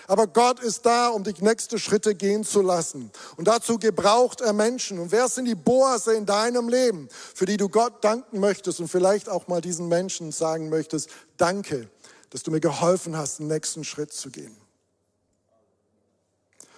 Aber 0.07 0.25
Gott 0.25 0.61
ist 0.61 0.85
da, 0.85 1.09
um 1.09 1.25
dich 1.25 1.41
nächste 1.41 1.79
Schritte 1.79 2.15
gehen 2.15 2.45
zu 2.45 2.61
lassen. 2.61 3.11
Und 3.35 3.49
dazu 3.49 3.77
gebraucht 3.77 4.39
er 4.39 4.53
Menschen. 4.53 4.99
Und 4.99 5.11
wer 5.11 5.27
sind 5.27 5.45
die 5.45 5.55
Boase 5.55 6.13
in 6.13 6.25
deinem 6.25 6.69
Leben, 6.69 7.09
für 7.35 7.45
die 7.45 7.57
du 7.57 7.67
Gott 7.67 8.03
danken 8.03 8.39
möchtest 8.39 8.79
und 8.79 8.87
vielleicht 8.87 9.27
auch 9.27 9.49
mal 9.49 9.59
diesen 9.59 9.89
Menschen 9.89 10.31
sagen 10.31 10.69
möchtest, 10.69 11.09
danke, 11.35 11.89
dass 12.29 12.43
du 12.43 12.51
mir 12.51 12.61
geholfen 12.61 13.17
hast, 13.17 13.39
den 13.39 13.47
nächsten 13.47 13.83
Schritt 13.83 14.13
zu 14.13 14.29
gehen. 14.29 14.55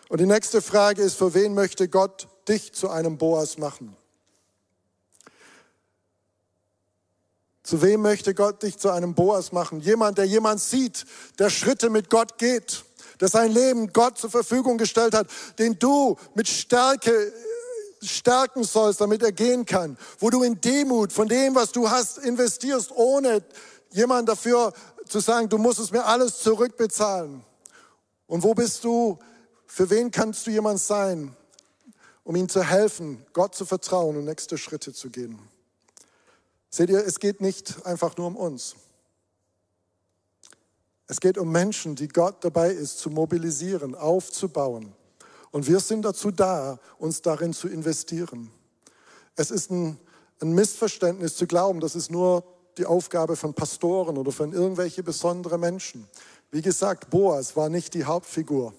Und 0.10 0.20
die 0.20 0.26
nächste 0.26 0.64
Frage 0.64 1.04
ist, 1.04 1.14
für 1.14 1.36
wen 1.36 1.54
möchte 1.54 1.88
Gott 1.88 2.28
dich 2.48 2.74
zu 2.74 2.90
einem 2.90 3.20
Boas 3.20 3.60
machen? 3.60 3.96
Zu 7.70 7.84
wem 7.84 8.02
möchte 8.02 8.34
Gott 8.34 8.64
dich 8.64 8.80
zu 8.80 8.90
einem 8.90 9.14
Boas 9.14 9.52
machen? 9.52 9.80
Jemand, 9.80 10.18
der 10.18 10.26
jemand 10.26 10.60
sieht, 10.60 11.06
der 11.38 11.52
Schritte 11.52 11.92
mit 11.92 12.10
Gott 12.10 12.40
geht, 12.40 12.84
der 13.20 13.28
sein 13.28 13.52
Leben 13.52 13.94
Gott 13.94 14.18
zur 14.18 14.32
Verfügung 14.32 14.80
gestellt 14.80 15.14
hat, 15.14 15.28
den 15.60 15.78
du 15.78 16.18
mit 16.34 16.48
Stärke 16.48 17.32
stärken 18.02 18.64
sollst, 18.64 19.02
damit 19.02 19.22
er 19.22 19.32
gehen 19.32 19.68
kann, 19.68 20.00
wo 20.18 20.32
du 20.32 20.42
in 20.42 20.60
Demut 20.60 21.14
von 21.14 21.28
dem, 21.28 21.54
was 21.54 21.72
du 21.72 21.92
hast, 21.92 22.18
investierst, 22.18 22.92
ohne 22.96 23.44
jemand 23.92 24.30
dafür 24.30 24.74
zu 25.08 25.20
sagen, 25.20 25.48
du 25.48 25.60
musst 25.60 25.78
es 25.78 25.92
mir 25.92 26.04
alles 26.06 26.40
zurückbezahlen. 26.40 27.46
Und 28.26 28.42
wo 28.42 28.56
bist 28.56 28.84
du 28.84 29.20
für 29.68 29.92
wen 29.92 30.10
kannst 30.10 30.48
du 30.48 30.50
jemand 30.50 30.80
sein, 30.80 31.38
um 32.24 32.36
ihm 32.36 32.50
zu 32.50 32.64
helfen, 32.64 33.24
Gott 33.32 33.54
zu 33.54 33.64
vertrauen 33.64 34.18
und 34.18 34.26
nächste 34.26 34.58
Schritte 34.58 34.92
zu 34.92 35.12
gehen? 35.12 35.40
Seht 36.70 36.90
ihr, 36.90 37.06
es 37.06 37.20
geht 37.20 37.42
nicht 37.42 37.86
einfach 37.86 38.16
nur 38.18 38.28
um 38.28 38.36
uns. 38.36 38.76
Es 41.08 41.20
geht 41.20 41.40
um 41.40 41.52
Menschen, 41.52 41.96
die 41.96 42.08
Gott 42.08 42.44
dabei 42.44 42.70
ist, 42.70 43.00
zu 43.00 43.10
mobilisieren, 43.10 43.96
aufzubauen. 43.96 44.94
Und 45.52 45.68
wir 45.68 45.80
sind 45.80 46.04
dazu 46.04 46.30
da, 46.30 46.80
uns 47.00 47.24
darin 47.24 47.54
zu 47.54 47.68
investieren. 47.68 48.52
Es 49.36 49.50
ist 49.50 49.72
ein, 49.72 49.98
ein 50.40 50.52
Missverständnis 50.52 51.36
zu 51.36 51.48
glauben, 51.48 51.80
das 51.80 51.96
ist 51.96 52.12
nur 52.12 52.44
die 52.78 52.86
Aufgabe 52.86 53.36
von 53.36 53.56
Pastoren 53.56 54.18
oder 54.18 54.32
von 54.32 54.54
irgendwelche 54.54 55.02
besondere 55.02 55.58
Menschen. 55.58 56.08
Wie 56.52 56.62
gesagt, 56.62 57.10
Boas 57.10 57.56
war 57.56 57.70
nicht 57.70 57.96
die 57.96 58.06
Hauptfigur. 58.06 58.74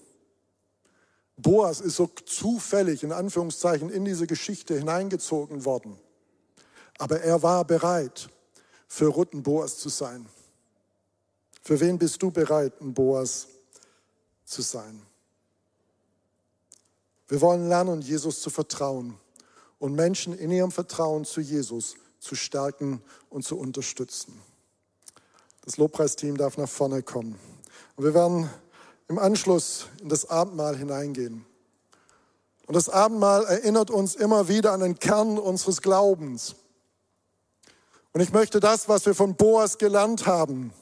Boas 1.35 1.81
ist 1.81 1.95
so 1.95 2.09
zufällig 2.25 3.03
in 3.03 3.11
Anführungszeichen 3.11 3.89
in 3.89 4.05
diese 4.05 4.27
Geschichte 4.27 4.77
hineingezogen 4.77 5.65
worden. 5.65 5.99
Aber 7.01 7.19
er 7.19 7.41
war 7.41 7.65
bereit, 7.65 8.29
für 8.87 9.07
Ruth 9.07 9.33
ein 9.33 9.41
Boas 9.41 9.79
zu 9.79 9.89
sein. 9.89 10.23
Für 11.63 11.79
wen 11.79 11.97
bist 11.97 12.21
du 12.21 12.29
bereit, 12.29 12.79
ein 12.79 12.93
Boas 12.93 13.47
zu 14.45 14.61
sein? 14.61 15.01
Wir 17.27 17.41
wollen 17.41 17.67
lernen, 17.67 18.03
Jesus 18.03 18.39
zu 18.43 18.51
vertrauen 18.51 19.17
und 19.79 19.95
Menschen 19.95 20.37
in 20.37 20.51
ihrem 20.51 20.69
Vertrauen 20.69 21.25
zu 21.25 21.41
Jesus 21.41 21.95
zu 22.19 22.35
stärken 22.35 23.01
und 23.31 23.43
zu 23.43 23.57
unterstützen. 23.57 24.39
Das 25.65 25.77
Lobpreisteam 25.77 26.37
darf 26.37 26.57
nach 26.57 26.69
vorne 26.69 27.01
kommen. 27.01 27.39
Und 27.95 28.03
wir 28.03 28.13
werden 28.13 28.47
im 29.07 29.17
Anschluss 29.17 29.87
in 30.03 30.09
das 30.09 30.29
Abendmahl 30.29 30.77
hineingehen. 30.77 31.47
Und 32.67 32.75
das 32.75 32.89
Abendmahl 32.89 33.43
erinnert 33.45 33.89
uns 33.89 34.13
immer 34.13 34.47
wieder 34.47 34.71
an 34.71 34.81
den 34.81 34.99
Kern 34.99 35.39
unseres 35.39 35.81
Glaubens. 35.81 36.57
Und 38.13 38.21
ich 38.21 38.33
möchte 38.33 38.59
das, 38.59 38.89
was 38.89 39.05
wir 39.05 39.15
von 39.15 39.35
Boas 39.35 39.77
gelernt 39.77 40.25
haben, 40.25 40.73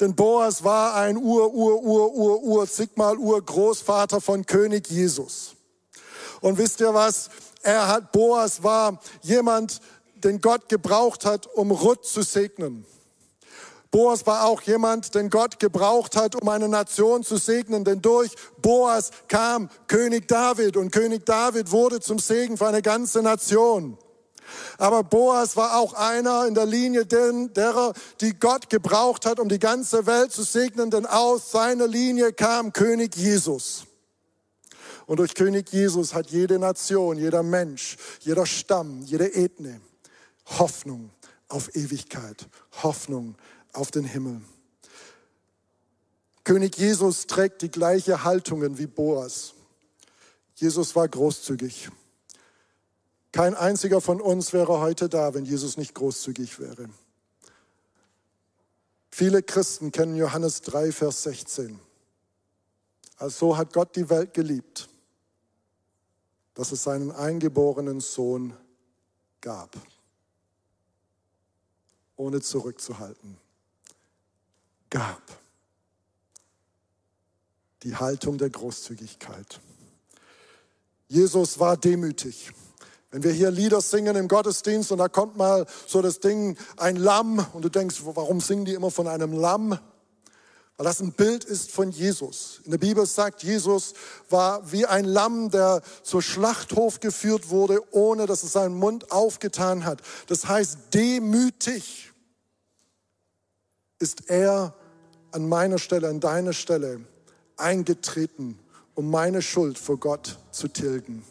denn 0.00 0.14
Boas 0.14 0.62
war 0.62 0.94
ein 0.94 1.16
Ur, 1.16 1.52
Ur, 1.54 1.82
Ur, 1.82 2.14
Ur, 2.14 2.42
Ur, 2.42 2.68
zigmal 2.68 3.16
Urgroßvater 3.16 4.20
von 4.20 4.44
König 4.44 4.88
Jesus. 4.88 5.54
Und 6.40 6.58
wisst 6.58 6.80
ihr 6.80 6.92
was? 6.92 7.30
Er 7.62 7.88
hat, 7.88 8.12
Boas 8.12 8.62
war 8.62 9.00
jemand, 9.22 9.80
den 10.16 10.40
Gott 10.40 10.68
gebraucht 10.68 11.24
hat, 11.24 11.46
um 11.46 11.70
Ruth 11.70 12.04
zu 12.04 12.22
segnen. 12.22 12.84
Boas 13.90 14.26
war 14.26 14.44
auch 14.44 14.60
jemand, 14.62 15.14
den 15.14 15.30
Gott 15.30 15.58
gebraucht 15.58 16.16
hat, 16.16 16.34
um 16.34 16.48
eine 16.48 16.68
Nation 16.68 17.22
zu 17.22 17.38
segnen, 17.38 17.84
denn 17.84 18.02
durch 18.02 18.32
Boas 18.60 19.10
kam 19.28 19.70
König 19.86 20.28
David 20.28 20.76
und 20.76 20.90
König 20.90 21.24
David 21.24 21.70
wurde 21.70 22.00
zum 22.00 22.18
Segen 22.18 22.58
für 22.58 22.66
eine 22.66 22.82
ganze 22.82 23.22
Nation. 23.22 23.96
Aber 24.78 25.02
Boas 25.04 25.56
war 25.56 25.78
auch 25.78 25.94
einer 25.94 26.46
in 26.46 26.54
der 26.54 26.66
Linie 26.66 27.06
derer, 27.06 27.92
die 28.20 28.38
Gott 28.38 28.68
gebraucht 28.70 29.26
hat, 29.26 29.40
um 29.40 29.48
die 29.48 29.58
ganze 29.58 30.06
Welt 30.06 30.32
zu 30.32 30.42
segnen, 30.42 30.90
denn 30.90 31.06
aus 31.06 31.50
seiner 31.50 31.86
Linie 31.86 32.32
kam 32.32 32.72
König 32.72 33.16
Jesus. 33.16 33.84
Und 35.06 35.18
durch 35.18 35.34
König 35.34 35.70
Jesus 35.70 36.14
hat 36.14 36.30
jede 36.30 36.58
Nation, 36.58 37.16
jeder 37.16 37.42
Mensch, 37.42 37.96
jeder 38.20 38.44
Stamm, 38.44 39.02
jede 39.02 39.32
Ethnie 39.34 39.80
Hoffnung 40.46 41.10
auf 41.48 41.74
Ewigkeit, 41.74 42.48
Hoffnung 42.82 43.36
auf 43.72 43.90
den 43.90 44.04
Himmel. 44.04 44.40
König 46.44 46.76
Jesus 46.76 47.26
trägt 47.26 47.62
die 47.62 47.70
gleiche 47.70 48.22
Haltungen 48.22 48.78
wie 48.78 48.86
Boas. 48.86 49.54
Jesus 50.54 50.94
war 50.94 51.08
großzügig. 51.08 51.90
Kein 53.36 53.54
einziger 53.54 54.00
von 54.00 54.22
uns 54.22 54.54
wäre 54.54 54.80
heute 54.80 55.10
da, 55.10 55.34
wenn 55.34 55.44
Jesus 55.44 55.76
nicht 55.76 55.94
großzügig 55.94 56.58
wäre. 56.58 56.88
Viele 59.10 59.42
Christen 59.42 59.92
kennen 59.92 60.16
Johannes 60.16 60.62
3, 60.62 60.90
Vers 60.90 61.24
16. 61.24 61.78
Also 63.18 63.58
hat 63.58 63.74
Gott 63.74 63.94
die 63.94 64.08
Welt 64.08 64.32
geliebt, 64.32 64.88
dass 66.54 66.72
es 66.72 66.82
seinen 66.82 67.12
eingeborenen 67.12 68.00
Sohn 68.00 68.56
gab, 69.42 69.76
ohne 72.16 72.40
zurückzuhalten. 72.40 73.36
Gab. 74.88 75.20
Die 77.82 77.96
Haltung 77.96 78.38
der 78.38 78.48
Großzügigkeit. 78.48 79.60
Jesus 81.08 81.58
war 81.58 81.76
demütig. 81.76 82.50
Wenn 83.16 83.22
wir 83.22 83.32
hier 83.32 83.50
Lieder 83.50 83.80
singen 83.80 84.14
im 84.14 84.28
Gottesdienst 84.28 84.92
und 84.92 84.98
da 84.98 85.08
kommt 85.08 85.38
mal 85.38 85.64
so 85.86 86.02
das 86.02 86.20
Ding, 86.20 86.54
ein 86.76 86.96
Lamm, 86.96 87.46
und 87.54 87.64
du 87.64 87.70
denkst, 87.70 88.02
warum 88.04 88.42
singen 88.42 88.66
die 88.66 88.74
immer 88.74 88.90
von 88.90 89.08
einem 89.08 89.32
Lamm? 89.32 89.70
Weil 90.76 90.84
das 90.84 91.00
ein 91.00 91.12
Bild 91.12 91.42
ist 91.42 91.70
von 91.70 91.90
Jesus. 91.90 92.60
In 92.64 92.72
der 92.72 92.78
Bibel 92.78 93.06
sagt, 93.06 93.42
Jesus 93.42 93.94
war 94.28 94.70
wie 94.70 94.84
ein 94.84 95.06
Lamm, 95.06 95.50
der 95.50 95.80
zur 96.02 96.20
Schlachthof 96.20 97.00
geführt 97.00 97.48
wurde, 97.48 97.80
ohne 97.90 98.26
dass 98.26 98.42
es 98.42 98.52
seinen 98.52 98.74
Mund 98.74 99.10
aufgetan 99.10 99.86
hat. 99.86 100.02
Das 100.26 100.46
heißt, 100.46 100.76
demütig 100.92 102.12
ist 103.98 104.28
er 104.28 104.74
an 105.32 105.48
meiner 105.48 105.78
Stelle, 105.78 106.10
an 106.10 106.20
deiner 106.20 106.52
Stelle 106.52 107.00
eingetreten, 107.56 108.58
um 108.94 109.10
meine 109.10 109.40
Schuld 109.40 109.78
vor 109.78 109.96
Gott 109.96 110.38
zu 110.50 110.68
tilgen. 110.68 111.24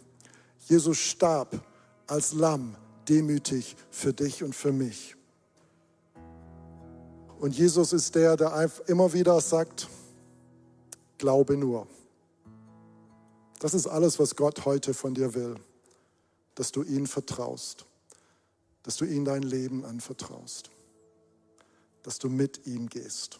Jesus 0.68 0.98
starb 0.98 1.62
als 2.08 2.34
Lamm 2.34 2.76
demütig 3.08 3.76
für 3.90 4.14
dich 4.14 4.44
und 4.44 4.56
für 4.56 4.72
mich. 4.72 5.16
Und 7.40 7.56
Jesus 7.56 7.94
ist 7.94 8.16
der, 8.16 8.38
der 8.38 8.72
immer 8.88 9.14
wieder 9.14 9.40
sagt, 9.42 9.88
glaube 11.18 11.58
nur. 11.58 11.88
Das 13.60 13.74
ist 13.74 13.88
alles, 13.88 14.20
was 14.20 14.36
Gott 14.36 14.66
heute 14.66 14.94
von 14.94 15.14
dir 15.14 15.34
will, 15.34 15.56
dass 16.56 16.72
du 16.72 16.84
ihm 16.84 17.08
vertraust, 17.08 17.86
dass 18.84 18.98
du 18.98 19.06
ihm 19.06 19.26
dein 19.26 19.44
Leben 19.44 19.86
anvertraust, 19.86 20.70
dass 22.04 22.20
du 22.20 22.30
mit 22.30 22.66
ihm 22.68 22.90
gehst. 22.90 23.40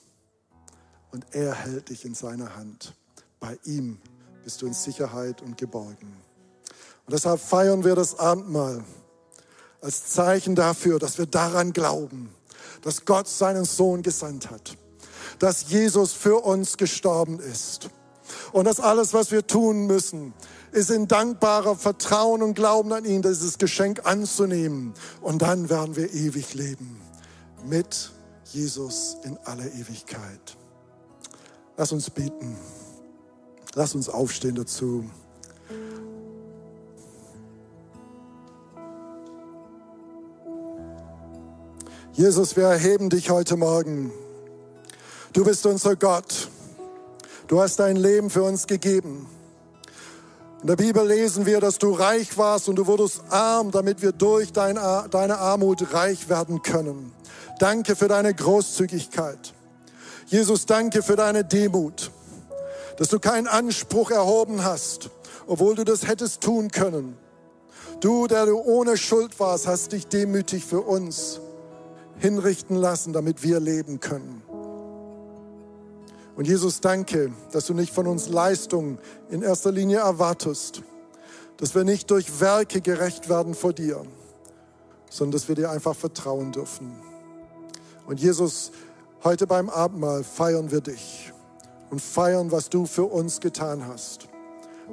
Und 1.12 1.26
er 1.32 1.54
hält 1.54 1.90
dich 1.90 2.06
in 2.06 2.14
seiner 2.14 2.56
Hand. 2.56 2.94
Bei 3.40 3.58
ihm 3.64 4.00
bist 4.44 4.62
du 4.62 4.68
in 4.68 4.74
Sicherheit 4.74 5.42
und 5.42 5.58
geborgen. 5.58 6.14
Und 7.06 7.14
deshalb 7.14 7.40
feiern 7.40 7.84
wir 7.84 7.96
das 7.96 8.18
Abendmahl 8.18 8.84
als 9.82 10.08
Zeichen 10.08 10.56
dafür, 10.56 10.98
dass 10.98 11.18
wir 11.18 11.28
daran 11.28 11.72
glauben, 11.72 12.34
dass 12.82 13.06
Gott 13.06 13.28
seinen 13.28 13.66
Sohn 13.66 14.02
gesandt 14.02 14.50
hat, 14.50 14.78
dass 15.40 15.70
Jesus 15.70 16.14
für 16.14 16.44
uns 16.44 16.78
gestorben 16.78 17.40
ist. 17.40 17.90
Und 18.52 18.66
dass 18.66 18.80
alles, 18.80 19.14
was 19.14 19.30
wir 19.32 19.46
tun 19.46 19.86
müssen, 19.86 20.34
ist 20.72 20.90
in 20.90 21.08
dankbarer 21.08 21.76
Vertrauen 21.76 22.42
und 22.42 22.56
Glauben 22.56 22.92
an 22.92 23.06
ihn, 23.06 23.22
dieses 23.22 23.60
Geschenk 23.60 24.06
anzunehmen. 24.06 24.96
Und 25.22 25.44
dann 25.44 25.70
werden 25.70 25.96
wir 25.96 26.12
ewig 26.12 26.56
leben 26.56 27.00
mit 27.64 28.12
Jesus 28.46 29.18
in 29.24 29.38
aller 29.46 29.72
Ewigkeit. 29.74 30.58
Lass 31.78 31.92
uns 31.92 32.10
beten. 32.10 32.58
Lass 33.76 33.94
uns 33.94 34.10
aufstehen 34.10 34.56
dazu. 34.56 35.06
Jesus, 42.18 42.56
wir 42.56 42.64
erheben 42.64 43.10
dich 43.10 43.30
heute 43.30 43.58
Morgen. 43.58 44.10
Du 45.34 45.44
bist 45.44 45.66
unser 45.66 45.98
Gott. 45.98 46.48
Du 47.48 47.60
hast 47.60 47.78
dein 47.78 47.98
Leben 47.98 48.30
für 48.30 48.44
uns 48.44 48.68
gegeben. 48.68 49.28
In 50.62 50.68
der 50.68 50.78
Bibel 50.78 51.06
lesen 51.06 51.46
wir, 51.46 51.60
dass 51.60 51.78
du 51.78 51.92
reich 51.92 52.38
warst 52.38 52.70
und 52.70 52.78
du 52.78 52.88
wurdest 52.88 53.20
arm, 53.32 53.70
damit 53.72 54.02
wir 54.02 54.14
durch 54.14 54.54
deine 54.54 54.80
Armut 54.80 55.94
reich 55.94 56.30
werden 56.30 56.62
können. 56.62 57.12
Danke 57.60 57.98
für 57.98 58.08
deine 58.08 58.34
Großzügigkeit. 58.34 59.54
Jesus, 60.28 60.66
danke 60.66 61.04
für 61.04 61.18
deine 61.18 61.44
Demut, 61.44 62.12
dass 62.96 63.10
du 63.10 63.20
keinen 63.20 63.48
Anspruch 63.48 64.12
erhoben 64.12 64.64
hast, 64.64 65.10
obwohl 65.48 65.76
du 65.76 65.84
das 65.84 66.08
hättest 66.08 66.40
tun 66.40 66.72
können. 66.72 67.18
Du, 68.00 68.28
der 68.28 68.46
du 68.46 68.58
ohne 68.58 68.96
Schuld 68.96 69.38
warst, 69.42 69.68
hast 69.68 69.92
dich 69.92 70.08
demütig 70.08 70.64
für 70.64 70.80
uns 70.80 71.42
hinrichten 72.20 72.76
lassen, 72.76 73.14
damit 73.14 73.44
wir 73.44 73.60
leben 73.60 74.00
können. 74.00 74.42
Und 76.36 76.48
Jesus, 76.48 76.82
danke, 76.82 77.32
dass 77.52 77.66
du 77.66 77.74
nicht 77.74 77.94
von 77.94 78.08
uns 78.08 78.28
Leistung 78.28 78.98
in 79.30 79.42
erster 79.42 79.72
Linie 79.72 80.00
erwartest, 80.00 80.82
dass 81.58 81.76
wir 81.76 81.86
nicht 81.86 82.12
durch 82.12 82.42
Werke 82.42 82.82
gerecht 82.82 83.30
werden 83.30 83.54
vor 83.54 83.72
dir, 83.72 84.04
sondern 85.10 85.32
dass 85.32 85.48
wir 85.48 85.56
dir 85.56 85.72
einfach 85.72 85.96
vertrauen 85.96 86.52
dürfen. 86.52 86.92
Und 88.06 88.20
Jesus, 88.20 88.72
heute 89.24 89.48
beim 89.48 89.70
Abendmahl 89.70 90.24
feiern 90.24 90.72
wir 90.72 90.82
dich 90.82 91.32
und 91.90 92.02
feiern, 92.02 92.52
was 92.52 92.70
du 92.70 92.86
für 92.86 93.06
uns 93.06 93.40
getan 93.40 93.88
hast. 93.88 94.28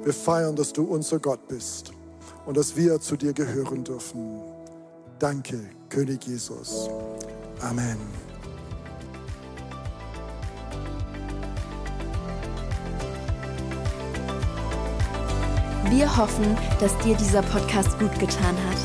Wir 0.01 0.13
feiern, 0.13 0.55
dass 0.55 0.71
du 0.71 0.83
unser 0.83 1.19
Gott 1.19 1.47
bist 1.49 1.91
und 2.45 2.55
dass 2.55 2.75
wir 2.77 3.01
zu 3.01 3.17
dir 3.17 3.33
gehören 3.33 3.83
dürfen. 3.83 4.52
Danke, 5.19 5.69
König 5.89 6.25
Jesus. 6.25 6.89
Amen. 7.61 7.97
Wir 15.89 16.17
hoffen, 16.17 16.57
dass 16.79 16.97
dir 16.99 17.15
dieser 17.15 17.41
Podcast 17.43 17.99
gut 17.99 18.17
getan 18.19 18.55
hat. 18.69 18.77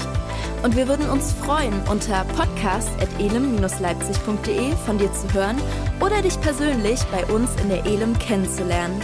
Und 0.62 0.76
wir 0.76 0.86
würden 0.88 1.08
uns 1.08 1.32
freuen, 1.32 1.72
unter 1.88 2.24
podcast.elem-leipzig.de 2.36 4.72
von 4.84 4.98
dir 4.98 5.12
zu 5.12 5.32
hören 5.32 5.56
oder 6.00 6.20
dich 6.20 6.40
persönlich 6.40 7.00
bei 7.12 7.24
uns 7.26 7.48
in 7.62 7.68
der 7.68 7.86
Elem 7.86 8.18
kennenzulernen. 8.18 9.00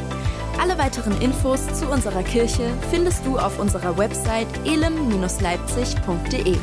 Alle 0.61 0.77
weiteren 0.79 1.21
Infos 1.21 1.61
zu 1.73 1.89
unserer 1.89 2.23
Kirche 2.23 2.71
findest 2.91 3.25
du 3.25 3.39
auf 3.39 3.59
unserer 3.59 3.97
Website 3.97 4.47
elem-leipzig.de. 4.65 6.57